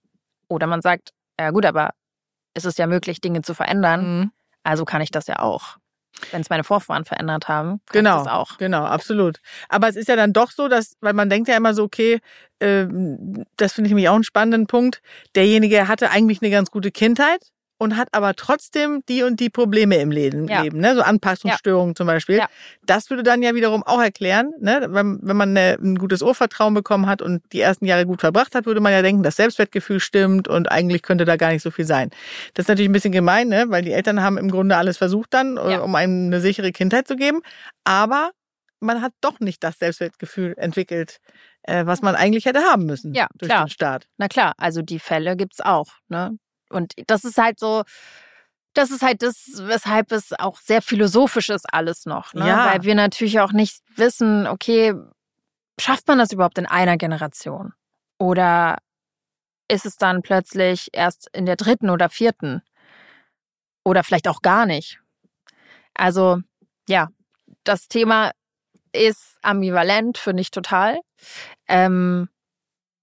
Oder 0.53 0.67
man 0.67 0.81
sagt, 0.81 1.11
ja 1.39 1.51
gut, 1.51 1.65
aber 1.65 1.91
es 2.53 2.65
ist 2.65 2.77
ja 2.77 2.87
möglich, 2.87 3.21
Dinge 3.21 3.41
zu 3.41 3.53
verändern. 3.53 4.19
Mhm. 4.19 4.31
Also 4.63 4.85
kann 4.85 5.01
ich 5.01 5.11
das 5.11 5.27
ja 5.27 5.39
auch. 5.39 5.77
Wenn 6.31 6.41
es 6.41 6.49
meine 6.49 6.63
Vorfahren 6.63 7.05
verändert 7.05 7.47
haben, 7.47 7.81
kann 7.87 8.03
genau, 8.03 8.19
ich 8.19 8.23
das 8.25 8.33
auch. 8.33 8.57
Genau, 8.57 8.83
absolut. 8.83 9.39
Aber 9.67 9.89
es 9.89 9.95
ist 9.95 10.07
ja 10.07 10.15
dann 10.15 10.31
doch 10.31 10.51
so, 10.51 10.67
dass, 10.67 10.95
weil 11.01 11.13
man 11.13 11.29
denkt 11.29 11.49
ja 11.49 11.57
immer 11.57 11.73
so, 11.73 11.83
okay, 11.83 12.19
äh, 12.59 12.85
das 13.57 13.73
finde 13.73 13.87
ich 13.87 13.91
nämlich 13.91 14.09
auch 14.09 14.15
einen 14.15 14.23
spannenden 14.23 14.67
Punkt. 14.67 15.01
Derjenige 15.35 15.87
hatte 15.87 16.11
eigentlich 16.11 16.41
eine 16.41 16.51
ganz 16.51 16.69
gute 16.69 16.91
Kindheit, 16.91 17.51
und 17.83 17.97
hat 17.97 18.07
aber 18.13 18.33
trotzdem 18.33 19.03
die 19.09 19.23
und 19.23 19.41
die 19.41 19.49
Probleme 19.49 19.97
im 19.97 20.09
Leben, 20.09 20.47
ja. 20.47 20.61
Leben 20.61 20.79
ne? 20.79 20.95
so 20.95 21.01
Anpassungsstörungen 21.01 21.91
ja. 21.91 21.95
zum 21.95 22.07
Beispiel. 22.07 22.37
Ja. 22.37 22.47
Das 22.85 23.09
würde 23.09 23.23
dann 23.23 23.41
ja 23.41 23.53
wiederum 23.55 23.83
auch 23.83 24.01
erklären, 24.01 24.53
ne? 24.61 24.87
wenn, 24.89 25.19
wenn 25.21 25.35
man 25.35 25.49
eine, 25.49 25.77
ein 25.81 25.97
gutes 25.97 26.21
Urvertrauen 26.21 26.73
bekommen 26.73 27.07
hat 27.07 27.21
und 27.21 27.43
die 27.51 27.59
ersten 27.59 27.85
Jahre 27.85 28.05
gut 28.05 28.21
verbracht 28.21 28.55
hat, 28.55 28.65
würde 28.65 28.79
man 28.79 28.93
ja 28.93 29.01
denken, 29.01 29.21
das 29.21 29.35
Selbstwertgefühl 29.35 29.99
stimmt 29.99 30.47
und 30.47 30.71
eigentlich 30.71 31.01
könnte 31.01 31.25
da 31.25 31.35
gar 31.35 31.51
nicht 31.51 31.61
so 31.61 31.71
viel 31.71 31.85
sein. 31.85 32.09
Das 32.53 32.63
ist 32.63 32.69
natürlich 32.69 32.89
ein 32.89 32.93
bisschen 32.93 33.11
gemein, 33.11 33.49
ne? 33.49 33.65
weil 33.67 33.83
die 33.83 33.91
Eltern 33.91 34.21
haben 34.21 34.37
im 34.37 34.49
Grunde 34.49 34.77
alles 34.77 34.97
versucht 34.97 35.33
dann, 35.33 35.57
äh, 35.57 35.77
um 35.77 35.93
einem 35.95 36.27
eine 36.27 36.39
sichere 36.39 36.71
Kindheit 36.71 37.05
zu 37.05 37.17
geben, 37.17 37.41
aber 37.83 38.31
man 38.79 39.01
hat 39.01 39.13
doch 39.21 39.39
nicht 39.39 39.63
das 39.63 39.79
Selbstwertgefühl 39.79 40.53
entwickelt, 40.57 41.19
äh, 41.63 41.85
was 41.85 42.01
man 42.01 42.15
eigentlich 42.15 42.45
hätte 42.45 42.59
haben 42.59 42.85
müssen 42.85 43.13
ja, 43.13 43.27
durch 43.37 43.49
klar. 43.49 43.65
den 43.65 43.69
Staat. 43.69 44.07
Na 44.17 44.27
klar, 44.27 44.53
also 44.57 44.81
die 44.81 44.99
Fälle 44.99 45.35
gibt's 45.35 45.61
auch. 45.61 45.87
Ne? 46.07 46.37
Und 46.73 46.93
das 47.07 47.23
ist 47.23 47.37
halt 47.37 47.59
so, 47.59 47.83
das 48.73 48.91
ist 48.91 49.01
halt 49.01 49.21
das, 49.21 49.51
weshalb 49.55 50.11
es 50.11 50.33
auch 50.37 50.57
sehr 50.57 50.81
philosophisch 50.81 51.49
ist 51.49 51.71
alles 51.73 52.05
noch. 52.05 52.33
Ne? 52.33 52.47
Ja. 52.47 52.71
Weil 52.71 52.83
wir 52.83 52.95
natürlich 52.95 53.39
auch 53.39 53.51
nicht 53.51 53.81
wissen, 53.95 54.47
okay, 54.47 54.93
schafft 55.79 56.07
man 56.07 56.17
das 56.17 56.31
überhaupt 56.31 56.57
in 56.57 56.65
einer 56.65 56.97
Generation? 56.97 57.73
Oder 58.19 58.77
ist 59.67 59.85
es 59.85 59.97
dann 59.97 60.21
plötzlich 60.21 60.89
erst 60.93 61.29
in 61.33 61.45
der 61.45 61.55
dritten 61.55 61.89
oder 61.89 62.09
vierten? 62.09 62.61
Oder 63.85 64.03
vielleicht 64.03 64.27
auch 64.27 64.41
gar 64.41 64.65
nicht. 64.65 64.99
Also, 65.93 66.39
ja, 66.87 67.09
das 67.63 67.87
Thema 67.87 68.31
ist 68.93 69.37
ambivalent, 69.41 70.17
finde 70.17 70.41
ich 70.41 70.51
total. 70.51 70.99
Ähm, 71.67 72.29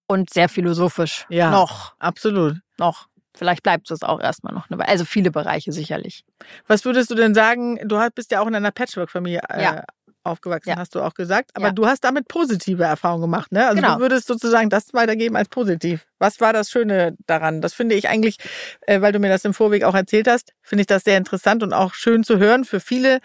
und 0.07 0.31
sehr 0.31 0.49
philosophisch. 0.49 1.27
Ja. 1.29 1.51
Noch. 1.51 1.95
Absolut. 1.99 2.57
Noch. 2.79 3.09
Vielleicht 3.41 3.63
bleibt 3.63 3.91
es 3.91 4.03
auch 4.03 4.21
erstmal 4.21 4.53
noch. 4.53 4.69
Eine, 4.69 4.87
also 4.87 5.07
viele 5.07 5.31
Bereiche 5.31 5.73
sicherlich. 5.73 6.27
Was 6.67 6.85
würdest 6.85 7.11
du 7.11 7.15
denn 7.15 7.35
sagen? 7.35 7.79
Du 7.89 7.99
bist 8.15 8.31
ja 8.33 8.43
auch 8.43 8.47
in 8.47 8.55
einer 8.55 8.71
Patchwork-Familie 8.71 9.41
äh, 9.49 9.63
ja. 9.63 9.85
aufgewachsen, 10.25 10.69
ja. 10.69 10.77
hast 10.77 10.95
du 10.95 11.01
auch 11.01 11.15
gesagt. 11.15 11.53
Aber 11.55 11.69
ja. 11.69 11.73
du 11.73 11.87
hast 11.87 12.05
damit 12.05 12.29
positive 12.29 12.85
Erfahrungen 12.85 13.23
gemacht, 13.23 13.51
ne? 13.51 13.67
Also 13.67 13.81
genau. 13.81 13.95
du 13.95 14.03
würdest 14.03 14.27
sozusagen 14.27 14.69
das 14.69 14.93
weitergeben 14.93 15.37
als 15.37 15.49
positiv. 15.49 16.07
Was 16.19 16.39
war 16.43 16.53
das 16.53 16.69
Schöne 16.69 17.17
daran? 17.27 17.63
Das 17.63 17.73
finde 17.73 17.95
ich 17.95 18.11
eigentlich, 18.11 18.37
äh, 18.83 19.01
weil 19.01 19.13
du 19.13 19.21
mir 19.21 19.31
das 19.31 19.47
im 19.47 19.55
Vorweg 19.55 19.85
auch 19.85 19.95
erzählt 19.95 20.29
hast, 20.29 20.53
finde 20.61 20.83
ich 20.83 20.87
das 20.87 21.05
sehr 21.05 21.17
interessant 21.17 21.63
und 21.63 21.73
auch 21.73 21.95
schön 21.95 22.25
zu 22.25 22.37
hören 22.37 22.67
für 22.67 22.79
viele, 22.79 23.21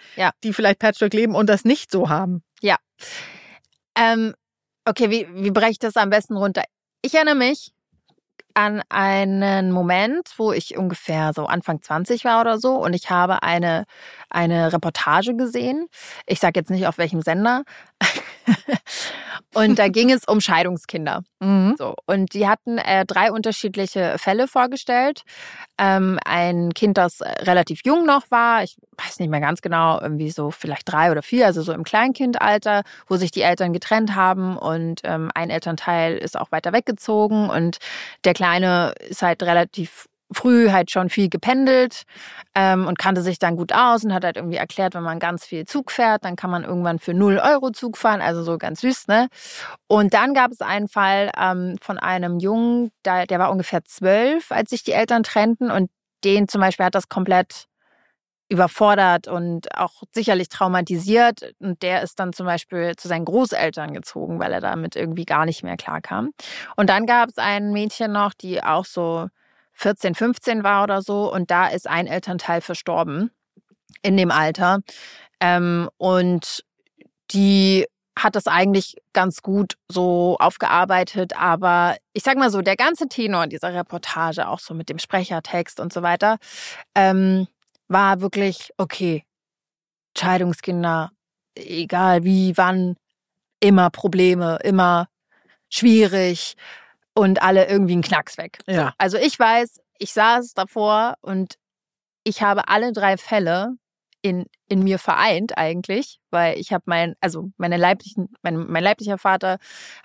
die 0.45 0.53
vielleicht 0.53 0.79
Patchwork 0.79 1.13
leben 1.13 1.35
und 1.35 1.47
das 1.47 1.65
nicht 1.65 1.91
so 1.91 2.07
haben. 2.07 2.41
Ja. 2.61 2.77
Ähm, 3.97 4.33
okay, 4.85 5.09
wie, 5.09 5.27
wie 5.33 5.51
breche 5.51 5.71
ich 5.71 5.79
das 5.79 5.97
am 5.97 6.09
besten 6.09 6.37
runter? 6.37 6.63
Ich 7.01 7.13
erinnere 7.13 7.35
mich, 7.35 7.74
an 8.55 8.81
einen 8.89 9.71
Moment, 9.71 10.31
wo 10.37 10.51
ich 10.51 10.77
ungefähr 10.77 11.33
so 11.33 11.45
Anfang 11.45 11.81
20 11.81 12.25
war 12.25 12.41
oder 12.41 12.57
so 12.57 12.75
und 12.75 12.93
ich 12.93 13.09
habe 13.09 13.43
eine, 13.43 13.85
eine 14.29 14.73
Reportage 14.73 15.35
gesehen. 15.35 15.87
Ich 16.25 16.39
sage 16.39 16.59
jetzt 16.59 16.71
nicht 16.71 16.87
auf 16.87 16.97
welchem 16.97 17.21
Sender. 17.21 17.63
und 19.53 19.79
da 19.79 19.87
ging 19.87 20.11
es 20.11 20.25
um 20.25 20.41
Scheidungskinder. 20.41 21.23
Mhm. 21.39 21.75
So, 21.77 21.95
und 22.05 22.33
die 22.33 22.47
hatten 22.47 22.77
äh, 22.77 23.05
drei 23.05 23.31
unterschiedliche 23.31 24.15
Fälle 24.17 24.47
vorgestellt. 24.47 25.23
Ähm, 25.77 26.19
ein 26.25 26.73
Kind, 26.73 26.97
das 26.97 27.21
relativ 27.21 27.81
jung 27.85 28.05
noch 28.05 28.29
war, 28.31 28.63
ich 28.63 28.77
weiß 28.97 29.19
nicht 29.19 29.29
mehr 29.29 29.41
ganz 29.41 29.61
genau, 29.61 29.99
irgendwie 29.99 30.31
so 30.31 30.51
vielleicht 30.51 30.91
drei 30.91 31.11
oder 31.11 31.21
vier, 31.21 31.45
also 31.45 31.61
so 31.61 31.73
im 31.73 31.83
Kleinkindalter, 31.83 32.83
wo 33.07 33.17
sich 33.17 33.31
die 33.31 33.41
Eltern 33.41 33.73
getrennt 33.73 34.15
haben 34.15 34.57
und 34.57 35.01
ähm, 35.03 35.31
ein 35.35 35.49
Elternteil 35.49 36.17
ist 36.17 36.37
auch 36.39 36.51
weiter 36.51 36.73
weggezogen 36.73 37.49
und 37.49 37.77
der 38.23 38.33
Kleine 38.33 38.93
ist 39.09 39.21
halt 39.21 39.43
relativ 39.43 40.07
früh 40.35 40.69
halt 40.71 40.91
schon 40.91 41.09
viel 41.09 41.29
gependelt 41.29 42.03
ähm, 42.53 42.87
und 42.87 42.99
kannte 42.99 43.21
sich 43.21 43.39
dann 43.39 43.55
gut 43.55 43.73
aus 43.73 44.03
und 44.03 44.13
hat 44.13 44.23
halt 44.23 44.37
irgendwie 44.37 44.57
erklärt, 44.57 44.93
wenn 44.93 45.03
man 45.03 45.19
ganz 45.19 45.45
viel 45.45 45.65
Zug 45.65 45.91
fährt, 45.91 46.25
dann 46.25 46.35
kann 46.35 46.49
man 46.49 46.63
irgendwann 46.63 46.99
für 46.99 47.13
0 47.13 47.39
Euro 47.39 47.71
Zug 47.71 47.97
fahren, 47.97 48.21
also 48.21 48.43
so 48.43 48.57
ganz 48.57 48.81
süß, 48.81 49.07
ne? 49.07 49.27
Und 49.87 50.13
dann 50.13 50.33
gab 50.33 50.51
es 50.51 50.61
einen 50.61 50.87
Fall 50.87 51.31
ähm, 51.39 51.77
von 51.81 51.97
einem 51.97 52.39
Jungen, 52.39 52.91
der, 53.05 53.25
der 53.25 53.39
war 53.39 53.51
ungefähr 53.51 53.83
zwölf, 53.85 54.51
als 54.51 54.69
sich 54.69 54.83
die 54.83 54.91
Eltern 54.91 55.23
trennten 55.23 55.71
und 55.71 55.89
den 56.23 56.47
zum 56.47 56.61
Beispiel 56.61 56.85
hat 56.85 56.95
das 56.95 57.09
komplett 57.09 57.67
überfordert 58.49 59.27
und 59.27 59.75
auch 59.75 60.03
sicherlich 60.13 60.49
traumatisiert. 60.49 61.53
Und 61.59 61.81
der 61.81 62.03
ist 62.03 62.19
dann 62.19 62.33
zum 62.33 62.45
Beispiel 62.45 62.95
zu 62.95 63.07
seinen 63.07 63.25
Großeltern 63.25 63.93
gezogen, 63.93 64.39
weil 64.39 64.51
er 64.51 64.61
damit 64.61 64.95
irgendwie 64.95 65.25
gar 65.25 65.45
nicht 65.45 65.63
mehr 65.63 65.77
klarkam. 65.77 66.31
Und 66.75 66.89
dann 66.89 67.05
gab 67.05 67.29
es 67.29 67.37
ein 67.37 67.71
Mädchen 67.71 68.11
noch, 68.11 68.33
die 68.33 68.63
auch 68.63 68.85
so 68.85 69.29
14, 69.75 70.15
15 70.15 70.63
war 70.63 70.83
oder 70.83 71.01
so. 71.01 71.31
Und 71.31 71.51
da 71.51 71.67
ist 71.67 71.87
ein 71.87 72.07
Elternteil 72.07 72.61
verstorben 72.61 73.31
in 74.01 74.17
dem 74.17 74.31
Alter. 74.31 74.79
Ähm, 75.39 75.89
und 75.97 76.63
die 77.31 77.85
hat 78.17 78.35
das 78.35 78.47
eigentlich 78.47 78.95
ganz 79.11 79.41
gut 79.41 79.75
so 79.89 80.37
aufgearbeitet, 80.39 81.37
aber 81.37 81.97
ich 82.13 82.23
sag 82.23 82.37
mal 82.37 82.49
so, 82.49 82.61
der 82.61 82.77
ganze 82.77 83.09
Tenor 83.09 83.47
dieser 83.47 83.73
Reportage, 83.73 84.47
auch 84.47 84.59
so 84.59 84.73
mit 84.73 84.87
dem 84.87 84.99
Sprechertext 84.99 85.81
und 85.81 85.91
so 85.91 86.01
weiter, 86.01 86.37
ähm, 86.95 87.47
war 87.89 88.21
wirklich, 88.21 88.71
okay, 88.77 89.25
Scheidungskinder, 90.17 91.11
egal 91.55 92.23
wie, 92.23 92.55
wann, 92.55 92.95
immer 93.59 93.89
Probleme, 93.89 94.59
immer 94.63 95.07
schwierig 95.69 96.55
und 97.15 97.41
alle 97.41 97.67
irgendwie 97.67 97.93
einen 97.93 98.01
Knacks 98.03 98.37
weg. 98.37 98.59
Ja. 98.67 98.93
Also 98.97 99.17
ich 99.17 99.39
weiß, 99.39 99.81
ich 99.97 100.13
saß 100.13 100.53
davor 100.53 101.15
und 101.21 101.55
ich 102.23 102.41
habe 102.41 102.67
alle 102.67 102.91
drei 102.91 103.17
Fälle 103.17 103.77
in, 104.21 104.47
in 104.67 104.83
mir 104.83 104.97
vereint 104.97 105.57
eigentlich, 105.57 106.19
weil 106.31 106.57
ich 106.57 106.73
habe 106.73 106.83
mein, 106.87 107.15
also 107.21 107.51
meine 107.57 107.77
leiblichen, 107.77 108.33
mein, 108.41 108.57
mein 108.57 108.83
leiblicher 108.83 109.19
Vater 109.19 109.59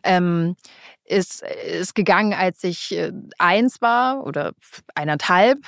ähm, 0.04 0.56
ist, 1.04 1.42
ist 1.42 1.94
gegangen, 1.94 2.34
als 2.34 2.62
ich 2.62 2.92
äh, 2.92 3.12
eins 3.38 3.80
war 3.80 4.24
oder 4.24 4.52
eineinhalb. 4.94 5.58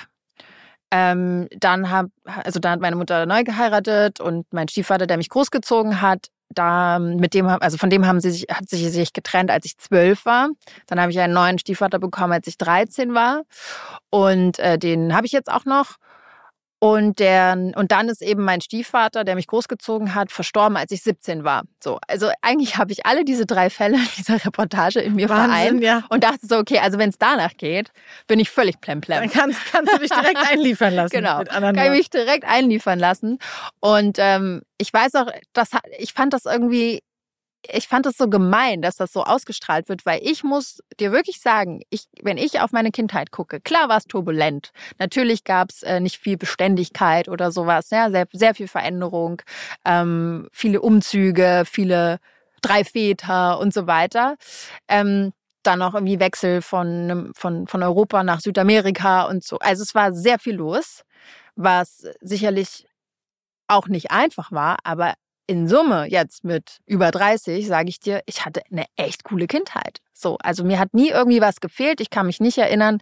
Ähm, 0.91 1.47
dann 1.57 1.89
hab, 1.89 2.05
also 2.25 2.59
dann 2.59 2.73
hat 2.73 2.79
meine 2.79 2.95
Mutter 2.95 3.25
neu 3.25 3.43
geheiratet 3.43 4.19
und 4.19 4.45
mein 4.53 4.67
Stiefvater, 4.67 5.07
der 5.07 5.17
mich 5.17 5.29
großgezogen 5.29 6.01
hat, 6.01 6.27
da 6.57 6.99
mit 6.99 7.33
dem, 7.33 7.47
also 7.47 7.77
von 7.77 7.89
dem 7.89 8.05
haben 8.05 8.19
sie 8.19 8.31
sich, 8.31 8.45
hat 8.49 8.69
sich 8.69 8.91
sich 8.91 9.13
getrennt, 9.13 9.51
als 9.51 9.65
ich 9.65 9.77
zwölf 9.77 10.25
war. 10.25 10.49
Dann 10.87 10.99
habe 10.99 11.11
ich 11.11 11.19
einen 11.19 11.33
neuen 11.33 11.59
Stiefvater 11.59 11.99
bekommen, 11.99 12.33
als 12.33 12.47
ich 12.47 12.57
13 12.57 13.13
war. 13.13 13.43
Und 14.09 14.59
äh, 14.59 14.77
den 14.77 15.15
habe 15.15 15.25
ich 15.25 15.31
jetzt 15.31 15.51
auch 15.51 15.65
noch. 15.65 15.97
Und, 16.83 17.19
der, 17.19 17.71
und 17.77 17.93
dann 17.93 18.09
ist 18.09 18.21
eben 18.21 18.43
mein 18.43 18.59
Stiefvater, 18.59 19.23
der 19.23 19.35
mich 19.35 19.47
großgezogen 19.47 20.15
hat, 20.15 20.33
verstorben, 20.33 20.75
als 20.75 20.91
ich 20.91 21.01
17 21.01 21.45
war. 21.45 21.63
So, 21.81 21.97
also 22.09 22.29
eigentlich 22.41 22.75
habe 22.75 22.91
ich 22.91 23.05
alle 23.05 23.23
diese 23.23 23.45
drei 23.45 23.69
Fälle 23.69 23.97
dieser 24.17 24.43
Reportage 24.43 24.99
in 24.99 25.15
mir 25.15 25.29
Wahnsinn, 25.29 25.79
vereint 25.79 25.81
ja. 25.81 26.03
und 26.09 26.25
dachte 26.25 26.45
so, 26.45 26.57
okay, 26.57 26.79
also 26.79 26.97
wenn 26.97 27.09
es 27.09 27.17
danach 27.17 27.55
geht, 27.55 27.93
bin 28.27 28.37
ich 28.41 28.49
völlig 28.49 28.81
plemplem. 28.81 29.21
Dann 29.21 29.29
kannst, 29.29 29.61
kannst 29.71 29.93
du 29.93 29.97
dich 29.97 30.09
direkt 30.09 30.39
einliefern 30.51 30.93
lassen. 30.93 31.15
Genau, 31.15 31.45
kann 31.45 31.77
ich 31.77 31.89
mich 31.89 32.09
direkt 32.09 32.43
einliefern 32.43 32.99
lassen. 32.99 33.39
Und 33.79 34.17
ähm, 34.19 34.63
ich 34.77 34.91
weiß 34.91 35.15
auch, 35.15 35.27
das, 35.53 35.69
ich 35.99 36.11
fand 36.11 36.33
das 36.33 36.43
irgendwie 36.43 36.99
ich 37.67 37.87
fand 37.87 38.05
es 38.05 38.17
so 38.17 38.27
gemein, 38.29 38.81
dass 38.81 38.97
das 38.97 39.13
so 39.13 39.23
ausgestrahlt 39.23 39.89
wird, 39.89 40.05
weil 40.05 40.19
ich 40.23 40.43
muss 40.43 40.83
dir 40.99 41.11
wirklich 41.11 41.39
sagen, 41.39 41.81
ich, 41.89 42.07
wenn 42.21 42.37
ich 42.37 42.59
auf 42.59 42.71
meine 42.71 42.91
Kindheit 42.91 43.31
gucke, 43.31 43.61
klar 43.61 43.89
war 43.89 43.97
es 43.97 44.05
turbulent. 44.05 44.71
Natürlich 44.99 45.43
gab 45.43 45.69
es 45.69 45.83
äh, 45.83 45.99
nicht 45.99 46.17
viel 46.17 46.37
Beständigkeit 46.37 47.29
oder 47.29 47.51
sowas, 47.51 47.89
ja, 47.89 48.09
sehr, 48.11 48.27
sehr 48.33 48.55
viel 48.55 48.67
Veränderung, 48.67 49.41
ähm, 49.85 50.47
viele 50.51 50.81
Umzüge, 50.81 51.63
viele 51.65 52.19
drei 52.61 52.83
Väter 52.83 53.59
und 53.59 53.73
so 53.73 53.87
weiter. 53.87 54.35
Ähm, 54.87 55.33
dann 55.63 55.79
noch 55.79 55.93
irgendwie 55.93 56.19
Wechsel 56.19 56.61
von, 56.61 57.31
von, 57.35 57.67
von 57.67 57.83
Europa 57.83 58.23
nach 58.23 58.41
Südamerika 58.41 59.23
und 59.23 59.43
so. 59.43 59.59
Also 59.59 59.83
es 59.83 59.95
war 59.95 60.11
sehr 60.11 60.39
viel 60.39 60.55
los, 60.55 61.03
was 61.55 62.05
sicherlich 62.19 62.85
auch 63.67 63.87
nicht 63.87 64.11
einfach 64.11 64.51
war, 64.51 64.77
aber 64.83 65.13
in 65.47 65.67
Summe 65.67 66.05
jetzt 66.09 66.43
mit 66.43 66.79
über 66.85 67.11
30 67.11 67.67
sage 67.67 67.89
ich 67.89 67.99
dir, 67.99 68.21
ich 68.25 68.45
hatte 68.45 68.61
eine 68.71 68.85
echt 68.95 69.23
coole 69.23 69.47
Kindheit. 69.47 69.99
So, 70.13 70.37
also 70.41 70.63
mir 70.63 70.79
hat 70.79 70.93
nie 70.93 71.09
irgendwie 71.09 71.41
was 71.41 71.59
gefehlt. 71.59 71.99
Ich 72.01 72.09
kann 72.09 72.25
mich 72.25 72.39
nicht 72.39 72.57
erinnern, 72.57 72.99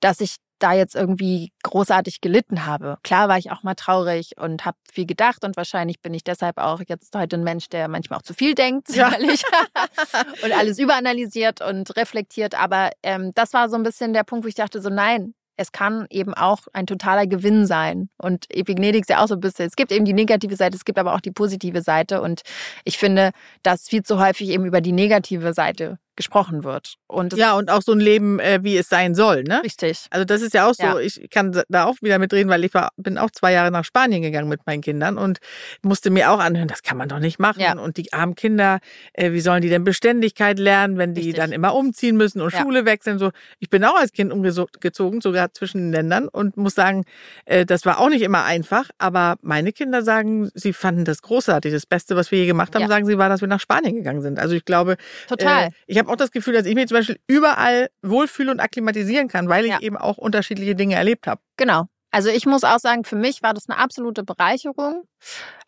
dass 0.00 0.20
ich 0.20 0.36
da 0.58 0.72
jetzt 0.72 0.94
irgendwie 0.94 1.52
großartig 1.62 2.20
gelitten 2.20 2.64
habe. 2.64 2.96
Klar 3.02 3.28
war 3.28 3.38
ich 3.38 3.50
auch 3.50 3.62
mal 3.62 3.74
traurig 3.74 4.32
und 4.38 4.64
habe 4.64 4.76
viel 4.90 5.06
gedacht 5.06 5.44
und 5.44 5.56
wahrscheinlich 5.56 6.00
bin 6.00 6.14
ich 6.14 6.24
deshalb 6.24 6.58
auch 6.58 6.80
jetzt 6.86 7.14
heute 7.14 7.36
ein 7.36 7.44
Mensch, 7.44 7.68
der 7.68 7.88
manchmal 7.88 8.18
auch 8.18 8.22
zu 8.22 8.34
viel 8.34 8.54
denkt, 8.54 8.88
sicherlich 8.88 9.42
ja. 9.42 10.22
und 10.42 10.52
alles 10.52 10.78
überanalysiert 10.78 11.60
und 11.60 11.96
reflektiert. 11.96 12.58
Aber 12.58 12.90
ähm, 13.02 13.32
das 13.34 13.52
war 13.52 13.68
so 13.68 13.76
ein 13.76 13.82
bisschen 13.82 14.12
der 14.12 14.24
Punkt, 14.24 14.44
wo 14.44 14.48
ich 14.48 14.54
dachte 14.54 14.80
so, 14.80 14.90
nein, 14.90 15.34
es 15.56 15.72
kann 15.72 16.06
eben 16.10 16.34
auch 16.34 16.60
ein 16.72 16.86
totaler 16.86 17.26
Gewinn 17.26 17.66
sein. 17.66 18.08
Und 18.18 18.46
Epigenetik 18.50 19.02
ist 19.02 19.10
ja 19.10 19.22
auch 19.22 19.28
so 19.28 19.34
ein 19.34 19.40
bisschen, 19.40 19.66
es 19.66 19.76
gibt 19.76 19.92
eben 19.92 20.04
die 20.04 20.12
negative 20.12 20.56
Seite, 20.56 20.76
es 20.76 20.84
gibt 20.84 20.98
aber 20.98 21.14
auch 21.14 21.20
die 21.20 21.30
positive 21.30 21.82
Seite. 21.82 22.20
Und 22.20 22.42
ich 22.84 22.98
finde, 22.98 23.30
dass 23.62 23.88
viel 23.88 24.02
zu 24.02 24.18
häufig 24.18 24.48
eben 24.50 24.64
über 24.64 24.80
die 24.80 24.92
negative 24.92 25.52
Seite 25.54 25.98
gesprochen 26.16 26.64
wird. 26.64 26.94
Und 27.06 27.34
ja, 27.34 27.54
und 27.54 27.70
auch 27.70 27.82
so 27.82 27.92
ein 27.92 28.00
Leben, 28.00 28.40
äh, 28.40 28.60
wie 28.62 28.76
es 28.76 28.88
sein 28.88 29.14
soll, 29.14 29.44
ne? 29.44 29.62
Richtig. 29.62 30.06
Also 30.10 30.24
das 30.24 30.42
ist 30.42 30.54
ja 30.54 30.68
auch 30.68 30.74
so, 30.74 30.82
ja. 30.82 30.98
ich 30.98 31.28
kann 31.30 31.60
da 31.68 31.84
auch 31.84 31.96
wieder 32.00 32.18
mitreden, 32.18 32.50
weil 32.50 32.64
ich 32.64 32.74
war, 32.74 32.90
bin 32.96 33.18
auch 33.18 33.30
zwei 33.30 33.52
Jahre 33.52 33.70
nach 33.70 33.84
Spanien 33.84 34.22
gegangen 34.22 34.48
mit 34.48 34.66
meinen 34.66 34.80
Kindern 34.80 35.18
und 35.18 35.38
musste 35.82 36.10
mir 36.10 36.30
auch 36.30 36.38
anhören, 36.38 36.68
das 36.68 36.82
kann 36.82 36.96
man 36.96 37.08
doch 37.08 37.18
nicht 37.18 37.38
machen. 37.38 37.60
Ja. 37.60 37.78
Und 37.78 37.96
die 37.96 38.12
armen 38.12 38.34
Kinder, 38.34 38.80
äh, 39.12 39.32
wie 39.32 39.40
sollen 39.40 39.62
die 39.62 39.68
denn 39.68 39.84
Beständigkeit 39.84 40.58
lernen, 40.58 40.98
wenn 40.98 41.14
die 41.14 41.20
Richtig. 41.20 41.36
dann 41.36 41.52
immer 41.52 41.74
umziehen 41.74 42.16
müssen 42.16 42.40
und 42.40 42.52
ja. 42.52 42.60
Schule 42.60 42.84
wechseln? 42.84 43.18
So, 43.18 43.30
ich 43.58 43.70
bin 43.70 43.84
auch 43.84 43.96
als 43.96 44.12
Kind 44.12 44.32
umgezogen, 44.32 45.20
sogar 45.20 45.52
zwischen 45.52 45.78
den 45.78 45.92
Ländern 45.92 46.28
und 46.28 46.56
muss 46.56 46.74
sagen, 46.74 47.04
äh, 47.44 47.66
das 47.66 47.84
war 47.84 47.98
auch 47.98 48.08
nicht 48.08 48.22
immer 48.22 48.44
einfach, 48.44 48.90
aber 48.98 49.36
meine 49.42 49.72
Kinder 49.72 50.02
sagen, 50.02 50.50
sie 50.54 50.72
fanden 50.72 51.04
das 51.04 51.22
großartig. 51.22 51.72
Das 51.72 51.86
Beste, 51.86 52.16
was 52.16 52.30
wir 52.30 52.38
je 52.38 52.46
gemacht 52.46 52.74
haben, 52.74 52.88
sagen 52.88 53.06
sie, 53.06 53.18
war, 53.18 53.28
dass 53.28 53.40
wir 53.40 53.48
nach 53.48 53.60
Spanien 53.60 53.96
gegangen 53.96 54.22
sind. 54.22 54.38
Also 54.38 54.54
ich 54.54 54.64
glaube, 54.64 54.96
Total. 55.28 55.68
Äh, 55.68 55.70
ich 55.86 55.98
habe 55.98 56.03
auch 56.08 56.16
das 56.16 56.30
Gefühl, 56.30 56.54
dass 56.54 56.66
ich 56.66 56.74
mich 56.74 56.88
zum 56.88 56.98
Beispiel 56.98 57.18
überall 57.26 57.88
wohlfühle 58.02 58.50
und 58.50 58.60
akklimatisieren 58.60 59.28
kann, 59.28 59.48
weil 59.48 59.64
ich 59.64 59.72
ja. 59.72 59.80
eben 59.80 59.96
auch 59.96 60.16
unterschiedliche 60.16 60.74
Dinge 60.74 60.96
erlebt 60.96 61.26
habe. 61.26 61.40
Genau. 61.56 61.86
Also 62.10 62.30
ich 62.30 62.46
muss 62.46 62.64
auch 62.64 62.78
sagen, 62.78 63.04
für 63.04 63.16
mich 63.16 63.42
war 63.42 63.54
das 63.54 63.68
eine 63.68 63.78
absolute 63.78 64.22
Bereicherung. 64.22 65.04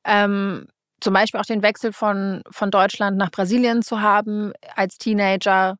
Ähm, 0.04 0.68
zum 1.00 1.12
Beispiel 1.12 1.40
auch 1.40 1.46
den 1.46 1.62
Wechsel 1.62 1.92
von, 1.92 2.42
von 2.50 2.70
Deutschland 2.70 3.16
nach 3.16 3.30
Brasilien 3.30 3.82
zu 3.82 4.00
haben 4.00 4.52
als 4.74 4.96
Teenager, 4.96 5.76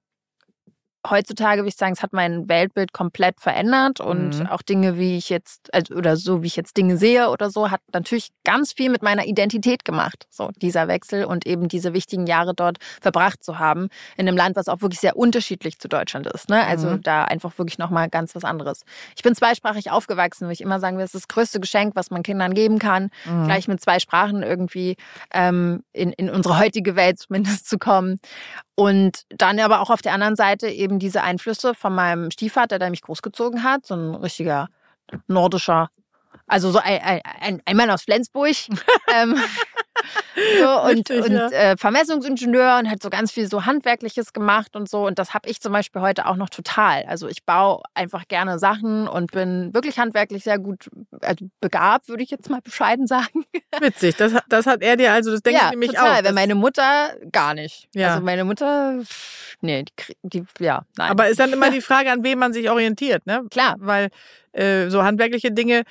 heutzutage 1.11 1.63
würde 1.63 1.69
ich 1.69 1.77
sagen, 1.77 1.93
es 1.93 2.03
hat 2.03 2.13
mein 2.13 2.49
Weltbild 2.49 2.93
komplett 2.93 3.41
verändert 3.41 4.01
und 4.01 4.41
mhm. 4.41 4.47
auch 4.47 4.63
Dinge, 4.63 4.99
wie 4.99 5.17
ich 5.17 5.29
jetzt, 5.29 5.73
also, 5.75 5.95
oder 5.95 6.17
so, 6.17 6.43
wie 6.43 6.47
ich 6.47 6.57
jetzt 6.57 6.77
Dinge 6.77 6.97
sehe 6.97 7.31
oder 7.31 7.51
so, 7.51 7.71
hat 7.71 7.81
natürlich 7.93 8.31
ganz 8.45 8.73
viel 8.73 8.91
mit 8.91 9.03
meiner 9.03 9.27
Identität 9.27 9.85
gemacht. 9.85 10.27
So, 10.31 10.51
dieser 10.57 10.89
Wechsel 10.89 11.25
und 11.25 11.47
eben 11.47 11.69
diese 11.69 11.93
wichtigen 11.93 12.27
Jahre 12.27 12.55
dort 12.55 12.79
verbracht 13.01 13.45
zu 13.45 13.59
haben 13.59 13.89
in 14.17 14.29
einem 14.29 14.37
Land, 14.37 14.57
was 14.57 14.69
auch 14.69 14.83
wirklich 14.83 15.01
sehr 15.01 15.17
unterschiedlich 15.17 15.79
zu 15.79 15.89
Deutschland 15.89 16.27
ist. 16.27 16.49
Ne? 16.49 16.65
Also 16.65 16.91
mhm. 16.91 17.03
da 17.03 17.25
einfach 17.25 17.59
wirklich 17.59 17.79
nochmal 17.79 18.09
ganz 18.09 18.35
was 18.35 18.45
anderes. 18.45 18.83
Ich 19.17 19.23
bin 19.23 19.35
zweisprachig 19.35 19.91
aufgewachsen, 19.91 20.49
wo 20.49 20.51
ich 20.51 20.61
immer 20.61 20.81
sagen 20.81 20.99
das 20.99 21.15
ist 21.15 21.15
das 21.15 21.29
größte 21.29 21.61
Geschenk, 21.61 21.95
was 21.97 22.11
man 22.11 22.23
Kindern 22.23 22.55
geben 22.55 22.79
kann, 22.79 23.11
mhm. 23.25 23.45
gleich 23.45 23.69
mit 23.69 23.81
zwei 23.81 23.99
Sprachen 23.99 24.43
irgendwie 24.43 24.97
ähm, 25.33 25.83
in, 25.93 26.13
in 26.13 26.31
unsere 26.31 26.59
heutige 26.59 26.97
Welt 26.97 27.19
zumindest 27.19 27.69
zu 27.69 27.79
kommen. 27.79 28.19
Und 28.77 29.24
dann 29.31 29.59
aber 29.59 29.81
auch 29.81 29.89
auf 29.89 30.03
der 30.03 30.12
anderen 30.12 30.37
Seite 30.37 30.68
eben 30.68 30.99
diese 30.99 31.22
Einflüsse 31.22 31.74
von 31.74 31.95
meinem 31.95 32.31
Stiefvater, 32.31 32.79
der 32.79 32.91
mich 32.91 33.01
großgezogen 33.01 33.62
hat, 33.62 33.87
so 33.87 33.95
ein 33.95 34.14
richtiger 34.16 34.68
nordischer, 35.27 35.89
also 36.47 36.70
so 36.70 36.79
ein, 36.79 37.22
ein, 37.41 37.62
ein 37.64 37.77
Mann 37.77 37.91
aus 37.91 38.03
Flensburg. 38.03 38.55
ähm, 39.14 39.37
so, 40.61 40.81
und 40.83 41.11
Richtig, 41.11 41.25
und 41.25 41.33
ja. 41.33 41.49
äh, 41.49 41.77
Vermessungsingenieur 41.77 42.79
und 42.79 42.91
hat 42.91 43.03
so 43.03 43.11
ganz 43.11 43.33
viel 43.33 43.49
so 43.49 43.67
Handwerkliches 43.67 44.33
gemacht 44.33 44.77
und 44.77 44.89
so. 44.89 45.07
Und 45.07 45.19
das 45.19 45.35
habe 45.35 45.49
ich 45.49 45.61
zum 45.61 45.73
Beispiel 45.73 46.03
heute 46.03 46.27
auch 46.27 46.37
noch 46.37 46.51
total. 46.51 47.05
Also 47.05 47.29
ich 47.29 47.45
baue 47.45 47.83
einfach 47.95 48.29
gerne 48.29 48.59
Sachen 48.59 49.09
und 49.09 49.33
bin 49.33 49.73
wirklich 49.75 49.99
handwerklich 49.99 50.45
sehr 50.45 50.59
gut 50.59 50.89
also 51.21 51.47
begabt, 51.61 52.09
würde 52.09 52.23
ich 52.23 52.31
jetzt 52.31 52.51
mal 52.51 52.61
bescheiden 52.61 53.07
sagen. 53.07 53.45
Witzig, 53.81 54.17
das, 54.17 54.33
das 54.49 54.67
hat 54.67 54.83
er 54.83 54.97
dir 54.97 55.13
also, 55.13 55.31
das 55.31 55.43
denke 55.43 55.61
ja, 55.61 55.67
ich 55.67 55.71
nämlich 55.73 55.91
total, 55.91 56.13
auch. 56.13 56.17
Ja, 56.19 56.25
weil 56.25 56.33
meine 56.33 56.55
Mutter 56.55 57.15
gar 57.33 57.55
nicht. 57.55 57.89
Ja. 57.95 58.15
Also 58.15 58.25
meine 58.25 58.45
Mutter, 58.45 59.01
nee, 59.61 59.85
die, 59.85 60.15
die, 60.23 60.65
ja, 60.65 60.85
nein. 60.97 61.11
Aber 61.11 61.29
ist 61.29 61.41
dann 61.41 61.53
immer 61.53 61.71
die 61.77 61.81
Frage, 61.81 62.11
an 62.11 62.23
wem 62.23 62.39
man 62.39 62.53
sich 62.53 62.71
orientiert, 62.71 63.27
ne? 63.27 63.45
Klar. 63.51 63.77
Weil 63.79 64.11
äh, 64.57 64.89
so 64.89 65.03
handwerkliche 65.03 65.53
Dinge 65.53 65.83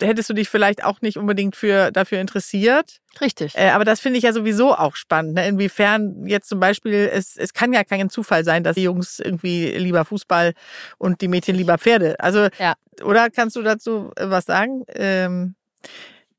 hättest 0.00 0.30
du 0.30 0.34
dich 0.34 0.48
vielleicht 0.48 0.84
auch 0.84 1.00
nicht 1.00 1.16
unbedingt 1.16 1.56
für 1.56 1.90
dafür 1.90 2.20
interessiert. 2.20 3.00
Richtig. 3.20 3.54
Äh, 3.56 3.70
aber 3.70 3.84
das 3.84 4.00
finde 4.00 4.18
ich 4.18 4.24
ja 4.24 4.32
sowieso 4.32 4.74
auch 4.74 4.96
spannend. 4.96 5.34
Ne? 5.34 5.48
Inwiefern 5.48 6.26
jetzt 6.26 6.48
zum 6.48 6.60
Beispiel, 6.60 7.10
es, 7.12 7.36
es 7.36 7.52
kann 7.52 7.72
ja 7.72 7.84
kein 7.84 8.10
Zufall 8.10 8.44
sein, 8.44 8.62
dass 8.62 8.74
die 8.74 8.84
Jungs 8.84 9.18
irgendwie 9.18 9.72
lieber 9.72 10.04
Fußball 10.04 10.52
und 10.98 11.20
die 11.20 11.28
Mädchen 11.28 11.56
lieber 11.56 11.78
Pferde. 11.78 12.18
Also, 12.20 12.48
ja. 12.58 12.74
oder 13.02 13.30
kannst 13.30 13.56
du 13.56 13.62
dazu 13.62 14.10
äh, 14.16 14.28
was 14.28 14.44
sagen? 14.44 14.84
Ähm, 14.94 15.54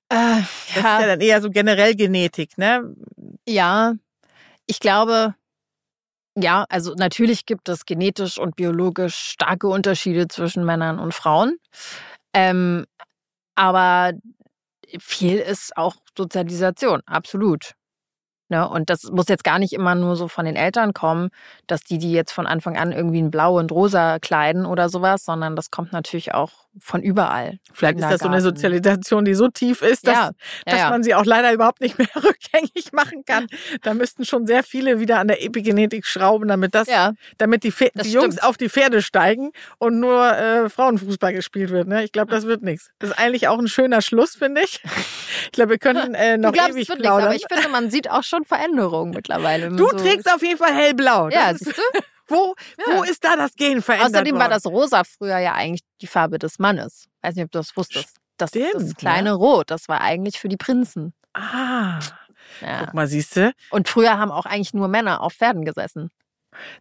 äh, 0.10 0.16
ja. 0.16 0.46
Das 0.76 0.78
ist 0.78 0.84
ja 0.84 1.08
dann 1.08 1.22
eher 1.22 1.42
so 1.42 1.50
generell 1.50 1.96
Genetik, 1.96 2.58
ne? 2.58 2.96
Ja, 3.48 3.94
ich 4.68 4.80
glaube, 4.80 5.36
ja, 6.38 6.66
also 6.70 6.94
natürlich 6.96 7.46
gibt 7.46 7.70
es 7.70 7.86
genetisch 7.86 8.38
und 8.38 8.56
biologisch 8.56 9.16
starke 9.16 9.68
Unterschiede 9.68 10.28
zwischen 10.28 10.66
Männern 10.66 11.00
und 11.00 11.14
Frauen. 11.14 11.58
Ähm, 12.34 12.86
aber 13.56 14.14
viel 15.00 15.38
ist 15.38 15.78
auch 15.78 15.96
Sozialisation, 16.18 17.02
absolut. 17.06 17.74
Ne? 18.50 18.68
Und 18.68 18.90
das 18.90 19.04
muss 19.12 19.28
jetzt 19.28 19.44
gar 19.44 19.60
nicht 19.60 19.74
immer 19.74 19.96
nur 19.96 20.16
so 20.16 20.28
von 20.28 20.46
den 20.46 20.56
Eltern 20.56 20.94
kommen, 20.94 21.30
dass 21.68 21.82
die 21.82 21.98
die 21.98 22.12
jetzt 22.12 22.32
von 22.32 22.46
Anfang 22.48 22.78
an 22.78 22.92
irgendwie 22.92 23.20
in 23.20 23.32
Blau 23.32 23.58
und 23.58 23.72
Rosa 23.72 24.20
kleiden 24.20 24.66
oder 24.66 24.90
sowas, 24.90 25.26
sondern 25.26 25.56
das 25.56 25.72
kommt 25.72 25.94
natürlich 25.94 26.34
auch 26.34 26.65
von 26.80 27.02
überall. 27.02 27.60
Vielleicht 27.74 28.00
ist 28.00 28.10
das 28.10 28.22
so 28.22 28.28
eine 28.28 28.42
Sozialisation, 28.42 29.26
die 29.26 29.34
so 29.34 29.48
tief 29.48 29.82
ist, 29.82 30.08
dass, 30.08 30.14
ja, 30.14 30.32
dass 30.66 30.80
ja. 30.80 30.90
man 30.90 31.04
sie 31.04 31.16
auch 31.16 31.26
leider 31.26 31.54
überhaupt 31.54 31.82
nicht 31.82 31.98
mehr 31.98 32.08
rückgängig 32.16 32.92
machen 32.92 33.24
kann. 33.26 33.48
Da 33.82 33.94
müssten 33.94 34.26
schon 34.26 34.46
sehr 34.46 34.64
viele 34.64 35.00
wieder 35.00 35.20
an 35.20 35.28
der 35.28 35.44
Epigenetik 35.44 36.06
schrauben, 36.06 36.48
damit 36.48 36.76
das, 36.76 36.88
ja, 36.88 37.14
damit 37.38 37.64
die, 37.64 37.74
die 38.04 38.12
Jungs 38.12 38.40
auf 38.40 38.58
die 38.58 38.70
Pferde 38.70 39.02
steigen 39.02 39.52
und 39.78 40.00
nur 40.00 40.32
äh, 40.36 40.70
Frauenfußball 40.70 41.34
gespielt 41.34 41.70
wird. 41.70 41.88
Ne? 41.88 42.04
Ich 42.04 42.12
glaube, 42.12 42.32
das 42.32 42.46
wird 42.46 42.62
nichts. 42.62 42.92
Das 43.00 43.12
ist 43.12 43.20
eigentlich 43.20 43.48
auch 43.48 43.60
ein 43.60 43.68
schöner 43.68 44.02
Schluss, 44.02 44.36
finde 44.36 44.62
ich. 44.62 44.82
Ich 45.46 45.52
glaube, 45.52 45.72
wir 45.72 45.78
können 45.78 46.14
äh, 46.16 46.38
noch 46.38 46.54
glaubst, 46.54 46.72
ewig 46.72 46.88
plaudern. 46.88 47.30
Nix, 47.30 47.46
aber 47.46 47.56
ich 47.56 47.62
finde, 47.64 47.70
man 47.70 47.90
sieht 47.90 48.10
auch 48.10 48.24
schon 48.24 48.46
Veränderungen 48.46 49.12
mittlerweile. 49.12 49.70
Du 49.70 49.90
so 49.90 49.98
trägst 49.98 50.32
auf 50.32 50.42
jeden 50.42 50.58
Fall 50.58 50.74
hellblau. 50.74 51.30
Ja, 51.30 51.52
das 51.52 51.60
siehst 51.60 51.78
du? 51.78 52.00
Wo, 52.28 52.56
ja. 52.78 52.98
wo 52.98 53.04
ist 53.04 53.24
da 53.24 53.36
das 53.36 53.56
Gen 53.56 53.82
verändert 53.82 54.16
Außerdem 54.16 54.34
worden? 54.34 54.42
war 54.42 54.50
das 54.50 54.66
Rosa 54.66 55.04
früher 55.04 55.38
ja 55.38 55.54
eigentlich 55.54 55.82
die 56.02 56.08
Farbe 56.08 56.40
des 56.40 56.60
Mannes. 56.60 57.06
Weiß 57.22 57.36
nicht, 57.36 57.46
ob 57.46 57.52
du 57.52 57.60
das 57.60 57.76
wusstest. 57.78 58.18
Das, 58.38 58.50
Stimmt, 58.50 58.76
das 58.76 58.96
kleine 58.96 59.30
ja. 59.30 59.36
Rot, 59.36 59.72
das 59.72 59.88
war 59.88 60.02
eigentlich 60.02 60.40
für 60.40 60.50
die 60.50 60.58
Prinzen. 60.58 61.14
Ah. 61.34 62.00
Ja. 62.62 62.80
Guck 62.86 62.94
mal, 62.94 63.08
siehst 63.08 63.36
du? 63.36 63.52
Und 63.70 63.88
früher 63.88 64.18
haben 64.18 64.32
auch 64.32 64.46
eigentlich 64.46 64.74
nur 64.74 64.88
Männer 64.88 65.22
auf 65.22 65.34
Pferden 65.34 65.66
gesessen. 65.66 66.10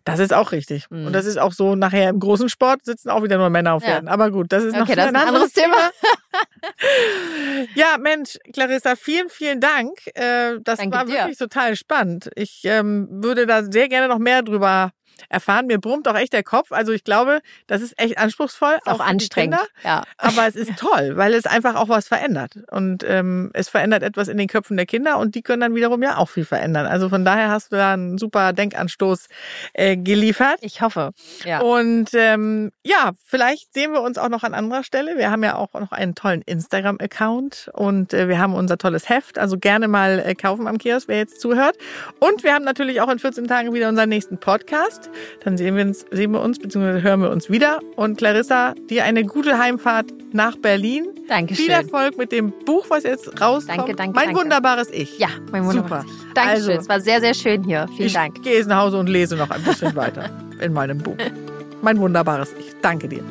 Das 0.04 0.20
ist 0.20 0.32
auch 0.32 0.52
richtig. 0.52 0.90
Mhm. 0.90 1.06
Und 1.06 1.12
das 1.12 1.26
ist 1.26 1.38
auch 1.38 1.52
so, 1.52 1.74
nachher 1.74 2.08
im 2.08 2.20
großen 2.20 2.48
Sport 2.48 2.84
sitzen 2.84 3.10
auch 3.10 3.22
wieder 3.22 3.38
nur 3.38 3.50
Männer 3.50 3.74
auf 3.74 3.82
Pferden. 3.82 4.06
Ja. 4.06 4.12
Aber 4.12 4.30
gut, 4.30 4.52
das 4.52 4.64
ist 4.64 4.74
noch 4.74 4.82
okay, 4.82 4.94
das 4.94 5.08
ein, 5.08 5.16
ein 5.16 5.28
anderes 5.28 5.52
Thema. 5.52 5.76
ja, 7.74 7.96
Mensch, 7.98 8.38
Clarissa, 8.52 8.96
vielen, 8.96 9.28
vielen 9.28 9.60
Dank. 9.60 9.90
Äh, 10.14 10.60
das 10.62 10.78
Danke 10.78 10.96
war 10.96 11.08
wirklich 11.08 11.38
dir. 11.38 11.48
total 11.48 11.76
spannend. 11.76 12.30
Ich 12.36 12.60
ähm, 12.64 13.08
würde 13.10 13.46
da 13.46 13.64
sehr 13.64 13.88
gerne 13.88 14.08
noch 14.08 14.18
mehr 14.18 14.42
drüber 14.42 14.92
erfahren. 15.28 15.66
Mir 15.66 15.78
brummt 15.78 16.08
auch 16.08 16.16
echt 16.16 16.32
der 16.32 16.42
Kopf. 16.42 16.72
Also 16.72 16.92
ich 16.92 17.04
glaube, 17.04 17.40
das 17.66 17.82
ist 17.82 17.98
echt 17.98 18.18
anspruchsvoll. 18.18 18.74
Ist 18.74 18.86
auch, 18.86 19.00
auch 19.00 19.06
anstrengend. 19.06 19.58
ja. 19.82 20.02
Aber 20.18 20.46
es 20.46 20.56
ist 20.64 20.76
toll, 20.76 21.16
weil 21.16 21.34
es 21.34 21.46
einfach 21.46 21.74
auch 21.76 21.88
was 21.88 22.08
verändert. 22.08 22.58
Und 22.70 23.04
ähm, 23.06 23.50
es 23.54 23.68
verändert 23.68 24.02
etwas 24.02 24.28
in 24.28 24.38
den 24.38 24.48
Köpfen 24.48 24.76
der 24.76 24.86
Kinder 24.86 25.18
und 25.18 25.34
die 25.34 25.42
können 25.42 25.60
dann 25.60 25.74
wiederum 25.74 26.02
ja 26.02 26.16
auch 26.16 26.28
viel 26.28 26.44
verändern. 26.44 26.86
Also 26.86 27.08
von 27.08 27.24
daher 27.24 27.50
hast 27.50 27.72
du 27.72 27.76
da 27.76 27.92
einen 27.92 28.18
super 28.18 28.52
Denkanstoß 28.52 29.28
äh, 29.72 29.96
geliefert. 29.96 30.58
Ich 30.60 30.80
hoffe. 30.80 31.12
Ja. 31.44 31.60
Und 31.60 32.10
ähm, 32.14 32.70
ja, 32.84 33.12
vielleicht 33.24 33.74
sehen 33.74 33.92
wir 33.92 34.02
uns 34.02 34.18
auch 34.18 34.28
noch 34.28 34.42
an 34.42 34.54
anderer 34.54 34.84
Stelle. 34.84 35.16
Wir 35.16 35.30
haben 35.30 35.42
ja 35.42 35.56
auch 35.56 35.72
noch 35.74 35.92
einen 35.92 36.14
tollen 36.14 36.42
Instagram-Account 36.42 37.70
und 37.72 38.12
äh, 38.12 38.28
wir 38.28 38.38
haben 38.38 38.54
unser 38.54 38.78
tolles 38.78 39.08
Heft. 39.08 39.38
Also 39.38 39.58
gerne 39.58 39.88
mal 39.88 40.22
äh, 40.24 40.34
kaufen 40.34 40.66
am 40.66 40.78
Kiosk, 40.78 41.08
wer 41.08 41.18
jetzt 41.18 41.40
zuhört. 41.40 41.76
Und 42.20 42.42
wir 42.42 42.54
haben 42.54 42.64
natürlich 42.64 43.00
auch 43.00 43.08
in 43.08 43.18
14 43.18 43.46
Tagen 43.46 43.72
wieder 43.72 43.88
unseren 43.88 44.08
nächsten 44.08 44.38
Podcast. 44.38 45.03
Bist, 45.04 45.44
dann 45.44 45.56
sehen 45.56 45.76
wir 45.76 45.84
uns, 45.84 46.04
sehen 46.10 46.32
wir 46.32 46.40
uns 46.40 46.58
bzw. 46.58 47.02
hören 47.02 47.20
wir 47.20 47.30
uns 47.30 47.50
wieder. 47.50 47.80
Und 47.96 48.18
Clarissa, 48.18 48.74
dir 48.90 49.04
eine 49.04 49.24
gute 49.24 49.58
Heimfahrt 49.58 50.06
nach 50.32 50.56
Berlin. 50.56 51.06
Dankeschön. 51.28 51.64
Viel 51.64 51.74
Erfolg 51.74 52.18
mit 52.18 52.32
dem 52.32 52.52
Buch, 52.64 52.86
was 52.88 53.04
jetzt 53.04 53.40
rauskommt. 53.40 53.78
Danke, 53.78 53.94
danke. 53.94 54.14
Mein 54.14 54.26
danke. 54.26 54.40
wunderbares 54.40 54.88
Ich. 54.90 55.18
Ja, 55.18 55.28
mein 55.50 55.64
wunderbares 55.64 56.06
Super. 56.06 56.24
Ich. 56.28 56.34
Dankeschön. 56.34 56.70
Also, 56.70 56.72
es 56.72 56.88
war 56.88 57.00
sehr, 57.00 57.20
sehr 57.20 57.34
schön 57.34 57.62
hier. 57.64 57.86
Vielen 57.96 58.06
ich 58.06 58.12
Dank. 58.12 58.42
gehe 58.42 58.54
jetzt 58.54 58.68
nach 58.68 58.82
Hause 58.82 58.98
und 58.98 59.08
lese 59.08 59.36
noch 59.36 59.50
ein 59.50 59.62
bisschen 59.62 59.94
weiter 59.96 60.30
in 60.60 60.72
meinem 60.72 60.98
Buch. 60.98 61.16
Mein 61.82 61.98
wunderbares 61.98 62.52
Ich. 62.58 62.74
Danke 62.80 63.08
dir. 63.08 63.22